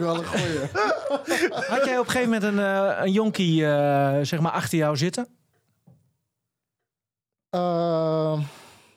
wel 0.00 0.18
een 0.18 0.26
goeie. 0.26 0.58
Had 1.68 1.84
jij 1.84 1.98
op 1.98 2.04
een 2.06 2.10
gegeven 2.10 2.22
moment 2.30 2.42
een, 2.42 2.58
eh, 2.58 3.04
een 3.04 3.12
jonkie 3.12 3.66
eh, 3.66 4.18
zeg 4.22 4.40
maar 4.40 4.52
achter 4.52 4.78
jou 4.78 4.96
zitten? 4.96 5.28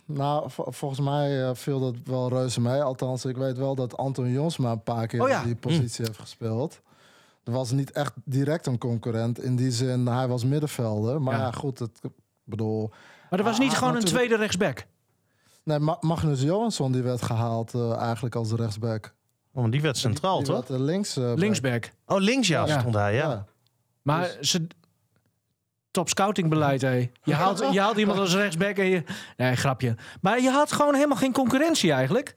Nou, 0.07 0.49
vol- 0.49 0.71
volgens 0.71 0.99
mij 0.99 1.43
eh, 1.47 1.55
viel 1.55 1.79
dat 1.79 1.95
wel 2.05 2.29
reuze 2.29 2.61
mee. 2.61 2.81
Althans, 2.81 3.25
ik 3.25 3.37
weet 3.37 3.57
wel 3.57 3.75
dat 3.75 3.97
Anton 3.97 4.29
Jonsma 4.31 4.71
een 4.71 4.83
paar 4.83 5.07
keer 5.07 5.21
Oh 5.21 5.29
ja. 5.29 5.43
die 5.43 5.55
positie 5.55 6.05
heeft 6.05 6.19
gespeeld. 6.19 6.81
Er 7.43 7.51
was 7.51 7.71
niet 7.71 7.91
echt 7.91 8.13
direct 8.23 8.65
een 8.65 8.77
concurrent. 8.77 9.43
In 9.43 9.55
die 9.55 9.71
zin, 9.71 10.07
hij 10.07 10.27
was 10.27 10.43
middenvelder. 10.43 11.21
Maar 11.21 11.33
Ja. 11.37 11.39
ja, 11.39 11.51
goed, 11.51 11.79
het, 11.79 11.99
ik 12.01 12.11
bedoel... 12.43 12.89
Maar 13.29 13.39
er 13.39 13.45
was 13.45 13.59
niet 13.59 13.71
ah, 13.71 13.77
gewoon 13.77 13.95
een 13.95 14.03
tweede 14.03 14.35
rechtsback. 14.35 14.85
Nee, 15.63 15.79
Ma- 15.79 15.97
Magnus 16.01 16.41
Johansson 16.41 16.91
die 16.91 17.01
werd 17.01 17.21
gehaald 17.21 17.73
eh, 17.73 17.95
eigenlijk 17.97 18.35
als 18.35 18.51
rechtsback. 18.51 19.13
Oh, 19.53 19.61
maar 19.61 19.71
die 19.71 19.81
werd 19.81 19.97
centraal, 19.97 20.37
die 20.37 20.45
toch? 20.45 20.55
werd, 20.67 20.69
eh, 20.79 20.85
links. 20.85 21.17
eh, 21.17 21.23
back. 21.23 21.37
Linksback. 21.37 21.91
Oh, 22.05 22.19
links 22.19 22.47
ja, 22.47 22.65
Ja. 22.65 22.79
stond 22.79 22.95
hij, 22.95 23.13
ja. 23.15 23.29
Ja. 23.29 23.45
Maar 24.01 24.37
ze... 24.41 24.67
Top 25.97 26.09
scoutingbeleid, 26.09 26.81
hé. 26.81 27.09
Je 27.23 27.33
haalt, 27.33 27.65
je 27.71 27.79
haalt 27.81 27.97
iemand 27.97 28.19
als 28.19 28.35
rechtsback 28.35 28.77
en 28.77 28.85
je... 28.85 29.03
Nee, 29.37 29.55
grapje. 29.55 29.95
Maar 30.21 30.41
je 30.41 30.49
had 30.49 30.71
gewoon 30.71 30.93
helemaal 30.95 31.17
geen 31.17 31.31
concurrentie 31.33 31.91
eigenlijk. 31.91 32.35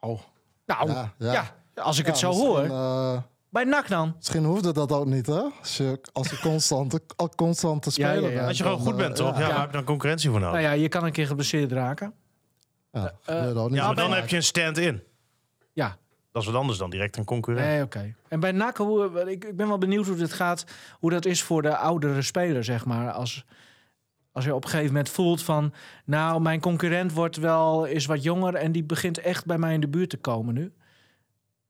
Oh. 0.00 0.20
Nou, 0.66 0.90
Ja, 0.90 1.12
ja, 1.18 1.32
ja. 1.32 1.54
als 1.82 1.98
ik 1.98 2.04
Ja, 2.04 2.10
het 2.10 2.20
zo 2.20 2.30
hoor. 2.32 2.60
eh, 2.62 3.18
Bij 3.50 3.64
NAC 3.64 3.88
dan. 3.88 4.14
misschien 4.16 4.44
hoefde 4.44 4.72
dat 4.72 4.92
ook 4.92 5.06
niet, 5.06 5.26
hè? 5.26 5.40
Als 5.60 5.76
je, 5.76 6.00
als 6.12 6.30
je 6.30 6.38
constant, 6.38 7.00
al 7.16 7.28
constant 7.36 7.82
te 7.82 7.90
Ja, 7.94 8.10
ja, 8.12 8.20
bent. 8.20 8.40
Als 8.40 8.56
je 8.56 8.62
gewoon 8.62 8.78
dan, 8.78 8.86
goed 8.86 8.96
eh, 8.96 9.04
bent, 9.04 9.16
toch? 9.16 9.38
Ja, 9.38 9.40
Ja, 9.40 9.48
waar 9.48 9.60
heb 9.60 9.70
je 9.70 9.76
dan 9.76 9.84
concurrentie 9.84 10.30
voor 10.30 10.40
nodig? 10.40 10.60
Nou 10.60 10.66
ja, 10.74 10.82
je 10.82 10.88
kan 10.88 11.04
een 11.04 11.12
keer 11.12 11.26
geblesseerd 11.26 11.72
raken. 11.72 12.12
ja, 12.92 13.12
niet. 13.26 13.74
Ja, 13.74 13.86
maar 13.86 13.94
dan 13.94 14.12
heb 14.12 14.28
je 14.28 14.36
een 14.36 14.42
stand-in. 14.42 15.02
Ja, 15.72 15.96
Dat 16.32 16.42
is 16.42 16.48
wat 16.48 16.60
anders 16.60 16.78
dan 16.78 16.90
direct 16.90 17.16
een 17.16 17.24
concurrent. 17.24 17.66
nee, 17.66 17.82
oké. 17.82 18.14
En 18.28 18.40
bij 18.40 18.52
NAC, 18.52 18.76
hoe, 18.76 19.20
ik, 19.30 19.44
ik 19.44 19.56
ben 19.56 19.68
wel 19.68 19.78
benieuwd 19.78 20.06
hoe 20.06 20.16
dit 20.16 20.32
gaat. 20.32 20.64
Hoe 20.98 21.10
dat 21.10 21.24
is 21.24 21.42
voor 21.42 21.62
de 21.62 21.76
oudere 21.76 22.22
speler, 22.22 22.64
zeg 22.64 22.84
maar. 22.84 23.10
Als, 23.12 23.44
als 24.32 24.44
je 24.44 24.54
op 24.54 24.64
een 24.64 24.70
gegeven 24.70 24.92
moment 24.92 25.08
voelt 25.08 25.42
van... 25.42 25.72
Nou, 26.04 26.40
mijn 26.40 26.60
concurrent 26.60 27.12
wordt 27.12 27.36
wel 27.36 27.84
is 27.84 28.06
wat 28.06 28.22
jonger... 28.22 28.54
en 28.54 28.72
die 28.72 28.84
begint 28.84 29.18
echt 29.18 29.46
bij 29.46 29.58
mij 29.58 29.74
in 29.74 29.80
de 29.80 29.88
buurt 29.88 30.10
te 30.10 30.16
komen 30.16 30.54
nu. 30.54 30.72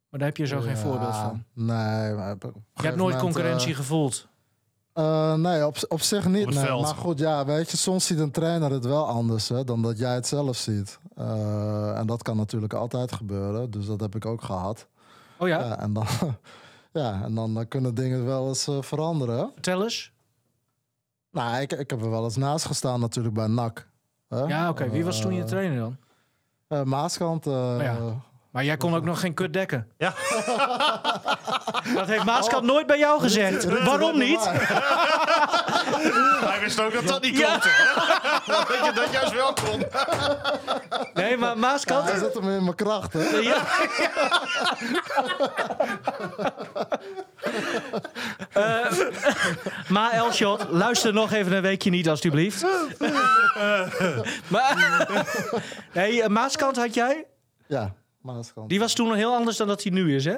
Maar 0.09 0.21
daar 0.21 0.29
heb 0.29 0.37
je 0.37 0.47
zo 0.47 0.61
geen 0.61 0.77
voorbeeld 0.77 1.17
van. 1.17 1.45
Nee, 1.53 2.15
maar 2.15 2.37
Je 2.75 2.83
hebt 2.83 2.97
nooit 2.97 3.17
concurrentie 3.17 3.71
eh, 3.71 3.77
gevoeld. 3.77 4.29
Eh, 4.99 5.35
nee, 5.35 5.67
op, 5.67 5.77
op 5.89 6.01
zich 6.01 6.27
niet. 6.27 6.45
het 6.47 6.55
nee. 6.55 6.65
veld. 6.65 6.83
Maar 6.83 6.95
goed, 6.95 7.19
ja, 7.19 7.45
weet 7.45 7.71
je, 7.71 7.77
soms 7.77 8.07
ziet 8.07 8.19
een 8.19 8.31
trainer 8.31 8.71
het 8.71 8.85
wel 8.85 9.07
anders 9.07 9.49
hè, 9.49 9.65
dan 9.65 9.83
dat 9.83 9.99
jij 9.99 10.15
het 10.15 10.27
zelf 10.27 10.57
ziet. 10.57 10.99
Eh, 11.17 11.99
en 11.99 12.07
dat 12.07 12.23
kan 12.23 12.37
natuurlijk 12.37 12.73
altijd 12.73 13.13
gebeuren. 13.13 13.71
Dus 13.71 13.87
dat 13.87 14.01
heb 14.01 14.15
ik 14.15 14.27
ook 14.27 14.43
gehad. 14.43 14.87
Oh 15.39 15.49
ja, 15.49 15.59
Ja, 15.59 15.79
en 15.79 15.93
dan, 15.93 16.07
ja, 17.03 17.23
en 17.23 17.35
dan 17.35 17.59
eh, 17.61 17.69
kunnen 17.69 17.95
dingen 17.95 18.25
wel 18.25 18.49
eens 18.49 18.67
eh, 18.67 18.83
veranderen. 18.83 19.51
vertel 19.53 19.83
eens. 19.83 20.13
Nou, 21.31 21.61
ik, 21.61 21.73
ik 21.73 21.91
heb 21.91 22.03
er 22.03 22.11
wel 22.11 22.25
eens 22.25 22.37
naast 22.37 22.65
gestaan 22.65 23.01
natuurlijk 23.01 23.35
bij 23.35 23.47
NAC. 23.47 23.89
hè. 24.29 24.39
Ja, 24.43 24.69
oké. 24.69 24.91
Wie 24.91 25.05
was 25.05 25.21
toen 25.21 25.35
je 25.35 25.41
Eh, 25.43 25.47
trainer 25.47 25.79
dan? 25.79 25.97
eh, 26.69 26.83
Maaskant. 26.83 27.47
eh, 27.47 27.77
ja. 27.81 27.97
Eh, 28.59 28.65
Maar 28.65 28.65
jij 28.65 28.77
kon 28.77 28.95
ook 28.95 29.05
nog 29.05 29.21
geen 29.21 29.35
kut 29.35 29.53
dekken. 29.53 29.89
Ja. 29.99 30.15
Dat 31.95 32.07
heeft 32.07 32.25
Maaskant 32.25 32.65
nooit 32.65 32.87
bij 32.87 32.99
jou 32.99 33.21
gezegd. 33.21 33.65
Waarom 33.85 34.19
niet? 34.19 34.45
Hij 36.45 36.61
wist 36.61 36.81
ook 36.81 36.93
dat 36.93 37.07
dat 37.07 37.23
niet 37.23 37.39
Ja. 37.39 37.47
klopte. 37.49 37.69
dat 38.47 38.85
je 38.85 38.93
dat 38.95 39.13
juist 39.13 39.33
wel 39.33 39.53
kon. 39.53 39.85
Nee, 41.15 41.37
maar 41.37 41.59
Maaskant... 41.59 42.11
Hij 42.11 42.19
zit 42.19 42.35
hem 42.35 42.51
in 42.51 42.65
mijn 42.65 42.75
kracht, 42.75 43.13
hè? 43.13 43.37
Ja. 43.37 43.57
Eh, 48.53 48.87
maar 49.89 50.13
Elshot, 50.13 50.67
luister 50.71 51.13
nog 51.13 51.33
even 51.33 51.53
een 51.53 51.63
weekje 51.63 51.91
niet, 51.91 52.09
alstublieft. 52.09 52.63
maar, 54.49 55.07
nee, 55.93 56.23
eh, 56.23 56.29
Maaskant 56.29 56.77
had 56.77 56.95
jij? 56.95 57.27
Ja, 57.67 57.95
Maaskant. 58.21 58.69
Die 58.69 58.79
was 58.79 58.95
toen 58.95 59.07
nog 59.07 59.17
heel 59.17 59.35
anders 59.35 59.57
dan 59.57 59.67
dat 59.67 59.83
hij 59.83 59.93
nu 59.93 60.15
is, 60.15 60.25
hè? 60.25 60.37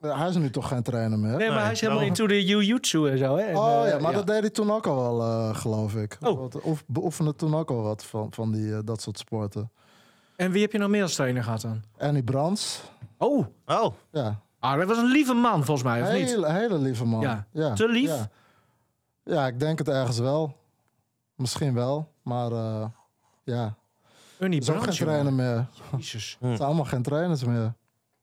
Hij 0.00 0.28
is 0.28 0.36
nu 0.36 0.50
toch 0.50 0.68
geen 0.68 0.82
trainer 0.82 1.18
meer? 1.18 1.36
Nee, 1.36 1.48
maar 1.50 1.62
hij 1.62 1.72
is 1.72 1.80
helemaal 1.80 2.00
nou. 2.02 2.10
into 2.12 2.26
de 2.26 2.44
jiu-jitsu 2.44 3.08
en 3.10 3.18
zo, 3.18 3.36
hè? 3.36 3.42
En, 3.42 3.56
Oh 3.56 3.82
eh, 3.84 3.90
ja, 3.90 3.98
maar 3.98 4.12
dat 4.12 4.26
deed 4.26 4.40
hij 4.40 4.50
toen 4.50 4.70
ook 4.72 4.86
al 4.86 4.96
wel, 4.96 5.20
eh, 5.22 5.56
geloof 5.56 5.94
ik. 5.94 6.16
Oh. 6.20 6.38
Wat- 6.38 6.60
Of 6.60 6.84
beoefende 6.86 7.34
toen 7.34 7.54
ook 7.54 7.70
al 7.70 7.82
wat 7.82 8.04
van, 8.04 8.32
van 8.32 8.52
die, 8.52 8.72
eh, 8.74 8.78
dat 8.84 9.02
soort 9.02 9.18
sporten. 9.18 9.70
En 10.36 10.50
wie 10.50 10.62
heb 10.62 10.72
je 10.72 10.78
nog 10.78 10.88
meer 10.88 11.02
als 11.02 11.14
trainer 11.14 11.42
gehad 11.42 11.60
dan? 11.60 11.82
Annie 11.98 12.22
Brands. 12.22 12.82
Oh, 13.18 13.46
Oh, 13.66 13.94
Ja, 14.10 14.40
ah, 14.58 14.78
dat 14.78 14.88
was 14.88 14.98
een 14.98 15.10
lieve 15.10 15.34
man, 15.34 15.64
volgens 15.64 15.82
mij, 15.86 16.02
of 16.02 16.12
niet? 16.12 16.28
hele, 16.30 16.52
hele 16.52 16.78
lieve 16.78 17.04
man. 17.04 17.44
Ja. 17.52 17.74
Te 17.74 17.88
lief? 17.88 18.08
Ja. 18.08 18.28
ja, 19.24 19.46
ik 19.46 19.60
denk 19.60 19.78
het 19.78 19.88
ergens 19.88 20.18
wel. 20.18 20.56
Misschien 21.34 21.74
wel, 21.74 22.12
maar 22.22 22.52
eh, 22.52 22.84
ja. 23.44 23.74
Ernie 24.38 24.72
ook 24.72 24.82
geen 24.82 24.94
trainer 24.94 25.32
meer. 25.32 25.66
Jezus. 25.96 26.36
Het 26.40 26.56
zijn 26.56 26.68
allemaal 26.68 26.84
geen 26.84 27.02
trainers 27.02 27.44
meer. 27.44 27.74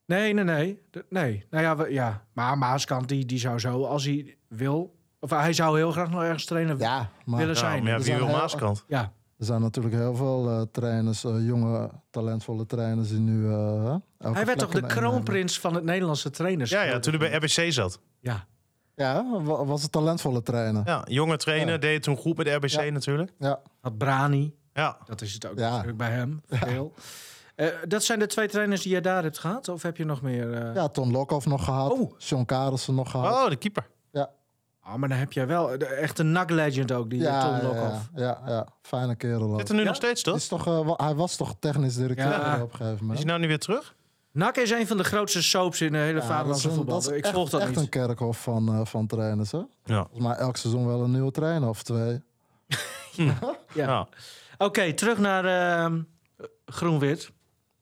Nee, 0.06 0.32
nee, 0.32 0.44
nee. 0.44 0.82
De- 0.90 1.04
nee. 1.08 1.46
Nou 1.50 1.64
ja, 1.64 1.76
we- 1.76 1.92
ja. 1.92 2.24
maar 2.32 2.58
Maaskant 2.58 3.08
die, 3.08 3.24
die 3.26 3.38
zou 3.38 3.58
zo, 3.58 3.84
als 3.84 4.04
hij 4.04 4.36
wil... 4.48 4.94
Of 5.20 5.30
hij 5.30 5.52
zou 5.52 5.76
heel 5.76 5.90
graag 5.92 6.10
nog 6.10 6.22
ergens 6.22 6.44
trainer 6.44 6.78
Ja, 6.78 7.08
maar 7.24 7.38
willen 7.38 7.54
ja, 7.54 7.60
zijn. 7.60 7.82
maar 7.82 7.90
ja, 7.90 7.96
wie 7.96 8.04
zijn 8.06 8.18
wil 8.18 8.26
heel- 8.26 8.36
Maaskant? 8.36 8.84
Ja. 8.88 9.12
er 9.38 9.44
zijn 9.44 9.60
natuurlijk 9.60 9.94
heel 9.94 10.14
veel 10.14 10.48
eh, 10.50 10.62
trainers, 10.72 11.24
eh, 11.24 11.46
jonge, 11.46 11.90
talentvolle 12.10 12.66
trainers 12.66 13.08
die 13.08 13.18
nu. 13.18 13.46
eh, 13.50 13.84
elke 14.18 14.36
Hij 14.36 14.46
werd 14.46 14.58
toch 14.58 14.70
de 14.70 14.80
in- 14.80 14.86
kroonprins 14.86 15.60
van 15.60 15.74
het 15.74 15.84
Nederlandse 15.84 16.30
trainers? 16.30 16.70
Ja, 16.70 16.82
ja, 16.82 16.98
toen 16.98 17.14
hij 17.18 17.28
bij 17.30 17.38
RBC 17.38 17.72
zat. 17.72 18.00
Ja. 18.20 18.46
Ja, 18.96 19.40
wa- 19.42 19.64
was 19.64 19.82
een 19.82 19.90
talentvolle 19.90 20.42
trainer. 20.42 20.82
Ja, 20.86 21.02
jonge 21.08 21.36
trainer, 21.36 21.72
Ja. 21.74 21.78
deed 21.80 22.02
toen 22.02 22.16
goed 22.16 22.36
met 22.36 22.46
RBC 22.48 22.68
Ja. 22.84 22.90
natuurlijk. 22.90 23.32
Ja, 23.38 23.60
Had 23.80 23.98
Brani, 23.98 24.54
Ja. 24.74 24.98
dat 25.06 25.20
is 25.20 25.32
het 25.34 25.46
ook 25.46 25.58
Ja. 25.58 25.70
natuurlijk 25.70 25.96
bij 25.98 26.10
hem. 26.10 26.42
Veel. 26.48 26.92
Eh, 27.54 27.68
dat 27.88 28.04
zijn 28.04 28.18
de 28.18 28.26
twee 28.26 28.48
trainers 28.48 28.82
die 28.82 28.92
je 28.94 29.00
daar 29.00 29.22
hebt 29.22 29.38
gehad? 29.38 29.68
Of 29.68 29.82
heb 29.82 29.96
je 29.96 30.04
nog 30.04 30.22
meer? 30.22 30.52
eh? 30.54 30.74
ja 30.74 30.88
Ton 30.88 31.10
Lokhoff 31.10 31.46
nog 31.46 31.64
gehad. 31.64 31.92
Oh. 31.92 32.12
Sean 32.18 32.44
Karelsen 32.44 32.94
nog 32.94 33.10
gehad. 33.10 33.32
Oh, 33.44 33.48
de 33.48 33.56
keeper. 33.56 33.86
Ja, 34.10 34.30
Ah, 34.80 34.94
maar 34.94 35.08
dan 35.08 35.18
heb 35.18 35.32
jij 35.32 35.46
wel 35.46 35.78
de, 35.78 35.84
echt 35.86 36.18
een 36.18 36.32
NAC-legend 36.32 36.92
ook, 36.92 37.10
die 37.10 37.20
ja, 37.20 37.40
Tom 37.40 37.56
ja, 37.56 37.62
Lokhoff. 37.74 38.08
ja, 38.14 38.40
ja, 38.46 38.52
ja. 38.52 38.66
fijne 38.82 39.14
kerel. 39.14 39.52
ook. 39.52 39.58
Zit 39.58 39.68
er 39.68 39.74
nu 39.74 39.80
Ja? 39.80 39.86
nog 39.86 39.96
steeds, 39.96 40.22
toch? 40.22 40.36
Is 40.36 40.48
toch, 40.48 40.66
eh, 40.66 40.90
hij 40.96 41.14
was 41.14 41.36
toch 41.36 41.54
technisch 41.58 41.94
directeur 41.94 42.28
Ja. 42.30 42.54
op 42.62 42.70
een 42.72 42.76
gegeven 42.76 42.94
Is 42.94 43.00
moment. 43.00 43.18
hij 43.18 43.26
nou 43.28 43.38
niet 43.38 43.48
weer 43.48 43.58
terug? 43.58 43.94
NAC 44.32 44.56
is 44.56 44.70
een 44.70 44.86
van 44.86 44.96
de 44.96 45.04
grootste 45.04 45.42
soaps 45.42 45.80
in 45.80 45.92
de 45.92 45.98
hele 45.98 46.16
Ja, 46.18 46.22
is, 46.22 46.26
vaderlandse 46.30 46.70
voetbal. 46.70 46.94
dat 47.00 47.10
is 47.10 47.16
Ik 47.18 47.24
echt, 47.24 47.34
volg 47.34 47.50
dat 47.50 47.60
echt 47.60 47.70
niet. 47.70 47.78
een 47.78 47.88
kerkhof 47.88 48.42
van, 48.42 48.68
eh, 48.74 48.84
van 48.84 49.06
trainers. 49.06 49.52
Hè? 49.52 49.58
Ja. 49.84 50.02
Volgens 50.02 50.18
mij 50.26 50.36
elk 50.36 50.56
seizoen 50.56 50.86
wel 50.86 51.02
een 51.02 51.10
nieuwe 51.10 51.30
trainer 51.30 51.68
of 51.68 51.82
twee. 51.82 52.22
Ja. 53.74 54.06
Oké, 54.64 54.92
terug 54.92 55.18
naar 55.18 55.44
ehm, 55.44 56.00
Groen-Wit. 56.66 57.30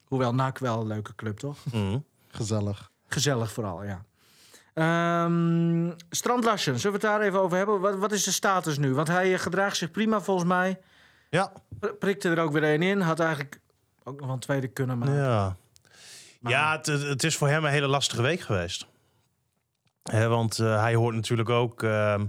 Hoewel 0.04 0.34
NAC 0.34 0.58
wel 0.58 0.80
een 0.80 0.86
leuke 0.86 1.14
club, 1.14 1.38
toch? 1.38 1.58
Mhm. 1.72 1.98
Gezellig. 2.28 2.90
Gezellig 3.06 3.52
vooral, 3.52 3.82
ja. 3.84 4.04
Strand 6.10 6.44
Larsen, 6.44 6.78
zullen 6.80 7.00
we 7.00 7.06
het 7.06 7.16
daar 7.16 7.26
even 7.26 7.40
over 7.40 7.56
hebben? 7.56 7.80
Wat, 7.80 7.96
wat 7.98 8.12
is 8.12 8.24
de 8.24 8.32
status 8.32 8.78
nu? 8.78 8.94
Want 8.94 9.08
hij 9.08 9.32
eh, 9.32 9.38
gedraagt 9.38 9.76
zich 9.76 9.90
prima 9.90 10.20
volgens 10.20 10.48
mij. 10.48 10.80
Ja. 11.30 11.52
Pr- 11.78 11.86
Prikte 11.86 12.28
er 12.28 12.38
ook 12.38 12.52
weer 12.52 12.62
één 12.64 12.82
in. 12.82 13.00
Had 13.00 13.20
eigenlijk 13.20 13.60
ook 14.04 14.16
nog 14.16 14.24
wel 14.24 14.34
een 14.34 14.40
tweede 14.40 14.68
kunnen 14.68 14.98
maken. 14.98 15.14
Ja, 15.14 15.56
Maar- 16.40 16.52
ja 16.52 16.72
het, 16.76 16.86
het 16.86 17.24
is 17.24 17.36
voor 17.36 17.48
hem 17.48 17.64
een 17.64 17.70
hele 17.70 17.86
lastige 17.86 18.22
week 18.22 18.40
geweest. 18.40 18.86
Want 20.02 20.58
eh, 20.58 20.80
hij 20.80 20.94
hoort 20.94 21.14
natuurlijk 21.14 21.48
ook 21.48 21.82
ehm, 21.82 22.26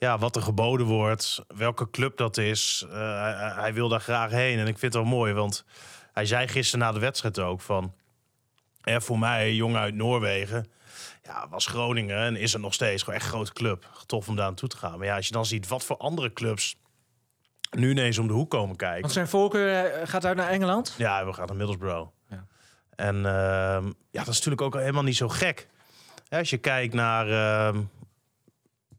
ja, 0.00 0.18
wat 0.18 0.36
er 0.36 0.42
geboden 0.42 0.86
wordt, 0.86 1.42
welke 1.56 1.90
club 1.90 2.16
dat 2.16 2.36
is. 2.36 2.84
Eh, 2.88 2.92
hij, 3.20 3.52
hij 3.54 3.74
wil 3.74 3.88
daar 3.88 4.00
graag 4.00 4.30
heen. 4.30 4.58
En 4.58 4.66
ik 4.66 4.78
vind 4.78 4.94
het 4.94 5.02
wel 5.02 5.12
mooi, 5.12 5.32
want 5.32 5.64
hij 6.12 6.26
zei 6.26 6.48
gisteren 6.48 6.86
na 6.86 6.92
de 6.92 6.98
wedstrijd 6.98 7.38
ook 7.38 7.60
van... 7.60 7.94
Hè, 8.80 9.00
voor 9.00 9.18
mij, 9.18 9.54
jongen 9.54 9.80
uit 9.80 9.94
Noorwegen, 9.94 10.70
ja, 11.22 11.48
was 11.48 11.66
Groningen 11.66 12.16
en 12.16 12.36
is 12.36 12.52
het 12.52 12.62
nog 12.62 12.74
steeds 12.74 13.02
gewoon 13.02 13.18
echt 13.18 13.24
een 13.28 13.32
grote 13.32 13.52
club. 13.52 13.88
Tof 14.06 14.28
om 14.28 14.36
daar 14.36 14.46
naartoe 14.46 14.68
te 14.68 14.76
gaan. 14.76 14.98
Maar 14.98 15.06
ja, 15.06 15.16
als 15.16 15.26
je 15.26 15.32
dan 15.32 15.46
ziet 15.46 15.68
wat 15.68 15.84
voor 15.84 15.96
andere 15.96 16.32
clubs 16.32 16.76
nu 17.70 17.90
ineens 17.90 18.18
om 18.18 18.26
de 18.26 18.32
hoek 18.32 18.50
komen 18.50 18.76
kijken. 18.76 19.00
Want 19.00 19.12
zijn 19.12 19.28
voorkeur 19.28 19.84
eh, 19.84 20.08
gaat 20.08 20.24
uit 20.24 20.36
naar 20.36 20.48
Engeland. 20.48 20.94
Ja, 20.98 21.26
we 21.26 21.32
gaan 21.32 21.46
naar 21.46 21.56
Middlesbrough. 21.56 22.10
Ja. 22.28 22.46
En 22.96 23.16
ehm, 23.16 23.86
ja, 24.10 24.24
dat 24.24 24.28
is 24.28 24.34
natuurlijk 24.34 24.62
ook 24.62 24.74
helemaal 24.74 25.02
niet 25.02 25.16
zo 25.16 25.28
gek. 25.28 25.68
Als 26.28 26.50
je 26.50 26.58
kijkt 26.58 26.94
naar 26.94 27.28
ehm, 27.28 27.80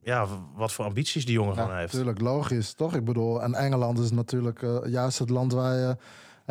ja, 0.03 0.25
wat 0.55 0.71
voor 0.71 0.85
ambities 0.85 1.25
die 1.25 1.33
jongen 1.33 1.55
Ja, 1.55 1.61
gewoon 1.61 1.77
heeft. 1.77 1.91
natuurlijk, 1.93 2.21
logisch, 2.21 2.73
toch? 2.73 2.93
Ik 2.95 3.05
bedoel, 3.05 3.41
en 3.41 3.53
Engeland 3.55 3.99
is 3.99 4.11
natuurlijk 4.11 4.61
eh, 4.63 4.75
juist 4.85 5.19
het 5.19 5.29
land 5.29 5.53
waar 5.53 5.75
je... 5.75 5.97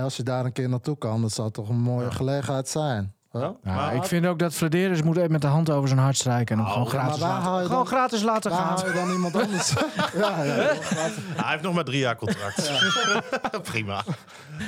als 0.03 0.16
je 0.16 0.22
daar 0.22 0.44
een 0.44 0.53
keer 0.53 0.68
naartoe 0.68 0.98
kan, 0.98 1.20
dat 1.20 1.32
zou 1.32 1.51
toch 1.51 1.68
een 1.68 1.80
mooie 1.80 2.05
Ja. 2.05 2.11
gelegenheid 2.11 2.68
zijn. 2.68 3.14
Ja. 3.32 3.55
Maar- 3.62 3.94
ik 3.94 4.05
vind 4.05 4.26
ook 4.26 4.38
dat 4.38 4.55
Flederis 4.55 5.03
moet 5.03 5.16
even 5.16 5.32
met 5.32 5.40
de 5.40 5.46
hand 5.46 5.70
over 5.70 5.88
zijn 5.88 6.01
hart 6.01 6.16
strijken. 6.16 6.59
En 6.59 6.64
hem 6.64 6.72
Nou, 6.74 6.86
gewoon 6.88 7.01
gratis, 7.03 7.20
laten, 7.20 7.51
je 7.53 7.57
gewoon 7.66 7.68
dan- 7.68 7.86
gratis 7.86 8.22
laten 8.22 8.51
Waar 8.51 8.78
gaan. 8.78 8.86
je 8.88 8.92
dan 8.94 9.11
iemand 9.11 9.34
anders? 9.42 9.70
ja, 10.14 10.42
ja, 10.42 10.53
Hij 11.42 11.51
heeft 11.51 11.62
nog 11.62 11.74
maar 11.74 11.84
drie 11.84 11.98
jaar 11.98 12.16
contract. 12.16 12.70
Prima. 13.70 14.03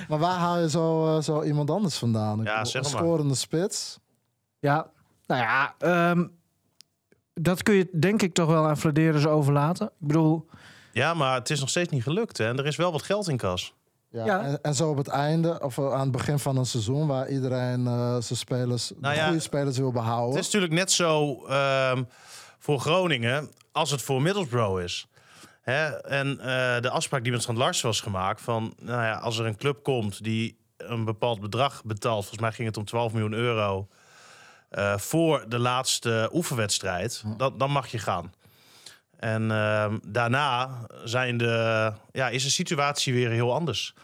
Maar 0.09 0.19
waar 0.19 0.39
haal 0.39 0.59
je 0.59 0.71
zo, 0.71 1.17
eh, 1.17 1.23
zo 1.23 1.43
iemand 1.43 1.71
anders 1.71 1.99
vandaan? 1.99 2.41
Ik 2.41 2.47
Ja, 2.47 2.53
bedoel, 2.53 2.71
zeg 2.71 2.83
een 2.83 2.89
scorende 2.91 3.35
spits. 3.35 3.99
Ja, 4.59 4.87
nou 5.27 5.41
ja, 5.43 5.75
ehm, 5.79 6.27
dat 7.35 7.63
kun 7.63 7.75
je 7.75 7.89
denk 7.93 8.23
ik 8.23 8.35
toch 8.35 8.49
wel 8.49 8.67
aan 8.67 8.79
Flederis 8.79 9.27
overlaten. 9.27 9.87
Ik 9.87 10.07
bedoel, 10.07 10.47
Ja, 10.93 11.15
maar 11.15 11.35
het 11.35 11.51
is 11.51 11.61
nog 11.61 11.69
steeds 11.69 11.91
niet 11.91 12.03
gelukt. 12.03 12.39
Hè? 12.39 12.49
En 12.49 12.59
er 12.59 12.67
is 12.67 12.77
wel 12.77 12.93
wat 12.93 13.03
geld 13.03 13.29
in 13.29 13.37
kas. 13.37 13.75
Ja, 14.11 14.25
Ja. 14.25 14.43
En, 14.43 14.63
en 14.63 14.75
zo 14.75 14.91
op 14.91 14.97
het 14.97 15.09
einde, 15.09 15.61
of 15.61 15.79
eh, 15.79 15.93
aan 15.93 16.01
het 16.01 16.11
begin 16.11 16.39
van 16.39 16.57
een 16.57 16.67
seizoen, 16.67 17.07
waar 17.07 17.29
iedereen 17.29 17.87
eh, 17.87 18.17
zijn 18.21 18.39
spelers, 18.39 18.93
Nou 19.01 19.15
de 19.15 19.21
ja, 19.21 19.27
goede 19.27 19.41
spelers 19.41 19.79
wil 19.79 19.93
behouden. 19.93 20.37
Het 20.37 20.39
is 20.39 20.53
natuurlijk 20.53 20.73
net 20.73 20.93
zo 20.93 21.45
ehm, 21.47 22.03
voor 22.59 22.81
Groningen 22.81 23.51
als 23.73 23.91
het 23.91 24.03
voor 24.03 24.23
Middlesbrough 24.23 24.83
is. 24.83 25.07
Hè? 25.61 25.87
En 26.01 26.41
eh, 26.41 26.81
de 26.81 26.91
afspraak 26.91 27.23
die 27.23 27.33
met 27.33 27.41
Strand 27.41 27.59
Larsen 27.59 27.87
was 27.87 28.01
gemaakt... 28.01 28.41
van 28.41 28.75
nou 28.79 29.03
ja, 29.03 29.15
als 29.15 29.39
er 29.39 29.47
een 29.47 29.57
club 29.57 29.83
komt 29.83 30.25
die 30.25 30.59
een 30.77 31.05
bepaald 31.05 31.41
bedrag 31.41 31.85
betaalt... 31.85 32.21
volgens 32.21 32.41
mij 32.41 32.53
ging 32.53 32.69
het 32.69 32.77
om 32.77 32.85
12 32.85 33.13
miljoen 33.13 33.33
euro... 33.33 33.89
eh, 34.73 34.99
voor 34.99 35.45
de 35.49 35.59
laatste 35.59 36.31
oefenwedstrijd, 36.33 37.23
dan, 37.37 37.59
dan 37.59 37.71
mag 37.71 37.87
je 37.87 37.99
gaan. 37.99 38.33
En 39.19 39.51
ehm, 39.51 39.99
daarna 40.07 40.87
zijn 41.05 41.37
de, 41.37 41.93
ja, 42.13 42.29
is 42.29 42.43
de 42.43 42.51
situatie 42.51 43.13
weer 43.13 43.31
heel 43.31 43.55
anders. 43.55 43.95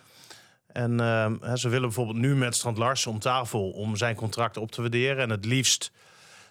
En 0.66 1.00
ehm, 1.00 1.56
ze 1.56 1.68
willen 1.68 1.86
bijvoorbeeld 1.86 2.16
nu 2.16 2.36
met 2.36 2.54
Strand 2.54 2.78
Larsen 2.78 3.10
om 3.10 3.18
tafel... 3.18 3.70
om 3.70 3.96
zijn 3.96 4.14
contract 4.14 4.56
op 4.56 4.70
te 4.70 4.80
waarderen. 4.80 5.22
En 5.22 5.30
het 5.30 5.44
liefst 5.44 5.92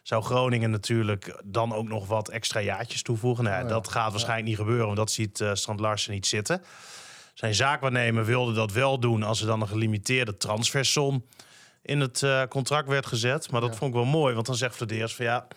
zou 0.03 0.24
Groningen 0.24 0.70
natuurlijk 0.70 1.41
dan 1.45 1.74
ook 1.74 1.88
nog 1.88 2.07
wat 2.07 2.30
extra 2.30 2.59
jaartjes 2.59 3.01
toevoegen. 3.01 3.43
Nou, 3.43 3.55
ja, 3.55 3.61
Oh 3.61 3.68
ja. 3.68 3.74
Dat 3.74 3.88
gaat 3.88 4.11
waarschijnlijk 4.11 4.47
niet 4.47 4.57
gebeuren, 4.57 4.86
want 4.86 4.97
dat 4.97 5.11
ziet 5.11 5.41
eh 5.41 5.53
Strand 5.53 5.80
Larsen 5.80 6.13
niet 6.13 6.28
zitten. 6.28 6.63
Zijn 7.34 7.55
zaakwaarnemer 7.55 8.26
wilde 8.26 8.53
dat 8.53 8.72
wel 8.72 8.99
doen 8.99 9.24
als 9.24 9.41
er 9.41 9.47
dan 9.47 9.61
een 9.61 9.68
gelimiteerde 9.68 10.38
transfersom 10.38 11.24
in 11.88 11.99
het 11.99 12.23
eh, 12.23 12.43
contract 12.49 12.88
werd 12.88 13.05
gezet. 13.05 13.51
Maar 13.51 13.61
dat 13.61 13.69
Ja. 13.71 13.75
vond 13.77 13.89
ik 13.89 13.95
wel 14.01 14.05
mooi, 14.09 14.33
want 14.33 14.45
dan 14.45 14.55
zegt 14.55 14.75
Vladeers 14.75 15.15
van 15.15 15.25
ja, 15.25 15.47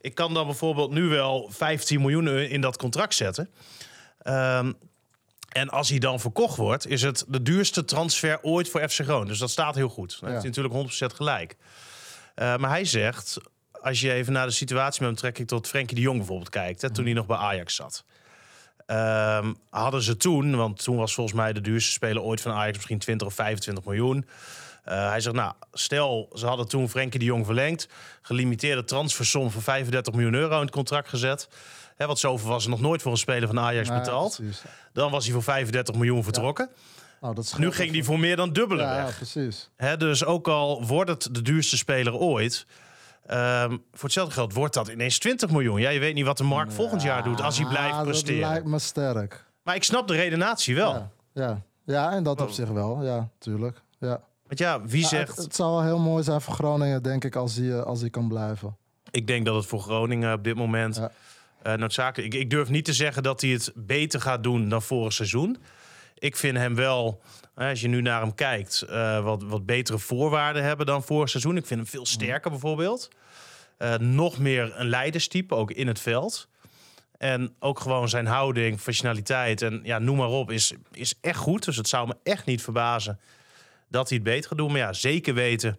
ik 0.00 0.14
kan 0.14 0.34
dan 0.34 0.46
bijvoorbeeld 0.46 0.90
nu 0.90 1.08
wel 1.08 1.48
15 1.52 2.00
miljoen 2.00 2.28
in 2.28 2.60
dat 2.60 2.76
contract 2.76 3.14
zetten. 3.14 3.50
Ehm, 4.18 4.72
en 5.48 5.68
als 5.68 5.88
hij 5.88 5.98
dan 5.98 6.20
verkocht 6.20 6.56
wordt, 6.56 6.86
is 6.86 7.02
het 7.02 7.24
de 7.28 7.42
duurste 7.42 7.84
transfer 7.84 8.38
ooit 8.42 8.68
voor 8.70 8.88
FC 8.88 9.00
Groningen. 9.00 9.28
Dus 9.28 9.38
dat 9.38 9.50
staat 9.50 9.74
heel 9.74 9.88
goed. 9.88 10.12
Ja. 10.20 10.26
heeft 10.26 10.38
hij 10.38 10.48
natuurlijk 10.48 10.74
100% 10.74 11.12
gelijk. 11.16 11.56
Eh, 12.34 12.56
maar 12.56 12.70
hij 12.70 12.84
zegt, 12.84 13.36
als 13.72 14.00
je 14.00 14.12
even 14.12 14.32
naar 14.32 14.46
de 14.46 14.52
situatie 14.52 15.02
met 15.02 15.10
betrekking 15.14 15.48
tot 15.48 15.68
Frenkie 15.68 15.94
de 15.96 16.02
Jong 16.02 16.16
bijvoorbeeld 16.18 16.48
kijkt, 16.50 16.82
hè, 16.82 16.90
toen 16.90 17.04
hij 17.04 17.12
nog 17.14 17.26
bij 17.26 17.36
Ajax 17.36 17.74
zat. 17.74 18.04
Ehm, 18.86 19.52
hadden 19.70 20.02
ze 20.02 20.16
toen, 20.16 20.56
want 20.56 20.82
toen 20.82 20.96
was 20.96 21.14
volgens 21.14 21.36
mij 21.36 21.52
de 21.52 21.60
duurste 21.60 21.92
speler 21.92 22.22
ooit 22.22 22.40
van 22.40 22.52
Ajax 22.52 22.74
misschien 22.76 22.98
20 22.98 23.26
of 23.26 23.34
25 23.34 23.84
miljoen. 23.84 24.26
Eh, 24.84 25.08
hij 25.08 25.20
zegt, 25.20 25.36
nou, 25.36 25.52
stel, 25.72 26.30
ze 26.34 26.46
hadden 26.46 26.68
toen 26.68 26.88
Frenkie 26.88 27.18
de 27.18 27.24
Jong 27.24 27.44
verlengd. 27.46 27.88
Gelimiteerde 28.22 28.84
transfersom 28.84 29.50
van 29.50 29.62
35 29.62 30.12
miljoen 30.14 30.34
euro 30.34 30.54
in 30.54 30.60
het 30.60 30.70
contract 30.70 31.08
gezet. 31.08 31.48
Hè, 31.96 32.06
want 32.06 32.18
zoveel 32.18 32.48
was 32.48 32.64
er 32.64 32.70
nog 32.70 32.80
nooit 32.80 33.02
voor 33.02 33.12
een 33.12 33.18
speler 33.18 33.48
van 33.48 33.58
Ajax 33.60 33.88
Nee, 33.88 33.98
betaald. 33.98 34.36
precies. 34.36 34.62
Dan 34.92 35.10
was 35.10 35.24
hij 35.24 35.32
voor 35.32 35.42
35 35.42 35.94
miljoen 35.94 36.22
vertrokken. 36.24 36.70
Nou, 37.20 37.34
dat 37.34 37.54
Nu 37.58 37.72
ging 37.72 37.92
die 37.92 38.04
voor 38.04 38.18
meer 38.18 38.36
dan 38.36 38.52
dubbele 38.52 38.82
ja, 38.82 38.96
ja, 38.96 39.04
weg. 39.04 39.16
precies. 39.16 39.70
Hè, 39.76 39.96
dus 39.96 40.24
ook 40.24 40.48
al 40.48 40.86
wordt 40.86 41.10
het 41.10 41.28
de 41.34 41.42
duurste 41.42 41.76
speler 41.76 42.14
ooit... 42.14 42.66
ehm, 43.26 43.70
voor 43.92 44.02
hetzelfde 44.04 44.34
geld 44.34 44.52
wordt 44.52 44.74
dat 44.74 44.88
ineens 44.88 45.18
20 45.18 45.50
miljoen. 45.50 45.80
Ja, 45.80 45.90
je 45.90 45.98
weet 46.00 46.14
niet 46.14 46.24
wat 46.24 46.36
de 46.36 46.44
markt 46.44 46.74
volgend 46.74 47.02
jaar 47.02 47.22
doet 47.22 47.40
als 47.40 47.58
hij 47.58 47.66
blijft 47.68 47.94
Dat 47.94 48.04
presteren. 48.04 48.48
lijkt 48.48 48.66
me 48.66 48.78
sterk. 48.78 49.44
Maar 49.62 49.74
ik 49.74 49.84
snap 49.84 50.08
de 50.08 50.14
redenatie 50.14 50.74
wel. 50.74 50.92
Ja, 50.92 51.10
ja. 51.32 51.62
ja, 51.84 52.10
en 52.12 52.22
dat 52.22 52.40
op 52.40 52.50
zich 52.50 52.68
wel. 52.68 53.04
Ja, 53.04 53.28
tuurlijk. 53.38 53.82
Ja. 53.98 54.20
Want 54.58 54.82
ja, 54.82 54.88
wie 54.88 55.06
zegt... 55.06 55.36
het, 55.36 55.44
het 55.44 55.54
zou 55.54 55.70
wel 55.70 55.82
heel 55.82 55.98
mooi 55.98 56.22
zijn 56.22 56.40
voor 56.40 56.54
Groningen, 56.54 57.02
denk 57.02 57.24
ik, 57.24 57.36
als 57.36 57.56
hij, 57.56 57.72
eh, 57.72 57.82
als 57.82 58.00
hij 58.00 58.10
kan 58.10 58.28
blijven. 58.28 58.76
Ik 59.10 59.26
denk 59.26 59.44
dat 59.46 59.54
het 59.54 59.66
voor 59.66 59.80
Groningen 59.80 60.32
op 60.32 60.44
dit 60.44 60.54
moment 60.54 61.00
eh, 61.62 61.74
noodzakelijk... 61.74 62.34
Ik, 62.34 62.40
ik 62.40 62.50
durf 62.50 62.68
niet 62.68 62.84
te 62.84 62.92
zeggen 62.92 63.22
dat 63.22 63.40
hij 63.40 63.50
het 63.50 63.72
beter 63.74 64.20
gaat 64.20 64.42
doen 64.42 64.68
dan 64.68 64.82
vorig 64.82 65.12
seizoen. 65.12 65.56
Ik 66.18 66.36
vind 66.36 66.56
hem 66.56 66.74
wel, 66.74 67.20
eh, 67.54 67.68
als 67.68 67.80
je 67.80 67.88
nu 67.88 68.00
naar 68.00 68.20
hem 68.20 68.34
kijkt... 68.34 68.84
wat, 69.22 69.42
wat 69.42 69.66
betere 69.66 69.98
voorwaarden 69.98 70.62
hebben 70.62 70.86
dan 70.86 71.02
vorig 71.02 71.28
seizoen. 71.28 71.56
Ik 71.56 71.66
vind 71.66 71.80
hem 71.80 71.88
veel 71.88 72.06
sterker 72.06 72.50
bijvoorbeeld. 72.50 73.08
Nog 73.98 74.38
meer 74.38 74.72
een 74.76 74.88
leiderstype, 74.88 75.54
ook 75.54 75.70
in 75.70 75.86
het 75.86 76.00
veld. 76.00 76.48
En 77.18 77.54
ook 77.58 77.80
gewoon 77.80 78.08
zijn 78.08 78.26
houding, 78.26 78.80
functionaliteit 78.80 79.62
en 79.62 79.80
ja, 79.82 79.98
noem 79.98 80.16
maar 80.16 80.28
op, 80.28 80.50
is, 80.50 80.72
is 80.92 81.14
echt 81.20 81.38
goed. 81.38 81.64
Dus 81.64 81.76
het 81.76 81.88
zou 81.88 82.06
me 82.06 82.16
echt 82.22 82.46
niet 82.46 82.62
verbazen 82.62 83.18
dat 83.94 84.08
hij 84.08 84.18
het 84.18 84.26
beter 84.26 84.48
gaat 84.48 84.58
doen. 84.58 84.70
Maar 84.70 84.80
ja, 84.80 84.92
zeker 84.92 85.34
weten 85.34 85.78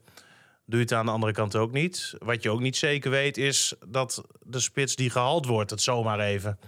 doe 0.65 0.79
je 0.79 0.85
het 0.85 0.93
aan 0.93 1.05
de 1.05 1.11
andere 1.11 1.31
kant 1.31 1.55
ook 1.55 1.71
niet. 1.71 2.13
Wat 2.19 2.43
je 2.43 2.49
ook 2.49 2.59
niet 2.59 2.77
zeker 2.77 3.11
weet 3.11 3.37
is 3.37 3.73
dat 3.87 4.23
de 4.41 4.59
spits 4.59 4.95
die 4.95 5.09
gehaald 5.09 5.45
wordt 5.45 5.69
het 5.69 5.81
zomaar 5.81 6.19
even 6.19 6.59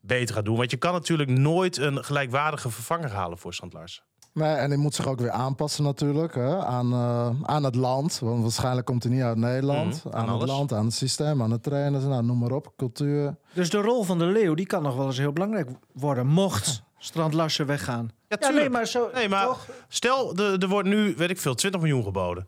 beter 0.00 0.34
gaat 0.34 0.44
doen. 0.44 0.56
Want 0.56 0.70
je 0.70 0.76
kan 0.76 0.92
natuurlijk 0.92 1.30
nooit 1.30 1.76
een 1.76 2.04
gelijkwaardige 2.04 2.70
vervanger 2.70 3.10
halen 3.10 3.38
voor 3.38 3.54
Sant 3.54 3.72
Lars. 3.72 4.02
Nee, 4.32 4.54
en 4.54 4.68
hij 4.68 4.78
moet 4.78 4.94
zich 4.94 5.06
ook 5.06 5.20
weer 5.20 5.30
aanpassen 5.30 5.84
natuurlijk 5.84 6.34
hè, 6.34 6.64
aan, 6.64 6.92
eh, 6.92 7.30
aan 7.42 7.64
het 7.64 7.74
land. 7.74 8.18
Want 8.18 8.42
waarschijnlijk 8.42 8.86
komt 8.86 9.02
hij 9.02 9.12
niet 9.12 9.22
uit 9.22 9.36
Nederland. 9.36 10.04
Mhm, 10.04 10.16
aan 10.16 10.28
aan 10.28 10.38
het 10.38 10.48
land, 10.48 10.72
aan 10.72 10.84
het 10.84 10.94
systeem, 10.94 11.42
aan 11.42 11.50
de 11.50 11.60
trainers. 11.60 12.04
Nou, 12.04 12.24
noem 12.24 12.38
maar 12.38 12.52
op, 12.52 12.72
cultuur. 12.76 13.36
Dus 13.52 13.70
de 13.70 13.80
rol 13.80 14.02
van 14.02 14.18
de 14.18 14.26
leeuw 14.26 14.54
die 14.54 14.66
kan 14.66 14.82
nog 14.82 14.96
wel 14.96 15.06
eens 15.06 15.18
heel 15.18 15.32
belangrijk 15.32 15.68
worden. 15.92 16.26
Mocht 16.26 16.82
Strand 16.98 17.34
Larsen 17.34 17.66
weggaan. 17.66 18.10
Ja, 18.40 18.48
Ja, 18.48 18.54
nee, 18.54 18.70
maar 18.70 18.86
zo. 18.86 19.10
Nee, 19.14 19.28
maar 19.28 19.46
toch? 19.46 19.68
stel, 19.88 20.34
de- 20.34 20.56
er 20.60 20.68
wordt 20.68 20.88
nu, 20.88 21.14
weet 21.16 21.30
ik 21.30 21.40
veel, 21.40 21.54
20 21.54 21.80
miljoen 21.80 22.02
geboden. 22.04 22.46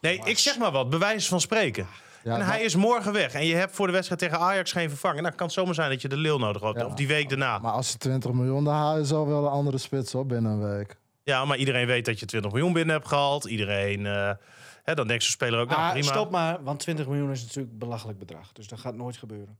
Nee, 0.00 0.20
ik 0.24 0.38
zeg 0.38 0.58
maar 0.58 0.70
wat, 0.72 0.90
bewijs 0.90 1.28
van 1.28 1.40
spreken. 1.40 1.86
Ja, 2.24 2.32
en 2.32 2.38
maar- 2.38 2.48
hij 2.48 2.62
is 2.62 2.74
morgen 2.74 3.12
weg. 3.12 3.32
En 3.32 3.46
je 3.46 3.54
hebt 3.54 3.74
voor 3.74 3.86
de 3.86 3.92
wedstrijd 3.92 4.20
tegen 4.20 4.38
Ajax 4.38 4.72
geen 4.72 4.88
vervanger. 4.88 5.22
Nou, 5.22 5.34
kan 5.34 5.46
het 5.46 5.54
zomaar 5.54 5.74
zijn 5.74 5.90
dat 5.90 6.02
je 6.02 6.08
de 6.08 6.16
Leeuw 6.16 6.38
nodig 6.38 6.62
hebt. 6.62 6.78
Ja. 6.78 6.86
Of 6.86 6.94
die 6.94 7.06
week 7.06 7.28
daarna. 7.28 7.58
Maar 7.58 7.72
als 7.72 7.92
je 7.92 7.98
20 7.98 8.32
miljoen, 8.32 8.64
dan 8.64 8.74
haal 8.74 8.98
je 8.98 9.06
zo 9.06 9.26
wel 9.26 9.44
een 9.44 9.50
andere 9.50 9.78
spits 9.78 10.14
op 10.14 10.28
binnen 10.28 10.52
een 10.52 10.76
week. 10.76 10.96
Ja, 11.22 11.44
maar 11.44 11.56
iedereen 11.56 11.86
weet 11.86 12.04
dat 12.04 12.20
je 12.20 12.26
20 12.26 12.50
miljoen 12.52 12.72
binnen 12.72 12.94
hebt 12.94 13.08
gehaald. 13.08 13.44
Iedereen, 13.44 14.06
eh, 14.06 14.30
hè, 14.82 14.94
dan 14.94 15.06
denkt 15.06 15.22
zo'n 15.22 15.32
speler 15.32 15.60
ook, 15.60 15.68
nou 15.68 15.80
Ah, 15.80 15.90
prima. 15.90 16.06
stop 16.06 16.30
maar, 16.30 16.62
want 16.62 16.78
20 16.80 17.06
miljoen 17.06 17.30
is 17.30 17.40
natuurlijk 17.42 17.72
een 17.72 17.78
belachelijk 17.78 18.18
bedrag. 18.18 18.52
Dus 18.52 18.68
dat 18.68 18.78
gaat 18.80 18.94
nooit 18.94 19.16
gebeuren. 19.16 19.58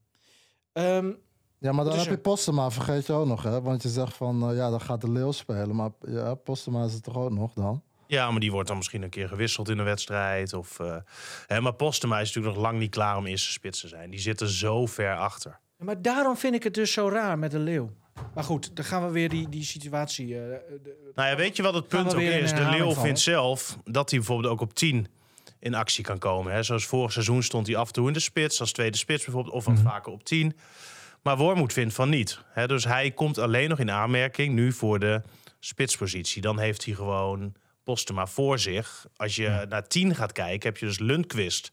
Ehm, 0.72 1.10
Ja, 1.58 1.72
maar 1.72 1.84
dan 1.84 1.94
Dus 1.94 2.02
heb 2.04 2.14
je 2.14 2.20
Postema, 2.20 2.70
vergeet 2.70 3.06
je 3.06 3.12
ook 3.12 3.26
nog, 3.26 3.42
hè? 3.42 3.60
Want 3.62 3.82
je 3.82 3.88
zegt 3.88 4.16
van, 4.16 4.50
eh, 4.50 4.56
ja, 4.56 4.70
dan 4.70 4.80
gaat 4.80 5.00
de 5.00 5.10
Leeuw 5.10 5.32
spelen. 5.32 5.76
Maar 5.76 5.90
ja, 6.06 6.34
Postema 6.34 6.84
is 6.84 6.92
het 6.92 7.02
toch 7.02 7.16
ook 7.16 7.30
nog 7.30 7.52
dan? 7.52 7.82
Ja, 8.06 8.30
maar 8.30 8.40
die 8.40 8.50
wordt 8.52 8.68
dan 8.68 8.76
misschien 8.76 9.02
een 9.02 9.10
keer 9.10 9.28
gewisseld 9.28 9.68
in 9.68 9.78
een 9.78 9.84
wedstrijd. 9.84 10.52
Of, 10.52 10.80
eh, 10.80 10.96
hè, 11.46 11.60
maar 11.60 11.72
Postema 11.74 12.20
is 12.20 12.26
natuurlijk 12.26 12.54
nog 12.54 12.64
lang 12.64 12.78
niet 12.78 12.90
klaar 12.90 13.16
om 13.16 13.26
eerste 13.26 13.50
spits 13.52 13.80
te 13.80 13.88
zijn. 13.88 14.10
Die 14.10 14.20
zitten 14.20 14.48
zo 14.48 14.86
ver 14.86 15.16
achter. 15.16 15.58
ja, 15.78 15.84
maar 15.84 16.02
daarom 16.02 16.36
vind 16.36 16.54
ik 16.54 16.62
het 16.62 16.74
dus 16.74 16.92
zo 16.92 17.08
raar 17.08 17.38
met 17.38 17.50
de 17.50 17.58
leeuw. 17.58 17.90
Maar 18.34 18.44
goed, 18.44 18.76
dan 18.76 18.84
gaan 18.84 19.06
we 19.06 19.10
weer 19.12 19.28
die, 19.28 19.48
die 19.48 19.64
situatie. 19.64 20.34
eh, 20.34 20.40
de- 20.82 21.10
Nou 21.14 21.28
ja, 21.28 21.36
weet 21.36 21.56
je 21.56 21.62
wat 21.62 21.74
het 21.74 21.88
punt 21.88 22.12
we 22.12 22.16
ook 22.18 22.22
is? 22.22 22.52
De 22.54 22.68
Leeuw 22.70 22.92
vindt 22.94 23.20
zelf 23.20 23.78
dat 23.84 24.10
hij 24.10 24.18
bijvoorbeeld 24.18 24.52
ook 24.52 24.60
op 24.60 24.74
10 24.74 25.06
in 25.60 25.74
actie 25.74 26.04
kan 26.04 26.18
komen. 26.18 26.52
Hè? 26.52 26.62
Zoals 26.62 26.84
vorig 26.86 27.12
seizoen 27.12 27.42
stond 27.42 27.66
hij 27.66 27.76
af 27.76 27.86
en 27.86 27.92
toe 27.92 28.06
in 28.06 28.12
de 28.12 28.20
spits, 28.20 28.60
als 28.60 28.72
tweede 28.72 28.96
spits 28.96 29.24
bijvoorbeeld, 29.24 29.54
of 29.54 29.64
wat 29.64 29.78
vaker 29.80 30.12
op 30.12 30.24
10. 30.24 30.56
Maar 31.26 31.36
Wormoed 31.36 31.72
vindt 31.72 31.94
van 31.94 32.08
niet. 32.08 32.40
Hè? 32.52 32.66
Dus 32.66 32.84
hij 32.84 33.10
komt 33.10 33.38
alleen 33.38 33.68
nog 33.68 33.78
in 33.78 33.90
aanmerking 33.90 34.54
nu 34.54 34.72
voor 34.72 34.98
de 34.98 35.22
spitspositie. 35.58 36.42
Dan 36.42 36.58
heeft 36.58 36.84
hij 36.84 36.94
gewoon 36.94 37.54
Postema 37.84 38.26
voor 38.26 38.58
zich. 38.58 39.06
Als 39.16 39.36
je 39.36 39.66
naar 39.68 39.88
10 39.88 40.14
gaat 40.14 40.32
kijken, 40.32 40.68
heb 40.68 40.78
je 40.78 40.86
dus 40.86 40.98
Lundqvist 40.98 41.72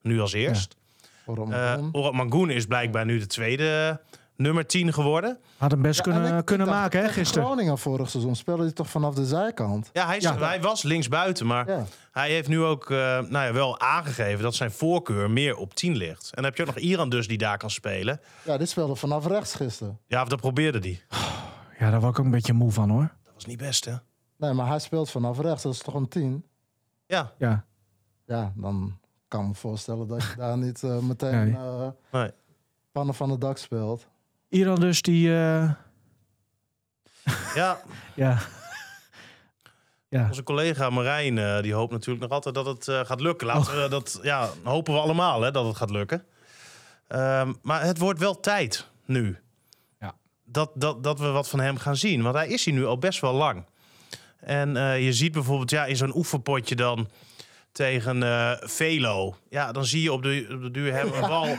nu 0.00 0.20
als 0.20 0.32
eerst. 0.32 0.76
Waarom? 1.24 1.52
Eh 1.52 2.10
Mangoen 2.10 2.50
is 2.50 2.66
blijkbaar 2.66 3.04
nu 3.04 3.18
de 3.18 3.26
tweede 3.26 4.00
nummer 4.36 4.66
10 4.66 4.92
geworden. 4.92 5.38
Had 5.56 5.70
hem 5.70 5.82
best 5.82 5.96
Ja, 5.96 6.12
kunnen, 6.12 6.38
ik 6.38 6.44
kunnen 6.44 6.66
maken, 6.66 7.00
hè, 7.02 7.08
gisteren. 7.08 7.44
Groningen 7.44 7.78
vorig 7.78 8.10
seizoen 8.10 8.36
speelde 8.36 8.62
hij 8.62 8.72
toch 8.72 8.90
vanaf 8.90 9.14
de 9.14 9.26
zijkant? 9.26 9.90
Ja, 9.92 10.06
hij, 10.06 10.16
is, 10.16 10.22
Ja. 10.22 10.38
hij 10.38 10.60
was 10.60 10.82
linksbuiten, 10.82 11.46
maar 11.46 11.68
Ja. 11.70 11.84
hij 12.12 12.30
heeft 12.30 12.48
nu 12.48 12.62
ook 12.62 12.90
eh, 12.90 12.96
nou 12.98 13.30
ja, 13.46 13.52
wel 13.52 13.80
aangegeven 13.80 14.42
dat 14.42 14.54
zijn 14.54 14.70
voorkeur 14.70 15.30
meer 15.30 15.56
op 15.56 15.74
10 15.74 15.96
ligt. 15.96 16.24
En 16.24 16.30
dan 16.34 16.44
heb 16.44 16.56
je 16.56 16.62
ook 16.62 16.74
nog 16.74 16.78
Iran 16.78 17.08
dus 17.08 17.28
die 17.28 17.38
daar 17.38 17.58
kan 17.58 17.70
spelen. 17.70 18.20
Ja, 18.44 18.56
die 18.58 18.66
speelde 18.66 18.94
vanaf 18.96 19.26
rechts 19.26 19.54
gisteren. 19.54 19.98
Ja, 20.06 20.22
of 20.22 20.28
dat 20.28 20.40
probeerde 20.40 20.78
hij. 20.78 21.02
Ja, 21.78 21.90
daar 21.90 22.00
was 22.00 22.10
ik 22.10 22.18
ook 22.18 22.24
een 22.24 22.30
beetje 22.30 22.52
moe 22.52 22.72
van, 22.72 22.90
hoor. 22.90 23.12
Dat 23.24 23.34
was 23.34 23.44
niet 23.44 23.58
best, 23.58 23.84
hè? 23.84 23.94
Nee, 24.36 24.52
maar 24.52 24.66
hij 24.66 24.78
speelt 24.78 25.10
vanaf 25.10 25.38
rechts. 25.40 25.62
Dat 25.62 25.72
is 25.72 25.78
toch 25.78 25.94
een 25.94 26.08
10? 26.08 26.44
Ja, 27.06 27.32
Ja. 27.38 27.64
Ja, 28.26 28.52
dan 28.56 28.98
kan 29.28 29.40
ik 29.42 29.48
me 29.48 29.54
voorstellen 29.54 30.08
dat 30.08 30.22
je 30.22 30.34
daar 30.36 30.58
niet 30.58 30.82
eh, 30.82 30.98
meteen 30.98 31.44
Nee. 31.44 31.54
eh, 31.54 31.88
nee. 32.12 32.30
pannen 32.92 33.14
van 33.14 33.30
het 33.30 33.40
dak 33.40 33.58
speelt. 33.58 34.06
Iran 34.54 34.80
dus 34.80 35.02
die... 35.02 35.28
eh, 35.28 35.70
ja 37.54 37.80
ja. 38.14 38.38
ja. 40.08 40.26
onze 40.28 40.42
collega 40.42 40.90
Marijn 40.90 41.38
eh, 41.38 41.62
die 41.62 41.74
hoopt 41.74 41.92
natuurlijk 41.92 42.20
nog 42.20 42.30
altijd 42.30 42.54
dat 42.54 42.66
het 42.66 42.88
eh, 42.88 43.00
gaat 43.04 43.20
lukken. 43.20 43.46
Laten 43.46 43.82
we 43.82 43.88
dat, 43.88 44.18
ja, 44.22 44.48
hopen 44.62 44.94
we 44.94 45.00
allemaal 45.00 45.42
hè, 45.42 45.50
dat 45.50 45.66
het 45.66 45.76
gaat 45.76 45.90
lukken. 45.90 46.24
Ehm, 47.08 47.52
maar 47.62 47.82
het 47.82 47.98
wordt 47.98 48.18
wel 48.18 48.40
tijd 48.40 48.88
nu. 49.04 49.38
Ja. 50.00 50.14
Dat, 50.44 50.70
dat, 50.74 51.02
dat 51.02 51.18
we 51.18 51.26
wat 51.26 51.48
van 51.48 51.60
hem 51.60 51.76
gaan 51.76 51.96
zien. 51.96 52.22
Want 52.22 52.34
hij 52.34 52.48
is 52.48 52.64
hier 52.64 52.74
nu 52.74 52.86
al 52.86 52.98
best 52.98 53.20
wel 53.20 53.34
lang. 53.34 53.64
En 54.40 54.74
je 55.00 55.12
ziet 55.12 55.32
bijvoorbeeld 55.32 55.70
ja, 55.70 55.84
in 55.84 55.96
zo'n 55.96 56.16
oefenpotje 56.16 56.74
dan 56.74 57.08
tegen 57.74 58.22
eh, 58.22 58.50
Velo. 58.60 59.34
Ja, 59.50 59.72
dan 59.72 59.84
zie 59.84 60.02
je 60.02 60.12
op 60.12 60.22
de, 60.22 60.46
op 60.52 60.62
de 60.62 60.70
duur 60.70 60.92
hem 60.92 61.12
een 61.12 61.28
bal. 61.28 61.46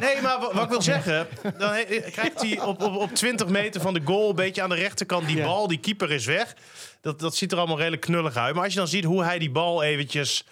Nee, 0.00 0.20
maar 0.22 0.40
wa- 0.40 0.52
wat 0.54 0.62
ik 0.64 0.68
wil 0.70 0.82
zeggen, 0.82 1.28
dan 1.58 1.72
he- 1.72 1.84
krijgt 2.10 2.40
hij 2.42 2.60
op, 2.60 2.82
op, 2.82 2.96
op 2.96 3.14
20 3.14 3.46
meter 3.48 3.80
van 3.80 3.94
de 3.94 4.00
goal, 4.04 4.28
een 4.28 4.34
beetje 4.36 4.62
aan 4.62 4.68
de 4.68 4.74
rechterkant, 4.74 5.26
die 5.26 5.42
bal, 5.42 5.66
die 5.66 5.78
keeper 5.78 6.10
is 6.10 6.26
weg. 6.26 6.54
Dat, 7.00 7.20
dat 7.20 7.34
ziet 7.36 7.52
er 7.52 7.58
allemaal 7.58 7.76
redelijk 7.78 8.02
knullig 8.02 8.36
uit. 8.36 8.54
Maar 8.54 8.64
als 8.64 8.72
je 8.72 8.78
dan 8.78 8.88
ziet 8.88 9.04
hoe 9.04 9.24
hij 9.24 9.38
die 9.38 9.50
bal 9.50 9.82
eventjes 9.82 10.44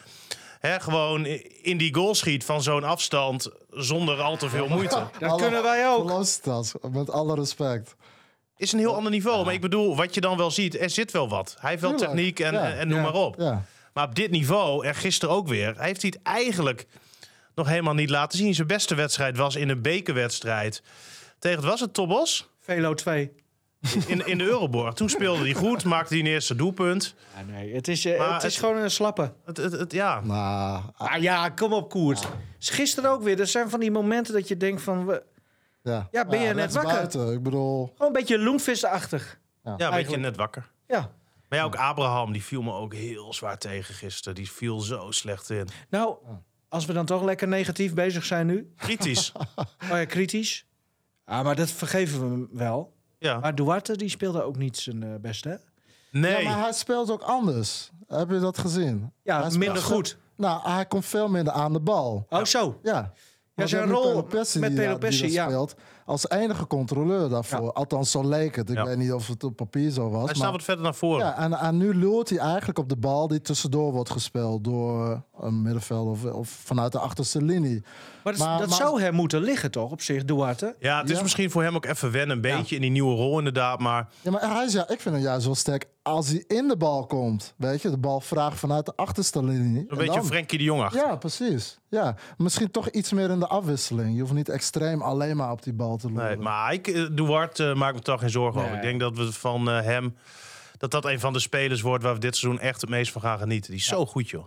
hè, 0.61 0.80
gewoon 0.80 1.24
in 1.62 1.76
die 1.78 1.94
goal 1.94 2.14
schiet 2.14 2.44
van 2.44 2.62
zo'n 2.62 2.84
afstand 2.84 3.49
zonder 3.70 4.20
al 4.20 4.36
te 4.36 4.49
veel 4.49 4.68
moeite. 4.68 5.03
Dat 5.18 5.40
kunnen 5.40 5.62
wij 5.62 5.88
ook. 5.88 6.09
Velocitas, 6.09 6.72
met 6.92 7.11
alle 7.11 7.34
respect. 7.34 7.94
Is 8.57 8.72
een 8.72 8.78
heel 8.78 8.94
ander 8.94 9.12
niveau. 9.12 9.44
Maar 9.44 9.55
ik 9.55 9.61
bedoel, 9.61 9.96
wat 9.96 10.14
je 10.14 10.20
dan 10.20 10.36
wel 10.36 10.51
ziet, 10.51 10.80
er 10.80 10.90
zit 10.90 11.11
wel 11.11 11.28
wat. 11.28 11.57
Hij 11.61 11.70
heeft 11.70 11.82
wel 11.82 11.94
techniek 11.94 12.40
en, 12.40 12.53
ja. 12.53 12.61
en, 12.70 12.78
en 12.78 12.88
noem 12.88 12.96
Ja. 12.99 13.05
maar 13.05 13.14
op. 13.14 13.34
Ja. 13.38 13.64
Maar 13.99 14.07
op 14.09 14.14
dit 14.14 14.30
niveau, 14.30 14.86
en 14.86 14.94
gisteren 14.94 15.34
ook 15.34 15.49
weer, 15.49 15.74
heeft 15.80 16.03
hij 16.03 16.12
het 16.16 16.22
eigenlijk 16.22 16.86
nog 17.55 17.68
helemaal 17.68 17.94
niet 17.94 18.11
laten 18.11 18.38
zien. 18.38 18.55
Zijn 18.55 18.66
beste 18.66 18.94
wedstrijd 18.94 19.36
was 19.36 19.57
in 19.57 19.68
een 19.68 19.82
bekerwedstrijd. 19.82 20.82
Tegen, 21.38 21.61
wat 21.61 21.70
was 21.70 21.80
het, 21.80 21.94
Tobos? 21.94 22.49
Velo 22.61 22.94
2. 22.94 23.32
In, 24.07 24.26
in 24.26 24.38
de 24.38 24.44
Euroborg. 24.44 24.94
Toen 24.94 25.09
speelde 25.09 25.42
hij 25.42 25.53
goed, 25.53 25.84
maakte 25.84 26.14
hij 26.14 26.22
een 26.22 26.28
eerste 26.30 26.55
doelpunt. 26.55 27.14
Ja, 27.36 27.42
nee, 27.53 27.74
het 27.74 27.88
is, 27.88 28.05
eh, 28.05 28.18
Maar 28.18 28.32
het 28.34 28.42
is 28.42 28.57
het- 28.57 28.64
gewoon 28.64 28.82
een 28.82 28.90
slappe. 28.90 29.32
Het, 29.44 29.57
het, 29.57 29.72
het- 29.72 29.92
ja. 29.92 30.20
Nou, 30.20 30.82
Ah 30.96 31.20
ja, 31.22 31.49
kom 31.49 31.72
op 31.72 31.90
koers. 31.90 32.20
Is 32.61 32.70
Gisteren 32.70 33.11
ook 33.11 33.22
weer. 33.22 33.40
Er 33.40 33.46
zijn 33.46 33.70
van 33.70 33.80
die 33.80 33.90
momenten 33.90 34.34
dat 34.34 34.49
je 34.49 34.57
denkt 34.57 34.82
van... 34.82 35.07
we- 35.07 35.22
ja. 35.82 36.09
Ja, 36.11 36.24
ben 36.26 36.40
je 36.40 36.46
net 36.46 36.57
rechts 36.57 36.74
wakker? 36.74 36.92
buiten. 36.94 37.32
Ik 37.32 37.42
bedoel, 37.42 37.86
Gewoon 37.86 38.07
een 38.07 38.12
beetje 38.12 38.38
loenvisachtig. 38.38 39.38
ja, 39.64 39.70
een 39.70 39.76
beetje 39.76 39.92
eigenlijk. 39.92 40.22
net 40.22 40.36
wakker. 40.36 40.70
Ja. 40.86 41.11
Maar 41.49 41.59
ja, 41.59 41.64
ook 41.64 41.76
Abraham, 41.76 42.32
die 42.32 42.44
viel 42.44 42.62
me 42.62 42.72
ook 42.72 42.94
heel 42.94 43.34
zwaar 43.34 43.59
tegen 43.59 43.94
gisteren. 43.94 44.34
Die 44.34 44.51
viel 44.51 44.80
zo 44.80 45.11
slecht 45.11 45.51
in. 45.51 45.68
Nou, 45.90 46.16
als 46.68 46.86
we 46.86 46.92
dan 46.92 47.07
toch 47.07 47.22
lekker 47.22 47.49
negatief 47.49 47.94
bezig 47.94 48.24
zijn 48.24 48.46
nu. 48.46 48.72
Kritisch. 48.76 49.32
Oh 49.90 49.96
ja, 49.96 50.05
kritisch. 50.05 50.66
Ah, 51.24 51.44
maar 51.44 51.57
dat 51.57 51.70
vergeven 51.70 52.20
we 52.20 52.30
hem 52.30 52.49
wel. 52.53 52.96
Ja. 53.18 53.38
Maar 53.38 53.55
Duarte, 53.55 53.96
die 53.96 54.09
speelde 54.09 54.42
ook 54.42 54.57
niet 54.57 54.76
zijn 54.76 55.03
eh, 55.03 55.14
beste, 55.20 55.49
hè? 55.49 55.57
Nee. 56.11 56.42
Ja, 56.42 56.51
maar 56.51 56.62
hij 56.62 56.72
speelt 56.72 57.11
ook 57.11 57.22
anders. 57.22 57.90
Heb 58.07 58.30
je 58.30 58.38
dat 58.38 58.59
gezien? 58.59 59.12
Ja, 59.22 59.40
Hij 59.40 59.51
speelt 59.51 59.64
minder 59.64 59.82
goed. 59.82 60.18
Nou, 60.36 60.70
hij 60.70 60.86
komt 60.86 61.07
veel 61.07 61.28
minder 61.28 61.53
aan 61.53 61.72
de 61.72 61.80
bal. 61.80 62.26
Oh, 62.28 62.44
zo. 62.44 62.80
Ja. 62.82 63.12
Want 63.55 63.68
zijn 63.68 63.90
rol 63.90 64.26
met 64.32 64.53
ja, 64.53 64.68
Pelopessi, 64.68 65.26
die 65.26 65.36
dat 65.36 65.36
ja. 65.36 65.44
speelt. 65.46 65.74
Als 66.09 66.28
enige 66.28 66.66
controleur 66.66 67.28
daarvoor. 67.28 67.62
Ja. 67.64 67.68
Althans, 67.68 68.11
zo 68.11 68.28
leek 68.28 68.56
het. 68.56 68.70
Ik 68.70 68.76
Ja. 68.76 68.84
weet 68.84 68.96
niet 68.96 69.12
of 69.12 69.26
het 69.26 69.44
op 69.44 69.56
papier 69.56 69.90
zo 69.90 70.11
was. 70.11 70.24
Hij 70.24 70.34
staat 70.34 70.50
wat 70.50 70.62
verder 70.62 70.84
naar 70.84 70.94
voren. 70.94 71.26
ja, 71.26 71.36
en, 71.38 71.52
en 71.52 71.76
nu 71.76 71.94
lult 71.94 72.28
hij 72.28 72.38
eigenlijk 72.38 72.78
op 72.78 72.88
de 72.88 72.96
bal 72.96 73.28
die 73.28 73.40
tussendoor 73.40 73.92
wordt 73.92 74.11
gespeeld 74.11 74.64
door 74.64 75.22
een 75.41 75.62
middenveld 75.62 76.09
of, 76.09 76.24
of 76.32 76.49
vanuit 76.64 76.93
de 76.93 76.99
achterste 76.99 77.43
linie. 77.43 77.82
Maar 78.24 78.32
dat, 78.32 78.47
Maar- 78.47 78.59
dat 78.59 78.68
maar- 78.68 78.78
zou 78.78 79.01
hem 79.01 79.14
moeten 79.14 79.41
liggen, 79.43 79.70
toch, 79.70 79.91
op 79.91 80.03
zich, 80.03 80.24
Duarte? 80.24 80.76
Ja, 80.80 81.01
het 81.01 81.11
is 81.11 81.16
Ja. 81.16 81.22
misschien 81.22 81.51
voor 81.51 81.62
hem 81.62 81.74
ook 81.74 81.84
even 81.86 82.11
wennen, 82.11 82.36
een 82.36 82.43
beetje 82.43 82.74
in 82.74 82.80
die 82.80 82.91
nieuwe 82.91 83.14
rol 83.14 83.39
inderdaad. 83.39 83.78
Maar 83.78 84.09
Ja, 84.20 84.30
maar 84.30 84.55
hij 84.55 84.64
is, 84.64 84.72
ja, 84.72 84.89
ik 84.89 85.01
vind 85.01 85.14
hem 85.14 85.24
juist 85.24 85.47
wel 85.47 85.55
sterk 85.55 85.86
als 86.03 86.28
hij 86.28 86.45
in 86.47 86.68
de 86.68 86.76
bal 86.76 87.07
komt. 87.07 87.55
Weet 87.57 87.82
je, 87.82 87.91
de 87.91 87.99
bal 87.99 88.20
vraagt 88.20 88.59
vanuit 88.59 88.86
de 88.86 88.93
achterste 88.97 89.45
linie. 89.45 89.78
een 89.80 89.86
En 89.89 89.97
beetje 89.97 90.14
dan- 90.14 90.26
Frenkie 90.26 90.59
de 90.59 90.64
Jong 90.64 90.82
achter. 90.82 91.07
Ja, 91.07 91.16
precies. 91.16 91.78
Ja, 91.89 92.16
misschien 92.36 92.70
toch 92.70 92.89
iets 92.89 93.12
meer 93.12 93.30
in 93.30 93.39
de 93.39 93.47
afwisseling. 93.47 94.14
Je 94.14 94.20
hoeft 94.20 94.32
niet 94.32 94.49
extreem 94.49 95.03
alleen 95.03 95.36
maar 95.36 95.51
op 95.51 95.62
die 95.62 95.72
bal 95.72 95.97
te 95.97 96.09
loeren. 96.09 96.26
Nee, 96.26 96.36
maar 96.36 96.66
hij, 96.66 96.80
eh, 96.82 97.07
Duarte 97.12 97.68
eh, 97.70 97.74
maakt 97.76 97.95
me 97.95 98.01
toch 98.03 98.20
geen 98.20 98.30
zorgen 98.30 98.61
over. 98.62 98.74
Ik 98.74 98.82
denk 98.82 99.01
dat 99.01 99.16
we 99.16 99.32
van 99.32 99.70
eh, 99.70 99.80
hem... 99.82 100.16
dat 100.78 100.91
dat 100.91 101.05
een 101.05 101.20
van 101.20 101.32
de 101.32 101.39
spelers 101.41 101.80
wordt 101.80 102.05
waar 102.05 102.14
we 102.14 102.20
dit 102.20 102.36
seizoen 102.36 102.61
echt 102.62 102.80
het 102.80 102.91
meest 102.91 103.12
van 103.12 103.20
gaan 103.22 103.39
genieten. 103.39 103.70
Die 103.70 103.80
is 103.80 103.86
zo 103.86 104.07
goed, 104.07 104.28
joh. 104.30 104.47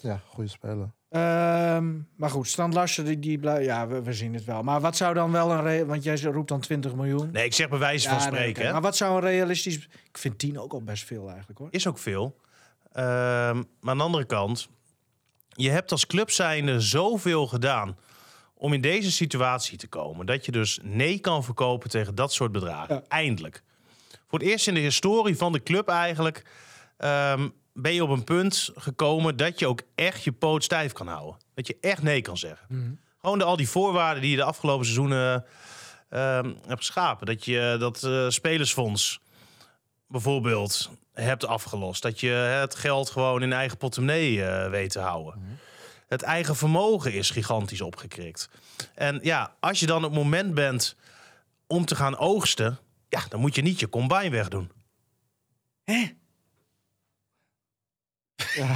Ja, 0.00 0.20
goede 0.26 0.50
speler. 0.50 0.90
Ehm, 1.10 1.98
maar 2.16 2.30
goed, 2.30 2.48
Stan 2.48 2.72
Larsen, 2.72 3.04
die, 3.04 3.18
die 3.18 3.38
blij- 3.38 3.64
ja, 3.64 3.86
we, 3.86 4.02
we 4.02 4.12
zien 4.12 4.34
het 4.34 4.44
wel. 4.44 4.62
Maar 4.62 4.80
wat 4.80 4.96
zou 4.96 5.14
dan 5.14 5.32
wel 5.32 5.50
een... 5.50 5.62
re- 5.62 5.86
Want 5.86 6.02
jij 6.02 6.20
roept 6.20 6.48
dan 6.48 6.60
20 6.60 6.94
miljoen. 6.94 7.30
Nee, 7.32 7.44
ik 7.44 7.52
zeg 7.54 7.68
bij 7.68 7.78
wijze 7.78 8.08
Ja, 8.08 8.20
van 8.20 8.32
nee, 8.32 8.40
spreken. 8.50 8.72
Maar 8.72 8.80
wat 8.80 8.96
zou 8.96 9.14
een 9.14 9.20
realistisch... 9.20 9.76
Ik 10.08 10.18
vind 10.18 10.38
10 10.38 10.58
ook 10.58 10.72
al 10.72 10.82
best 10.82 11.04
veel 11.04 11.28
eigenlijk, 11.28 11.58
hoor. 11.58 11.68
Is 11.70 11.86
ook 11.86 11.98
veel. 11.98 12.36
Ehm, 12.92 13.56
maar 13.80 13.90
aan 13.90 13.96
de 13.98 14.02
andere 14.04 14.24
kant... 14.24 14.68
je 15.48 15.70
hebt 15.70 15.90
als 15.92 16.06
club 16.06 16.30
zijnde 16.30 16.80
zoveel 16.80 17.46
gedaan... 17.46 17.96
om 18.54 18.72
in 18.72 18.80
deze 18.80 19.12
situatie 19.12 19.78
te 19.78 19.86
komen... 19.88 20.26
dat 20.26 20.44
je 20.44 20.52
dus 20.52 20.78
nee 20.82 21.18
kan 21.18 21.44
verkopen 21.44 21.90
tegen 21.90 22.14
dat 22.14 22.32
soort 22.32 22.52
bedragen. 22.52 22.94
Ja. 22.94 23.02
Eindelijk. 23.08 23.62
Voor 24.28 24.38
het 24.38 24.48
eerst 24.48 24.68
in 24.68 24.74
de 24.74 24.80
historie 24.80 25.36
van 25.36 25.52
de 25.52 25.62
club 25.62 25.88
eigenlijk... 25.88 26.44
ehm, 26.96 27.48
ben 27.82 27.94
je 27.94 28.02
op 28.02 28.10
een 28.10 28.24
punt 28.24 28.70
gekomen 28.74 29.36
dat 29.36 29.58
je 29.58 29.66
ook 29.66 29.82
echt 29.94 30.24
je 30.24 30.32
poot 30.32 30.64
stijf 30.64 30.92
kan 30.92 31.06
houden. 31.06 31.40
Dat 31.54 31.66
je 31.66 31.76
echt 31.80 32.02
nee 32.02 32.22
kan 32.22 32.36
zeggen. 32.36 32.98
Gewoon 33.20 33.38
de, 33.38 33.44
al 33.44 33.56
die 33.56 33.68
voorwaarden 33.68 34.22
die 34.22 34.30
je 34.30 34.36
de 34.36 34.42
afgelopen 34.42 34.84
seizoenen 34.84 35.44
ehm, 36.08 36.52
hebt 36.66 36.80
geschapen. 36.80 37.26
Dat 37.26 37.44
je 37.44 37.76
dat 37.78 38.02
eh, 38.02 38.28
spelersfonds 38.28 39.20
bijvoorbeeld 40.08 40.90
hebt 41.12 41.46
afgelost. 41.46 42.02
Dat 42.02 42.20
je 42.20 42.30
het 42.30 42.74
geld 42.74 43.10
gewoon 43.10 43.42
in 43.42 43.52
eigen 43.52 43.78
portemonnee 43.78 44.44
eh, 44.44 44.70
weet 44.70 44.90
te 44.90 45.00
houden. 45.00 45.58
Het 46.06 46.22
eigen 46.22 46.56
vermogen 46.56 47.12
is 47.12 47.30
gigantisch 47.30 47.80
opgekrikt. 47.80 48.48
En 48.94 49.18
ja, 49.22 49.54
als 49.60 49.80
je 49.80 49.86
dan 49.86 50.04
op 50.04 50.10
het 50.10 50.22
moment 50.22 50.54
bent 50.54 50.96
om 51.66 51.84
te 51.84 51.96
gaan 51.96 52.18
oogsten... 52.18 52.78
ja, 53.08 53.22
dan 53.28 53.40
moet 53.40 53.54
je 53.54 53.62
niet 53.62 53.80
je 53.80 53.88
combine 53.88 54.30
wegdoen. 54.30 54.70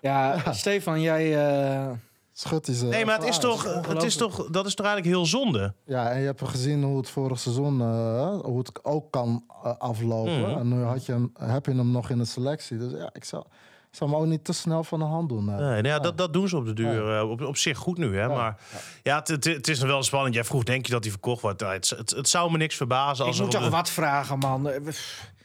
Ja, 0.00 0.52
Stefan, 0.52 1.00
jij... 1.00 1.46
eh, 1.86 1.90
Schut 2.32 2.66
hij 2.66 2.74
ze. 2.74 2.84
Nee, 2.86 3.04
maar 3.04 3.18
het 3.18 3.28
is 3.28 3.38
toch, 3.38 3.86
het 3.88 4.02
is 4.02 4.16
toch, 4.16 4.46
dat 4.50 4.66
is 4.66 4.74
toch 4.74 4.86
eigenlijk 4.86 5.16
heel 5.16 5.26
zonde. 5.26 5.74
Ja, 5.84 6.10
en 6.10 6.20
je 6.20 6.26
hebt 6.26 6.48
gezien 6.48 6.82
hoe 6.82 6.96
het 6.96 7.08
vorig 7.10 7.38
seizoen 7.40 7.80
eh, 7.80 8.34
hoe 8.40 8.58
het 8.58 8.84
ook 8.84 9.10
kan 9.10 9.44
eh, 9.64 9.76
aflopen. 9.78 10.40
Mhm. 10.50 10.58
En 10.58 10.68
nu 10.68 10.82
had 10.82 11.06
je 11.06 11.12
hem, 11.12 11.32
heb 11.38 11.66
je 11.66 11.72
hem 11.74 11.90
nog 11.90 12.10
in 12.10 12.18
de 12.18 12.24
selectie. 12.24 12.78
Dus 12.78 12.92
ja, 12.92 13.10
ik 13.12 13.24
zou, 13.24 13.42
ik 13.90 13.96
zou 13.96 14.10
hem 14.10 14.18
ook 14.20 14.26
niet 14.26 14.44
te 14.44 14.52
snel 14.52 14.84
van 14.84 14.98
de 14.98 15.04
hand 15.04 15.28
doen. 15.28 15.48
eh. 15.48 15.56
Nee, 15.56 15.66
nou 15.82 15.86
ja, 15.86 15.98
dat, 15.98 16.18
dat 16.18 16.32
doen 16.32 16.48
ze 16.48 16.56
op 16.56 16.64
de 16.66 16.72
duur 16.72 17.16
eh, 17.18 17.30
op, 17.30 17.40
op 17.40 17.56
zich 17.56 17.78
goed 17.78 17.98
nu. 17.98 18.18
Hè? 18.18 18.28
Maar 18.28 18.56
ja, 19.02 19.16
het, 19.24 19.44
het, 19.44 19.68
is 19.68 19.78
nog 19.78 19.88
wel 19.88 20.02
spannend. 20.02 20.34
Jij 20.34 20.44
vroeg, 20.44 20.62
denk 20.64 20.86
je 20.86 20.92
dat 20.92 21.02
hij 21.02 21.12
verkocht 21.12 21.42
wordt? 21.42 21.60
Het, 21.60 21.88
het, 21.90 22.10
het 22.10 22.28
zou 22.28 22.50
me 22.50 22.56
niks 22.56 22.76
verbazen 22.76 23.24
als 23.24 23.36
ik 23.36 23.42
moet 23.42 23.50
toch 23.50 23.62
de- 23.64 23.70
wat 23.70 23.90
vragen, 23.90 24.38
man. 24.38 24.70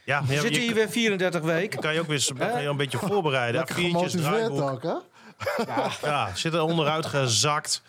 We 0.06 0.12
Ja, 0.12 0.20
maar 0.20 0.28
we 0.28 0.34
je, 0.34 0.40
zitten 0.40 0.60
je- 0.62 0.66
hier 0.68 0.76
weer 0.76 0.90
34 0.90 1.42
weken. 1.42 1.80
kan 1.80 1.94
je 1.94 2.00
ook 2.00 2.08
weer 2.08 2.32
kan 2.38 2.62
je 2.62 2.68
een 2.68 2.78
beetje 2.78 2.98
voorbereiden. 2.98 3.56
Lekker 3.56 3.76
Viertjes, 3.76 4.28
ook, 4.62 4.84
hè? 4.84 4.94
Ja, 6.02 6.32
zit 6.36 6.54
er 6.54 6.62
onderuit 6.62 7.06
gezakt. 7.06 7.82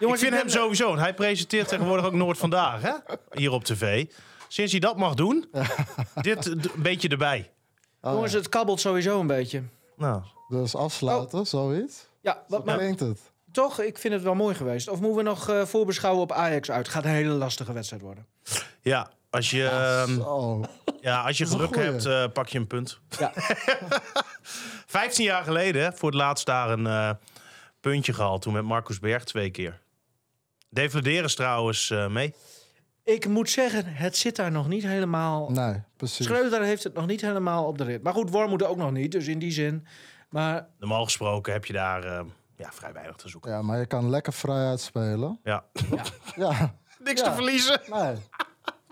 Jongens, 0.00 0.22
ik 0.22 0.28
vind 0.28 0.40
hem 0.40 0.50
sowieso. 0.50 0.96
Hij 0.96 1.14
presenteert 1.14 1.68
tegenwoordig 1.68 2.04
ook 2.06 2.12
Noord 2.12 2.38
vandaag, 2.38 2.82
hè? 2.82 2.92
Hier 3.32 3.50
op 3.50 3.64
tv. 3.64 4.06
Sinds 4.48 4.70
hij 4.72 4.80
dat 4.80 4.96
mag 4.96 5.14
doen, 5.14 5.48
dit 6.22 6.46
een 6.46 6.62
beetje 6.76 7.08
erbij. 7.08 7.50
Jongens, 8.02 8.32
het 8.32 8.48
kabbelt 8.48 8.80
sowieso 8.80 9.20
een 9.20 9.26
beetje. 9.26 9.62
Nou, 9.96 10.22
Dus 10.48 10.74
afsluiten, 10.74 11.38
Oh. 11.38 11.44
zoiets. 11.44 12.06
Ja, 12.20 12.42
wat, 12.48 12.62
Klinkt 12.64 13.00
het. 13.00 13.20
toch, 13.52 13.80
ik 13.80 13.98
vind 13.98 14.14
het 14.14 14.22
wel 14.22 14.34
mooi 14.34 14.54
geweest. 14.54 14.88
Of 14.88 15.00
moeten 15.00 15.16
we 15.16 15.22
nog 15.22 15.48
eh, 15.48 15.62
voorbeschouwen 15.64 16.22
op 16.22 16.32
Ajax 16.32 16.70
uit? 16.70 16.88
Gaat 16.88 17.04
een 17.04 17.10
hele 17.10 17.32
lastige 17.32 17.72
wedstrijd 17.72 18.02
worden. 18.02 18.26
ja, 18.80 19.10
als 19.34 19.50
je, 19.50 19.66
ehm, 19.68 20.20
Oh, 20.20 20.64
ja, 21.00 21.22
als 21.22 21.38
je 21.38 21.46
geluk 21.46 21.74
goeie. 21.74 21.90
hebt, 21.90 22.04
eh, 22.06 22.24
pak 22.32 22.48
je 22.48 22.58
een 22.58 22.66
punt. 22.66 22.98
Ja. 23.18 23.32
15 24.86 25.24
jaar 25.24 25.44
geleden, 25.44 25.94
voor 25.96 26.08
het 26.08 26.18
laatst 26.18 26.46
daar 26.46 26.70
een 26.70 26.86
eh, 26.86 27.10
puntje 27.80 28.12
gehaald. 28.12 28.42
Toen 28.42 28.52
met 28.52 28.64
Marcus 28.64 28.98
Berg 28.98 29.24
twee 29.24 29.50
keer. 29.50 29.80
Devalideren 30.70 31.24
is 31.24 31.34
trouwens 31.34 31.90
eh, 31.90 32.06
mee. 32.08 32.34
Ik 33.04 33.26
moet 33.28 33.50
zeggen, 33.50 33.84
het 33.86 34.16
zit 34.16 34.36
daar 34.36 34.50
nog 34.52 34.68
niet 34.68 34.82
helemaal... 34.82 35.50
nee, 35.50 35.82
precies. 35.96 36.24
Schreuder 36.26 36.62
heeft 36.62 36.82
het 36.84 36.94
nog 36.94 37.06
niet 37.06 37.20
helemaal 37.20 37.64
op 37.64 37.78
de 37.78 37.84
rit. 37.84 38.02
Maar 38.02 38.12
goed, 38.12 38.30
Worm 38.30 38.48
moet 38.50 38.62
ook 38.64 38.76
nog 38.76 38.90
niet, 38.92 39.12
dus 39.12 39.26
in 39.26 39.38
die 39.38 39.50
zin. 39.52 39.86
Maar 40.30 40.66
Normaal 40.78 41.04
gesproken 41.04 41.52
heb 41.52 41.64
je 41.64 41.72
daar 41.72 42.04
eh, 42.04 42.24
ja, 42.56 42.72
vrij 42.72 42.92
weinig 42.92 43.16
te 43.16 43.28
zoeken. 43.28 43.50
Ja, 43.50 43.62
maar 43.62 43.78
je 43.78 43.86
kan 43.86 44.10
lekker 44.10 44.32
vrij 44.32 44.66
uitspelen. 44.66 45.40
Ja. 45.42 45.64
Ja, 46.36 46.74
Niks 47.04 47.20
Ja. 47.20 47.28
te 47.28 47.34
verliezen. 47.34 47.80
nee. 47.90 48.14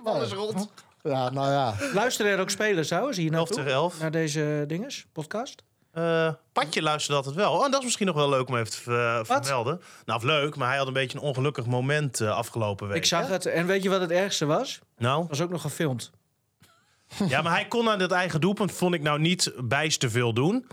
Alles 0.05 0.33
rond. 0.33 0.69
Ja, 1.03 1.31
nou 1.31 1.51
ja. 1.51 1.75
luisteren 1.95 2.33
er 2.33 2.41
ook 2.41 2.51
spelers 2.51 2.89
trouwens 2.89 3.17
hier 3.17 3.33
11 3.33 3.37
naartoe? 3.39 3.57
tegen 3.57 3.73
11. 3.73 4.01
Naar 4.01 4.11
deze 4.11 4.65
dinges, 4.67 5.07
podcast? 5.13 5.63
Eh, 5.93 6.29
Patje 6.53 6.83
luisterde 6.83 7.17
altijd 7.17 7.35
wel. 7.35 7.53
Oh, 7.53 7.65
en 7.65 7.71
dat 7.71 7.79
is 7.79 7.85
misschien 7.85 8.07
nog 8.07 8.17
wel 8.17 8.29
leuk 8.29 8.49
om 8.49 8.57
even 8.57 8.71
te 8.71 8.81
ver- 8.81 9.27
vermelden. 9.27 9.81
Nou, 10.05 10.19
of 10.19 10.25
leuk, 10.25 10.57
maar 10.57 10.69
hij 10.69 10.77
had 10.79 10.87
een 10.87 10.93
beetje 10.93 11.19
een 11.19 11.25
ongelukkig 11.25 11.67
moment 11.67 12.21
eh, 12.21 12.37
afgelopen 12.37 12.87
week. 12.89 12.97
Ik 12.97 13.05
zag 13.05 13.27
hè? 13.27 13.33
het. 13.33 13.47
En 13.47 13.67
weet 13.67 13.83
je 13.83 13.89
wat 13.89 14.01
het 14.01 14.11
ergste 14.11 14.47
was? 14.47 14.79
Nou, 14.99 15.27
was 15.29 15.41
ook 15.41 15.51
nog 15.51 15.61
gefilmd. 15.61 16.11
ja, 17.29 17.43
maar 17.43 17.53
hij 17.53 17.67
kon 17.67 17.89
aan 17.89 17.99
dat 17.99 18.11
eigen 18.11 18.41
doelpunt, 18.41 18.73
vond 18.73 18.95
ik 18.95 19.03
nou 19.03 19.19
niet 19.21 19.53
bijst 19.65 20.01
te 20.01 20.11
veel 20.11 20.33
doen. 20.33 20.67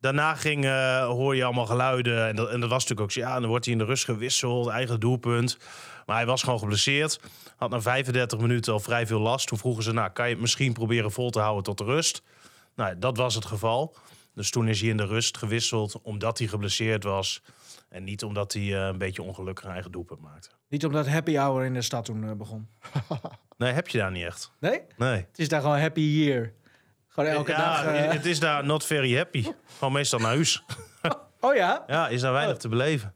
Daarna 0.00 0.34
ging, 0.34 0.64
eh, 0.64 1.06
hoor 1.06 1.36
je 1.36 1.44
allemaal 1.44 1.66
geluiden. 1.66 2.26
En 2.28 2.36
dat, 2.36 2.48
en 2.50 2.60
dat 2.60 2.70
was 2.70 2.82
natuurlijk 2.82 3.00
ook 3.00 3.10
zo. 3.12 3.20
Ja, 3.20 3.40
dan 3.40 3.48
wordt 3.48 3.64
hij 3.64 3.74
in 3.74 3.80
de 3.80 3.86
rust 3.86 4.04
gewisseld, 4.04 4.68
eigen 4.68 5.00
doelpunt. 5.00 5.58
Maar 6.06 6.16
hij 6.16 6.26
was 6.26 6.42
gewoon 6.42 6.58
geblesseerd. 6.58 7.20
Had 7.56 7.70
na 7.70 7.80
35 7.80 8.38
minuten 8.38 8.72
al 8.72 8.80
vrij 8.80 9.06
veel 9.06 9.20
last. 9.20 9.46
Toen 9.46 9.58
vroegen 9.58 9.82
ze, 9.82 9.92
nou, 9.92 10.10
kan 10.10 10.26
je 10.26 10.32
het 10.32 10.40
misschien 10.40 10.72
proberen 10.72 11.12
vol 11.12 11.30
te 11.30 11.40
houden 11.40 11.62
tot 11.62 11.78
de 11.78 11.84
rust? 11.84 12.22
Nou, 12.74 12.98
dat 12.98 13.16
was 13.16 13.34
het 13.34 13.44
geval. 13.44 13.96
Dus 14.34 14.50
toen 14.50 14.68
is 14.68 14.80
hij 14.80 14.88
in 14.90 14.96
de 14.96 15.06
rust 15.06 15.36
gewisseld 15.38 16.00
omdat 16.02 16.38
hij 16.38 16.46
geblesseerd 16.46 17.04
was. 17.04 17.42
En 17.88 18.04
niet 18.04 18.24
omdat 18.24 18.52
hij 18.52 18.62
eh, 18.62 18.86
een 18.86 18.98
beetje 18.98 19.22
ongelukkig 19.22 19.64
een 19.64 19.70
eigen 19.70 19.92
doelpunt 19.92 20.20
maakte. 20.20 20.48
Niet 20.68 20.84
omdat 20.84 21.06
happy 21.06 21.36
hour 21.36 21.64
in 21.64 21.74
de 21.74 21.82
stad 21.82 22.04
toen 22.04 22.24
eh, 22.24 22.32
begon. 22.32 22.68
Nee, 23.58 23.72
heb 23.72 23.88
je 23.88 23.98
daar 23.98 24.10
niet 24.10 24.24
echt. 24.24 24.52
Nee? 24.60 24.82
Nee. 24.96 25.16
Het 25.16 25.38
is 25.38 25.48
daar 25.48 25.60
gewoon 25.60 25.78
happy 25.78 26.00
year. 26.00 26.52
Gewoon 27.08 27.30
elke 27.30 27.50
ja, 27.50 27.82
dag. 27.82 27.94
eh, 27.94 28.10
het 28.10 28.24
is 28.24 28.40
daar 28.40 28.64
not 28.64 28.84
very 28.84 29.16
happy. 29.16 29.44
Gewoon 29.78 29.92
meestal 29.92 30.18
naar 30.18 30.28
huis. 30.28 30.62
Oh 31.40 31.54
ja? 31.54 31.84
Ja, 31.86 32.08
is 32.08 32.20
daar 32.20 32.32
weinig 32.32 32.56
te 32.56 32.68
beleven. 32.68 33.14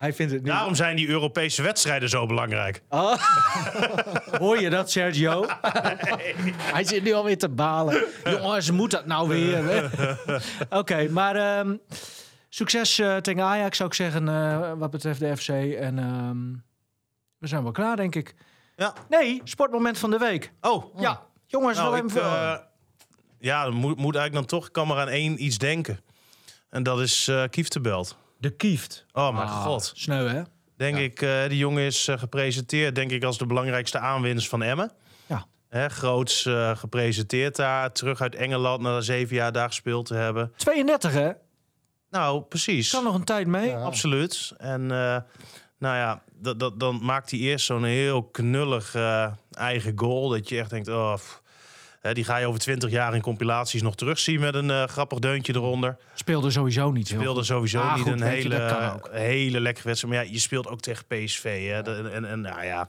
Hij 0.00 0.12
vindt 0.12 0.32
het. 0.32 0.44
Daarom 0.44 0.74
zijn 0.74 0.96
die 0.96 1.08
Europese 1.08 1.62
wedstrijden 1.62 2.08
zo 2.08 2.26
belangrijk. 2.26 2.82
Oh. 2.88 3.14
Hoor 4.38 4.60
je 4.60 4.70
dat, 4.70 4.90
Sergio? 4.90 5.44
Hij 6.56 6.84
zit 6.84 7.02
nu 7.02 7.12
alweer 7.12 7.38
te 7.38 7.48
balen. 7.48 8.04
Jongens, 8.24 8.70
moet 8.70 8.90
dat 8.90 9.06
nou 9.06 9.28
weer? 9.28 9.90
Oké, 10.80 11.08
maar 11.08 11.36
ehm, 11.36 11.76
succes 12.48 12.98
eh, 12.98 13.16
tegen 13.16 13.42
Ajax 13.42 13.76
zou 13.76 13.88
ik 13.88 13.94
zeggen 13.94 14.28
eh, 14.28 14.72
wat 14.76 14.90
betreft 14.90 15.20
de 15.20 15.36
FC. 15.36 15.48
En 15.48 15.98
ehm, 15.98 16.52
we 17.38 17.46
zijn 17.46 17.62
wel 17.62 17.72
klaar, 17.72 17.96
denk 17.96 18.14
ik. 18.14 18.34
Ja. 18.76 18.92
Nee, 19.08 19.40
sportmoment 19.44 19.98
van 19.98 20.10
de 20.10 20.18
week. 20.18 20.52
Oh, 20.60 21.00
Ja, 21.00 21.22
jongens, 21.46 21.78
nou, 21.78 21.90
wel 21.90 21.98
ik, 21.98 22.04
even... 22.04 22.22
eh, 22.22 22.56
ja, 23.38 23.64
dan 23.64 23.74
moet, 23.74 23.96
moet 23.96 24.16
eigenlijk 24.16 24.48
dan 24.48 24.58
toch, 24.58 24.66
ik 24.66 24.72
kan 24.72 24.86
maar 24.86 24.98
aan 24.98 25.08
één 25.08 25.44
iets 25.44 25.58
denken. 25.58 26.00
En 26.70 26.82
dat 26.82 27.00
is 27.00 27.28
eh 27.28 27.42
Kieftebelt. 27.50 28.16
De 28.40 28.50
kieft. 28.50 29.06
Oh 29.12 29.34
mijn 29.34 29.48
Ah, 29.48 29.62
god. 29.64 29.92
Sneu, 29.94 30.28
hè? 30.28 30.42
Denk 30.76 30.96
ik, 30.98 31.22
eh, 31.22 31.48
die 31.48 31.58
jongen 31.58 31.82
is 31.84 32.08
eh, 32.08 32.18
gepresenteerd, 32.18 32.94
denk 32.94 33.10
ik, 33.10 33.24
als 33.24 33.38
de 33.38 33.46
belangrijkste 33.46 33.98
aanwinst 33.98 34.48
van 34.48 34.62
Emmen. 34.62 34.92
Ja. 35.26 35.46
Hè, 35.68 35.88
groots 35.88 36.46
eh, 36.46 36.76
gepresenteerd 36.76 37.56
daar, 37.56 37.92
terug 37.92 38.20
uit 38.20 38.34
Engeland 38.34 38.80
na 38.82 39.00
zeven 39.00 39.36
jaar 39.36 39.52
daar 39.52 39.68
gespeeld 39.68 40.06
te 40.06 40.14
hebben. 40.14 40.52
32, 40.56 41.12
hè? 41.12 41.30
Nou, 42.10 42.42
precies. 42.42 42.90
Kan 42.90 43.04
nog 43.04 43.14
een 43.14 43.24
tijd 43.24 43.46
mee. 43.46 43.68
Ja. 43.68 43.80
Absoluut. 43.82 44.52
En 44.58 44.82
eh, 44.82 45.16
nou 45.78 45.96
ja, 45.96 46.22
dat, 46.34 46.58
dat, 46.60 46.80
dan 46.80 47.04
maakt 47.04 47.30
hij 47.30 47.40
eerst 47.40 47.66
zo'n 47.66 47.84
heel 47.84 48.22
knullig 48.22 48.94
eh, 48.94 49.32
eigen 49.50 49.92
goal. 49.98 50.28
Dat 50.28 50.48
je 50.48 50.58
echt 50.58 50.70
denkt, 50.70 50.88
oh, 50.88 51.14
pff. 51.14 51.39
Hè, 52.00 52.14
die 52.14 52.24
ga 52.24 52.36
je 52.36 52.46
over 52.46 52.60
twintig 52.60 52.90
jaar 52.90 53.14
in 53.14 53.20
compilaties 53.20 53.82
nog 53.82 53.96
terugzien 53.96 54.40
met 54.40 54.54
een 54.54 54.70
eh, 54.70 54.84
grappig 54.84 55.18
deuntje 55.18 55.54
eronder. 55.54 55.96
Speelde 56.14 56.50
sowieso 56.50 56.90
niet 56.90 57.08
heel 57.08 57.20
Speelde 57.20 57.42
sowieso 57.42 57.80
Ah, 57.80 57.94
niet 57.94 58.02
goed, 58.02 58.12
een 58.12 58.18
je, 58.18 58.24
hele, 58.24 59.00
hele 59.10 59.60
lekkere 59.60 59.86
wedstrijd. 59.88 60.14
Maar 60.14 60.24
ja, 60.24 60.30
je 60.32 60.38
speelt 60.38 60.68
ook 60.68 60.80
tegen 60.80 61.06
PSV. 61.06 61.68
Hè? 61.68 61.82
De- 61.82 62.10
en, 62.12 62.24
en 62.24 62.40
nou 62.40 62.64
ja, 62.64 62.88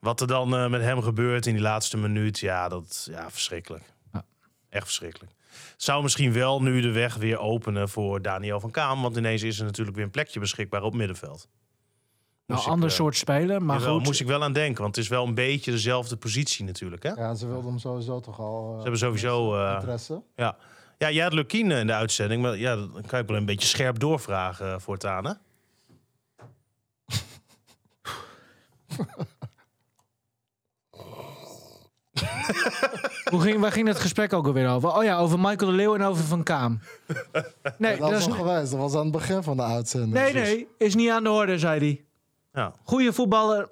wat 0.00 0.20
er 0.20 0.26
dan 0.26 0.56
eh, 0.56 0.68
met 0.68 0.82
hem 0.82 1.02
gebeurt 1.02 1.46
in 1.46 1.52
die 1.52 1.62
laatste 1.62 1.96
minuut, 1.96 2.38
ja, 2.38 2.68
dat 2.68 3.08
ja, 3.10 3.30
verschrikkelijk. 3.30 3.84
Ja. 4.12 4.24
Echt 4.70 4.84
verschrikkelijk. 4.84 5.32
Zou 5.76 6.02
misschien 6.02 6.32
wel 6.32 6.62
nu 6.62 6.80
de 6.80 6.90
weg 6.90 7.14
weer 7.14 7.38
openen 7.38 7.88
voor 7.88 8.22
Daniel 8.22 8.60
van 8.60 8.70
Kaam. 8.70 9.02
Want 9.02 9.16
ineens 9.16 9.42
is 9.42 9.58
er 9.58 9.64
natuurlijk 9.64 9.96
weer 9.96 10.04
een 10.04 10.10
plekje 10.10 10.40
beschikbaar 10.40 10.82
op 10.82 10.94
middenveld. 10.94 11.48
Nou, 12.46 12.60
ik, 12.60 12.66
ander 12.66 12.88
eh, 12.88 12.94
soort 12.94 13.16
speler, 13.16 13.62
maar 13.62 13.78
jawel, 13.78 13.94
goed. 13.96 14.04
moest 14.04 14.20
ik 14.20 14.26
wel 14.26 14.42
aan 14.42 14.52
denken. 14.52 14.82
Want 14.82 14.94
het 14.96 15.04
is 15.04 15.10
wel 15.10 15.26
een 15.26 15.34
beetje 15.34 15.70
dezelfde 15.70 16.16
positie 16.16 16.64
natuurlijk. 16.64 17.02
Hè? 17.02 17.08
Ja, 17.12 17.34
ze 17.34 17.46
wilden 17.46 17.70
hem 17.70 17.78
sowieso 17.78 18.20
toch 18.20 18.38
al... 18.40 18.68
eh, 18.68 18.74
Ze 18.76 18.80
hebben 18.82 18.98
sowieso... 18.98 19.54
eh, 19.56 19.72
interesse. 19.74 20.22
ja. 20.36 20.56
ja, 20.98 21.10
jij 21.10 21.22
had 21.22 21.32
Lukien 21.32 21.70
in 21.70 21.86
de 21.86 21.92
uitzending. 21.92 22.42
Maar 22.42 22.56
ja, 22.58 22.76
dan 22.76 23.02
kan 23.06 23.20
ik 23.20 23.26
wel 23.26 23.36
een 23.36 23.44
beetje 23.44 23.68
scherp 23.68 23.98
doorvragen 23.98 24.80
voortaan. 24.80 25.24
Hè? 25.26 25.32
Hoe 33.30 33.40
ging, 33.40 33.60
waar 33.60 33.72
ging 33.72 33.88
het 33.88 33.98
gesprek 33.98 34.32
ook 34.32 34.46
alweer 34.46 34.68
over? 34.68 34.96
Oh 34.96 35.04
ja, 35.04 35.18
over 35.18 35.38
Michael 35.38 35.70
de 35.70 35.76
Leeuw 35.76 35.94
en 35.94 36.02
over 36.02 36.24
Van 36.24 36.42
Kaam. 36.42 36.80
Nee, 37.78 37.90
Dat 37.90 38.00
dat 38.00 38.10
was 38.10 38.20
is, 38.20 38.26
nog 38.26 38.36
geweest. 38.36 38.70
Dat 38.70 38.80
was 38.80 38.94
aan 38.94 39.02
het 39.02 39.12
begin 39.12 39.42
van 39.42 39.56
de 39.56 39.62
uitzending. 39.62 40.12
nee, 40.12 40.32
nee, 40.32 40.68
is 40.78 40.94
niet 40.94 41.10
aan 41.10 41.22
de 41.22 41.30
orde, 41.30 41.58
zei 41.58 41.78
hij. 41.80 42.04
Ja, 42.52 42.72
Goeie 42.84 43.12
voetballer. 43.12 43.70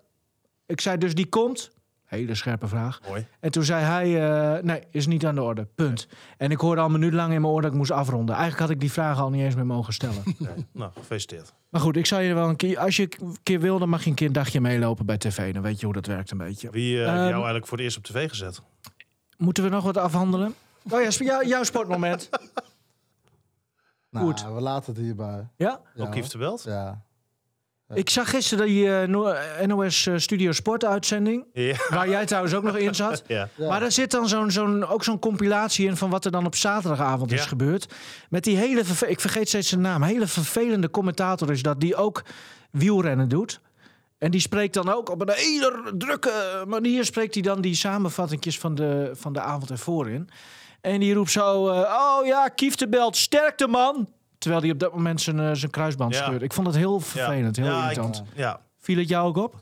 Ik 0.67 0.81
zei 0.81 0.99
dus 0.99 1.15
die 1.15 1.27
komt. 1.29 1.71
Hele 2.05 2.35
scherpe 2.35 2.67
vraag. 2.69 3.01
mooi. 3.09 3.27
En 3.41 3.51
toen 3.51 3.65
zei 3.65 3.85
hij, 3.85 4.31
eh, 4.57 4.63
nee, 4.63 4.83
is 4.91 5.07
niet 5.07 5.27
aan 5.27 5.35
de 5.35 5.43
orde. 5.43 5.65
Punt. 5.75 6.09
En 6.37 6.51
ik 6.51 6.59
hoorde 6.61 6.81
al 6.81 6.87
een 6.87 6.93
minuut 6.93 7.13
lang 7.13 7.33
in 7.33 7.41
mijn 7.41 7.53
oor 7.53 7.63
dat 7.63 7.71
ik 7.71 7.77
moest 7.77 7.91
afronden. 7.91 8.35
Eigenlijk 8.35 8.63
had 8.63 8.71
ik 8.71 8.81
die 8.81 8.93
vraag 8.93 9.19
al 9.19 9.31
niet 9.31 9.43
eens 9.43 9.55
meer 9.55 9.67
mogen 9.67 9.93
stellen. 9.93 10.23
Nee. 10.39 10.67
Nou, 10.73 10.91
gefeliciteerd. 10.95 11.53
maar 11.69 11.81
goed, 11.81 11.97
ik 11.97 12.07
zou 12.07 12.23
je 12.23 12.35
wel 12.35 12.49
een 12.49 12.57
keer... 12.57 12.79
Als 12.79 12.97
je 12.97 13.09
een 13.21 13.37
keer 13.43 13.61
wil, 13.61 13.79
dan 13.79 13.89
mag 13.89 14.03
je 14.05 14.11
een 14.11 14.17
keer 14.17 14.27
een 14.27 14.33
dagje 14.33 14.61
meelopen 14.61 15.07
bij 15.07 15.19
tv. 15.19 15.53
Dan 15.53 15.63
weet 15.63 15.79
je 15.81 15.85
hoe 15.85 15.95
dat 15.95 16.07
werkt 16.07 16.31
een 16.31 16.39
beetje. 16.39 16.71
Wie 16.71 16.97
eh, 16.97 17.07
Ehm, 17.09 17.17
jou 17.17 17.33
eigenlijk 17.35 17.67
voor 17.67 17.77
het 17.77 17.87
eerst 17.87 17.97
op 17.99 18.05
tv 18.05 18.29
gezet? 18.29 18.63
Moeten 19.37 19.63
we 19.65 19.69
nog 19.71 19.85
wat 19.85 19.97
afhandelen? 19.97 20.55
Oh 20.91 21.03
ja, 21.03 21.09
jou- 21.09 21.47
jouw 21.47 21.63
sportmoment. 21.63 22.29
Nou, 24.11 24.27
Goed. 24.27 24.43
we 24.55 24.61
laten 24.61 24.93
het 24.95 25.03
hierbij. 25.03 25.49
Ja? 25.57 25.81
Ja, 25.95 26.05
Ook 26.05 26.11
Kief 26.13 26.27
de 26.27 26.39
Belt? 26.39 26.63
Ja. 26.63 27.03
Ik 27.95 28.11
zag 28.11 28.31
gisteren 28.31 28.67
die 28.67 28.95
eh, 28.95 29.09
No- 29.09 29.35
NOS 29.67 30.07
eh, 30.07 30.15
Studio 30.17 30.53
Sport 30.53 30.85
uitzending. 30.85 31.45
Ja. 31.53 31.75
Waar 31.89 32.09
jij 32.09 32.27
trouwens 32.27 32.55
ook 32.55 32.63
nog 32.63 32.77
in 32.77 32.95
zat. 32.95 33.23
ja. 33.27 33.49
Maar 33.59 33.83
er 33.83 33.93
zit 33.93 34.11
dan 34.11 34.29
zo'n, 34.29 34.51
zo'n, 34.51 34.87
ook 34.87 35.05
zo'n 35.05 35.19
compilatie 35.19 35.87
in 35.87 35.97
van 35.97 36.11
wat 36.11 36.25
er 36.25 36.31
dan 36.31 36.47
op 36.47 36.55
zaterdagavond 36.55 37.33
is 37.33 37.47
gebeurd. 37.47 37.95
Met 38.29 38.45
die 38.45 38.57
hele, 38.57 38.83
ik 39.07 39.21
vergeet 39.21 39.49
steeds 39.49 39.69
zijn 39.69 39.81
naam, 39.81 40.03
hele 40.03 40.27
vervelende 40.27 40.91
commentator 40.91 41.51
is 41.51 41.63
dat, 41.63 41.81
die 41.81 41.97
ook 41.97 42.23
wielrennen 42.71 43.29
doet. 43.29 43.61
En 44.19 44.31
die 44.31 44.41
spreekt 44.41 44.75
dan 44.75 44.89
ook 44.89 45.11
op 45.11 45.21
een 45.21 45.35
hele 45.35 45.93
drukke 45.99 46.65
manier, 46.67 47.05
spreekt 47.05 47.35
hij 47.35 47.43
dan 47.43 47.61
die 47.61 47.75
samenvattingjes 47.75 48.59
van 48.59 48.75
de, 48.75 49.11
van 49.15 49.33
de 49.33 49.41
avond 49.41 49.71
ervoor 49.71 50.11
in. 50.11 50.29
En 50.81 51.01
die 51.01 51.15
roept 51.15 51.31
zo, 51.31 51.69
eh, 51.69 51.79
oh 51.79 52.27
ja, 52.27 52.49
Kieftebelt, 52.49 53.17
sterkte 53.17 53.67
man. 53.67 54.09
Terwijl 54.41 54.63
hij 54.63 54.71
op 54.71 54.79
dat 54.79 54.93
moment 54.95 55.21
zijn, 55.21 55.41
eh, 55.41 55.51
zijn 55.53 55.71
kruisband 55.71 56.15
Ja. 56.15 56.25
scheurt. 56.25 56.43
Ik 56.43 56.53
vond 56.53 56.67
het 56.67 56.77
heel 56.77 57.01
vervelend, 57.01 57.57
heel 57.57 57.67
ik- 57.77 57.83
irritant. 57.83 58.23
ja. 58.35 58.61
Viel 58.79 58.99
het 58.99 59.09
jou 59.09 59.27
ook 59.29 59.37
op? 59.37 59.55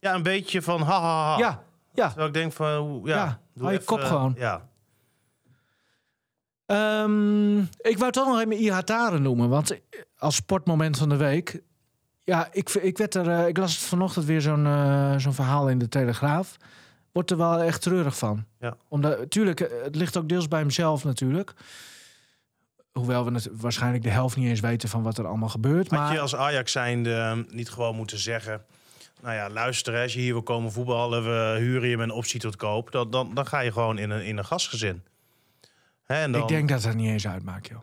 ja, 0.00 0.14
een 0.14 0.22
beetje 0.22 0.62
van 0.62 0.80
ha 0.82 1.00
ha 1.00 1.24
ha. 1.32 1.38
Ja, 1.38 1.62
ja. 1.94 2.06
Terwijl 2.06 2.28
ik 2.28 2.34
denk 2.34 2.52
van, 2.52 3.00
ja, 3.04 3.14
Ja, 3.14 3.40
doe 3.54 3.66
je 3.68 3.72
even, 3.72 3.84
kop 3.84 4.00
gewoon. 4.00 4.34
Ja, 4.38 4.70
Ehm, 6.66 7.58
ik 7.60 7.98
wou 7.98 8.12
toch 8.12 8.26
nog 8.26 8.38
even 8.40 8.52
Ihataren 8.52 9.22
noemen, 9.22 9.48
want 9.48 9.78
als 10.18 10.34
sportmoment 10.34 10.98
van 10.98 11.08
de 11.08 11.16
week. 11.16 11.60
Ja, 12.24 12.48
ik, 12.52 12.70
ik, 12.70 12.98
werd 12.98 13.14
er, 13.14 13.28
eh, 13.28 13.46
ik 13.46 13.56
las 13.56 13.78
vanochtend 13.78 14.24
weer 14.24 14.40
zo'n 14.40 14.66
eh, 14.66 15.14
zo'n 15.16 15.32
verhaal 15.34 15.68
in 15.68 15.78
de 15.78 15.88
Telegraaf. 15.88 16.56
Word 17.12 17.30
er 17.30 17.36
wel 17.36 17.58
echt 17.60 17.82
treurig 17.82 18.18
van. 18.18 18.44
Ja. 18.58 18.76
Omdat, 18.88 19.30
tuurlijk, 19.30 19.58
het 19.84 19.94
ligt 19.96 20.16
ook 20.16 20.28
deels 20.28 20.48
bij 20.48 20.58
hemzelf 20.58 21.04
natuurlijk. 21.04 21.54
Hoewel 22.92 23.24
we 23.24 23.32
het 23.32 23.48
waarschijnlijk 23.52 24.02
de 24.02 24.10
helft 24.10 24.36
niet 24.36 24.48
eens 24.48 24.60
weten 24.60 24.88
van 24.88 25.02
wat 25.02 25.18
er 25.18 25.26
allemaal 25.26 25.48
gebeurt. 25.48 25.90
Had 25.90 25.98
Maar 25.98 26.12
je 26.12 26.20
als 26.20 26.36
Ajax 26.36 26.72
zijnde 26.72 27.14
ehm, 27.14 27.42
niet 27.50 27.70
gewoon 27.70 27.96
moeten 27.96 28.18
zeggen... 28.18 28.64
Nou 29.22 29.34
ja, 29.34 29.50
luister, 29.50 30.02
als 30.02 30.12
je 30.14 30.20
hier 30.20 30.32
wil 30.32 30.42
komen 30.42 30.72
voetballen... 30.72 31.24
we 31.24 31.58
huren 31.58 31.88
je 31.88 31.96
met 31.96 32.08
een 32.08 32.14
optie 32.14 32.40
tot 32.40 32.56
koop... 32.56 32.90
dan, 32.90 33.10
dan, 33.10 33.34
dan 33.34 33.46
ga 33.46 33.60
je 33.60 33.72
gewoon 33.72 33.98
in 33.98 34.10
een, 34.10 34.24
in 34.24 34.38
een 34.38 34.44
gastgezin. 34.44 35.02
Hè, 36.04 36.14
en 36.14 36.32
dan, 36.32 36.42
ik 36.42 36.48
denk 36.48 36.68
dat 36.68 36.82
dat 36.82 36.94
niet 36.94 37.08
eens 37.08 37.26
uitmaakt, 37.26 37.68
joh. 37.68 37.78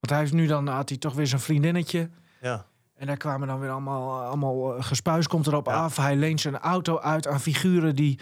Want 0.00 0.10
hij 0.10 0.18
heeft 0.18 0.32
nu 0.32 0.46
dan, 0.46 0.66
had 0.66 0.88
hij 0.88 0.98
toch 0.98 1.14
weer 1.14 1.26
zijn 1.26 1.40
vriendinnetje. 1.40 2.10
Ja, 2.40 2.66
En 2.96 3.06
daar 3.06 3.16
kwamen 3.16 3.48
dan 3.48 3.60
weer 3.60 3.70
allemaal, 3.70 4.22
allemaal 4.22 4.76
eh, 4.76 4.84
gespuis 4.84 5.26
komt 5.26 5.46
erop 5.46 5.66
Ja. 5.66 5.72
af. 5.72 5.96
Hij 5.96 6.16
leent 6.16 6.40
zijn 6.40 6.58
auto 6.58 6.98
uit 6.98 7.26
aan 7.26 7.40
figuren 7.40 7.96
die 7.96 8.18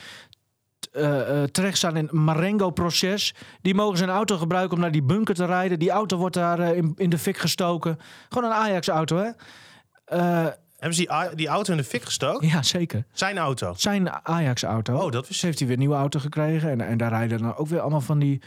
eh, 0.93 1.43
eh, 1.43 1.49
terecht 1.49 1.77
staan 1.77 1.97
in 1.97 2.05
het 2.05 2.13
Marengo-proces. 2.13 3.35
Die 3.63 3.75
mogen 3.75 3.99
zijn 3.99 4.11
auto 4.11 4.37
gebruiken 4.37 4.75
om 4.75 4.81
naar 4.81 4.93
die 4.93 5.03
bunker 5.03 5.35
te 5.35 5.45
rijden. 5.45 5.79
Die 5.79 5.91
auto 5.91 6.17
wordt 6.17 6.35
daar 6.35 6.59
eh, 6.59 6.77
in, 6.77 6.93
in 6.97 7.11
de 7.11 7.19
fik 7.19 7.37
gestoken. 7.37 7.99
Gewoon 8.29 8.51
een 8.51 8.57
Ajax-auto, 8.57 9.17
hè? 9.17 9.31
Eh, 10.05 10.47
Hebben 10.79 10.95
ze 10.95 11.33
die, 11.35 11.49
auto 11.49 11.73
in 11.73 11.79
de 11.79 11.85
fik 11.85 12.03
gestoken? 12.03 12.49
ja, 12.49 12.63
zeker. 12.63 13.05
Zijn 13.13 13.39
auto? 13.39 13.73
Zijn 13.77 14.11
Ajax-auto. 14.27 14.97
Oh, 14.97 15.11
dat 15.11 15.29
is... 15.29 15.43
heeft 15.43 15.59
hij 15.59 15.67
weer 15.67 15.77
een 15.77 15.83
nieuwe 15.83 15.97
auto 15.99 16.19
gekregen. 16.21 16.71
En, 16.71 16.81
en 16.81 16.99
daar 16.99 17.11
rijden 17.11 17.39
dan 17.39 17.57
ook 17.57 17.69
weer 17.69 17.81
allemaal 17.81 18.01
van 18.01 18.19
die... 18.19 18.41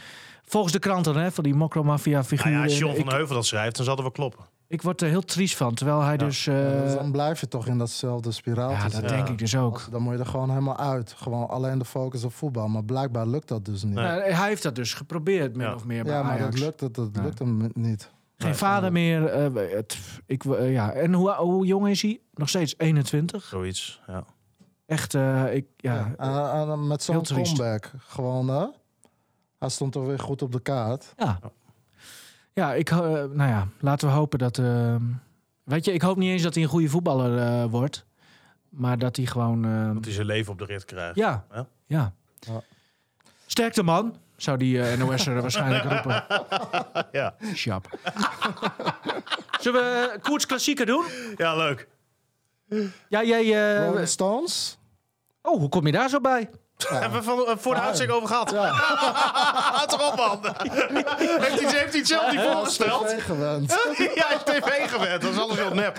Volgens 0.44 0.72
de 0.72 0.78
kranten, 0.78 1.14
hè? 1.16 1.30
Van 1.32 1.44
die 1.44 1.54
Mokromafia-figuren. 1.54 2.52
Nou 2.52 2.64
ja, 2.64 2.70
als 2.70 2.78
John 2.78 3.00
van 3.00 3.14
Heuvel 3.14 3.34
dat 3.34 3.46
schrijft, 3.46 3.76
dan 3.76 3.84
zal 3.84 3.94
het 3.94 4.02
wel 4.02 4.12
kloppen. 4.12 4.44
Ik 4.68 4.82
word 4.82 5.02
er 5.02 5.08
heel 5.08 5.22
triest 5.22 5.56
van. 5.56 5.74
Terwijl 5.74 6.00
hij 6.02 6.16
dus... 6.16 6.46
eh, 6.46 6.54
Dus 6.82 6.94
dan 6.94 7.12
blijf 7.12 7.40
je 7.40 7.48
toch 7.48 7.66
in 7.66 7.78
datzelfde 7.78 8.32
spiraal 8.32 8.70
ja, 8.70 8.76
te 8.76 8.82
dat 8.82 8.92
zitten. 8.92 9.10
denk 9.16 9.28
ik 9.28 9.38
dus 9.38 9.56
ook. 9.56 9.74
Als- 9.74 9.88
Dan 9.90 10.02
moet 10.02 10.12
je 10.12 10.18
er 10.18 10.26
gewoon 10.26 10.48
helemaal 10.48 10.76
uit. 10.78 11.12
Gewoon 11.16 11.48
alleen 11.48 11.78
de 11.78 11.84
focus 11.84 12.24
op 12.24 12.32
voetbal. 12.32 12.68
Maar 12.68 12.84
blijkbaar 12.84 13.26
lukt 13.26 13.48
dat 13.48 13.64
dus 13.64 13.82
niet. 13.84 13.94
Nee. 13.94 14.04
Nou, 14.04 14.20
hij 14.20 14.48
heeft 14.48 14.62
dat 14.62 14.74
dus 14.74 14.94
geprobeerd, 14.94 15.56
min 15.56 15.66
Ja. 15.66 15.74
of 15.74 15.84
meer 15.84 16.04
bij 16.04 16.12
Ja, 16.12 16.22
maar 16.22 16.32
Ajax. 16.32 16.50
dat 16.50 16.58
lukt, 16.60 16.80
het, 16.80 16.94
dat 16.94 17.12
Nee. 17.12 17.24
lukt 17.24 17.38
hem 17.38 17.70
niet. 17.74 18.10
Geen 18.36 18.54
vader 18.54 18.92
meer. 18.92 19.26
eh, 19.26 19.72
het, 19.76 19.98
ik, 20.26 20.44
eh, 20.44 20.72
ja. 20.72 20.92
En 20.92 21.12
hoe, 21.14 21.30
hoe 21.34 21.66
jong 21.66 21.88
is 21.88 22.02
hij? 22.02 22.20
Nog 22.34 22.48
steeds 22.48 22.74
21. 22.78 23.44
Zoiets, 23.44 24.00
ja. 24.06 24.24
Echt, 24.86 25.14
eh, 25.14 25.54
ik, 25.54 25.66
ja. 25.76 25.94
Ja. 25.94 26.14
En, 26.16 26.52
en- 26.60 26.70
en 26.70 26.86
met 26.86 27.02
zo'n 27.02 27.14
Heel 27.14 27.24
triest. 27.24 27.56
comeback. 27.56 27.90
Gewoon, 27.98 28.48
hè? 28.48 28.66
Hij 29.58 29.68
stond 29.68 29.92
toch 29.92 30.06
weer 30.06 30.18
goed 30.18 30.42
op 30.42 30.52
de 30.52 30.60
kaart. 30.60 31.12
Ja, 31.16 31.38
ja 32.56 32.74
ik, 32.74 32.90
eh, 32.90 32.98
nou 32.98 33.36
ja, 33.36 33.68
laten 33.80 34.08
we 34.08 34.14
hopen 34.14 34.38
dat... 34.38 34.58
eh, 34.58 34.96
weet 35.64 35.84
je, 35.84 35.92
ik 35.92 36.02
hoop 36.02 36.16
niet 36.16 36.30
eens 36.30 36.42
dat 36.42 36.54
hij 36.54 36.62
een 36.62 36.68
goede 36.68 36.88
voetballer 36.88 37.38
eh, 37.38 37.70
wordt. 37.70 38.04
Maar 38.68 38.98
dat 38.98 39.16
hij 39.16 39.26
gewoon... 39.26 39.64
eh, 39.64 39.94
Dat 39.94 40.04
hij 40.04 40.14
zijn 40.14 40.26
leven 40.26 40.52
op 40.52 40.58
de 40.58 40.64
rit 40.64 40.84
krijgt. 40.84 41.16
ja, 41.16 41.44
Ja. 41.52 41.66
ja. 41.86 42.12
Ja. 42.38 42.60
Sterkte 43.46 43.82
man, 43.82 44.16
zou 44.36 44.58
die 44.58 44.82
eh 44.82 44.98
NOS'er 44.98 45.40
waarschijnlijk 45.40 45.84
roepen. 45.92 46.24
Ja, 47.12 47.34
Sjap. 47.54 47.98
Zullen 49.60 49.80
we 49.80 50.18
koers 50.22 50.46
klassieker 50.46 50.86
doen? 50.86 51.04
ja 51.36 51.56
leuk. 51.56 51.88
Ja, 53.08 53.24
jij... 53.24 53.42
eh, 53.78 53.86
Rolling 53.86 54.08
Stones? 54.08 54.78
oh, 55.42 55.58
hoe 55.58 55.68
kom 55.68 55.86
je 55.86 55.92
daar 55.92 56.08
zo 56.08 56.20
bij? 56.20 56.50
Hebben 56.88 57.18
we 57.18 57.24
van, 57.24 57.46
eh, 57.46 57.56
voor 57.56 57.74
de 57.74 57.80
uitzending 57.80 58.16
over 58.18 58.28
gehad? 58.28 58.50
Ja. 58.50 58.68
Houd 59.76 59.88
toch 59.88 60.10
op, 60.10 60.16
man. 60.16 60.40
heeft, 61.42 61.60
hij, 61.60 61.78
heeft 61.78 61.90
hij 61.90 61.98
het 61.98 62.06
zelf 62.06 62.30
niet 62.32 62.40
voorgesteld? 62.40 63.08
TV 63.08 63.24
gewend. 63.24 63.70
ja, 64.14 64.26
hij 64.26 64.26
heeft 64.28 64.46
tv 64.46 64.90
gewend. 64.90 65.22
Dat 65.22 65.32
is 65.32 65.38
alles 65.38 65.56
heel 65.56 65.74
nep. 65.74 65.98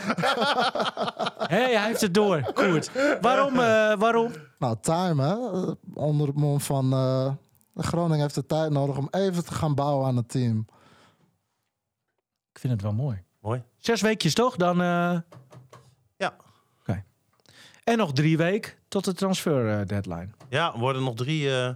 Hé, 1.47 1.73
hij 1.75 1.85
heeft 1.85 2.01
het 2.01 2.13
door. 2.13 2.51
Koert. 2.53 2.91
Waarom? 3.21 3.59
eh, 3.59 3.93
waarom? 3.97 4.31
Nou, 4.59 4.75
time, 4.81 5.23
hè? 5.23 5.35
Onder 5.93 6.27
het 6.27 6.35
mom 6.35 6.59
van... 6.61 6.93
eh, 6.93 7.31
Groningen 7.83 8.21
heeft 8.21 8.35
de 8.35 8.45
tijd 8.45 8.71
nodig 8.71 8.97
om 8.97 9.07
even 9.11 9.45
te 9.45 9.53
gaan 9.53 9.75
bouwen 9.75 10.07
aan 10.07 10.15
het 10.17 10.29
team. 10.29 10.65
Ik 12.53 12.59
vind 12.59 12.73
het 12.73 12.81
wel 12.81 12.93
mooi. 12.93 13.23
Mooi. 13.41 13.63
Zes 13.77 14.01
weekjes 14.01 14.33
toch? 14.33 14.55
Dan. 14.55 14.81
eh, 14.81 15.17
Ja. 16.17 16.35
Oké. 16.81 17.03
En 17.83 17.97
nog 17.97 18.13
drie 18.13 18.37
weken 18.37 18.73
tot 18.87 19.05
de 19.05 19.13
transfer 19.13 19.79
eh, 19.79 19.85
deadline. 19.85 20.27
Ja, 20.49 20.77
worden 20.79 21.03
nog 21.03 21.15
drie 21.15 21.55
eh, 21.55 21.69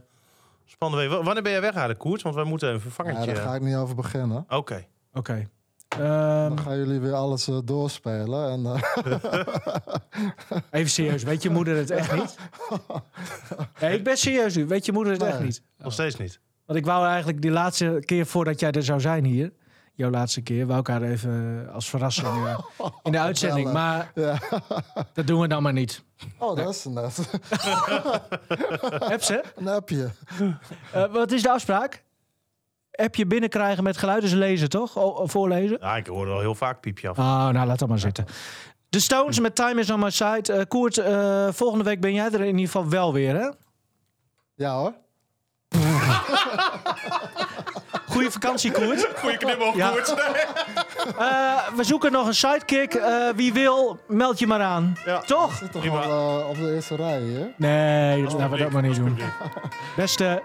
spannende 0.66 1.03
weken. 1.07 1.22
W- 1.22 1.26
Wanneer 1.26 1.43
ben 1.43 1.51
jij 1.51 1.62
weg 1.62 1.70
eigenlijk, 1.72 1.99
Koert? 1.99 2.22
Want 2.22 2.36
wij 2.36 2.43
moeten 2.43 2.68
een 2.68 2.74
Ja, 2.74 2.80
vervangertje... 2.82 3.34
daar 3.34 3.43
ga 3.43 3.55
ik 3.55 3.62
niet 3.62 3.76
over 3.76 3.95
beginnen. 3.95 4.45
Oké. 4.49 4.86
Oké. 5.14 5.47
Ehm, 5.88 6.01
Dan 6.47 6.59
gaan 6.59 6.78
jullie 6.78 6.99
weer 6.99 7.14
alles 7.14 7.47
eh, 7.47 7.57
doorspelen. 7.66 8.49
En, 8.51 8.66
eh, 8.66 8.82
even 10.72 10.89
serieus. 10.89 11.24
Weet 11.24 11.43
je 11.43 11.49
moeder 11.49 11.76
het 11.78 11.89
echt 11.89 12.16
niet? 12.16 12.36
Nee, 13.82 13.97
ik 13.97 14.03
ben 14.03 14.18
serieus 14.18 14.55
nu. 14.55 14.66
Weet 14.68 14.86
je 14.86 14.91
moeder 14.91 15.14
het 15.14 15.22
echt 15.22 15.39
niet? 15.39 15.62
Nog 15.78 15.93
steeds 15.93 16.16
niet. 16.18 16.39
Want 16.66 16.80
ik 16.80 16.86
wou 16.86 17.05
eigenlijk 17.07 17.41
die 17.41 17.51
laatste 17.51 18.01
keer 18.05 18.26
voordat 18.26 18.59
jij 18.59 18.72
er 18.72 18.84
zou 18.84 18.99
zijn 18.99 19.26
hier. 19.26 19.53
Jouw 20.02 20.10
laatste 20.10 20.41
keer. 20.41 20.68
Wou 20.68 20.80
ik 20.80 20.88
haar 20.88 21.02
even 21.02 21.68
als 21.74 21.89
verrassing 21.89 22.28
eh, 22.28 22.58
in 23.04 23.12
de 23.12 23.20
uitzending. 23.20 23.72
Maar 23.74 24.12
Ja. 24.16 24.38
dat 25.14 25.28
doen 25.28 25.41
we 25.41 25.47
dan 25.47 25.64
maar 25.64 25.74
niet. 25.74 26.04
Oh, 26.38 26.56
dat 26.56 26.70
is 26.70 26.86
net 26.86 27.18
Heb 29.14 29.22
ze? 29.24 29.43
een 29.56 29.68
appje. 29.68 30.10
Eh, 30.91 31.06
wat 31.12 31.32
is 31.32 31.41
de 31.41 31.49
afspraak? 31.52 32.04
Heb 32.91 33.16
je 33.16 33.26
binnenkrijgen 33.26 33.84
met 33.84 33.97
geluid, 33.97 34.22
dus 34.22 34.32
lezen 34.32 34.70
toch? 34.70 34.97
O, 34.97 35.28
voorlezen? 35.28 35.78
Ja, 35.82 35.95
ik 35.95 36.08
hoorde 36.08 36.32
al 36.32 36.39
heel 36.39 36.56
vaak 36.56 36.80
piepje 36.82 37.10
af. 37.10 37.18
Ah, 37.20 37.49
nou 37.49 37.68
laat 37.68 37.80
dat 37.80 37.89
maar 37.89 37.99
zitten. 37.99 38.26
De 38.89 38.99
Stones 38.99 39.39
met 39.39 39.56
Time 39.56 39.80
is 39.80 39.89
on 39.89 39.99
my 39.99 40.10
side. 40.10 40.54
Eh, 40.54 40.62
Koert, 40.68 40.97
eh, 40.97 41.47
volgende 41.52 41.84
week 41.84 42.02
ben 42.02 42.14
jij 42.14 42.26
er 42.32 42.39
in 42.41 42.45
ieder 42.45 42.66
geval 42.66 42.89
wel 42.89 43.14
weer, 43.14 43.36
hè? 43.36 43.49
Ja 44.56 44.76
hoor. 44.78 44.93
Goeie 48.12 48.32
vakantie, 48.32 48.72
Koert. 48.72 49.07
Goeie 49.22 49.38
knipoog, 49.38 49.76
Ja. 49.76 49.89
Koert. 49.89 50.14
Eh, 51.18 51.57
we 51.76 51.84
zoeken 51.84 52.12
nog 52.12 52.28
een 52.28 52.34
sidekick. 52.34 52.93
Eh, 52.93 53.30
wie 53.36 53.53
wil, 53.53 53.99
meld 54.07 54.39
je 54.39 54.47
maar 54.47 54.62
aan. 54.62 54.97
Ja. 55.05 55.20
Toch? 55.20 55.55
Zit 55.55 55.72
toch 55.72 55.82
Prima. 55.82 55.99
al 56.01 56.39
eh, 56.39 56.49
op 56.49 56.55
de 56.57 56.74
eerste 56.76 56.95
rij, 56.95 57.22
hè? 57.22 57.45
Nee, 57.55 58.24
laten 58.24 58.49
we 58.49 58.57
dat 58.57 58.72
maar 58.72 58.82
niet 58.82 58.95
doen. 58.95 59.20
Beste. 59.95 60.41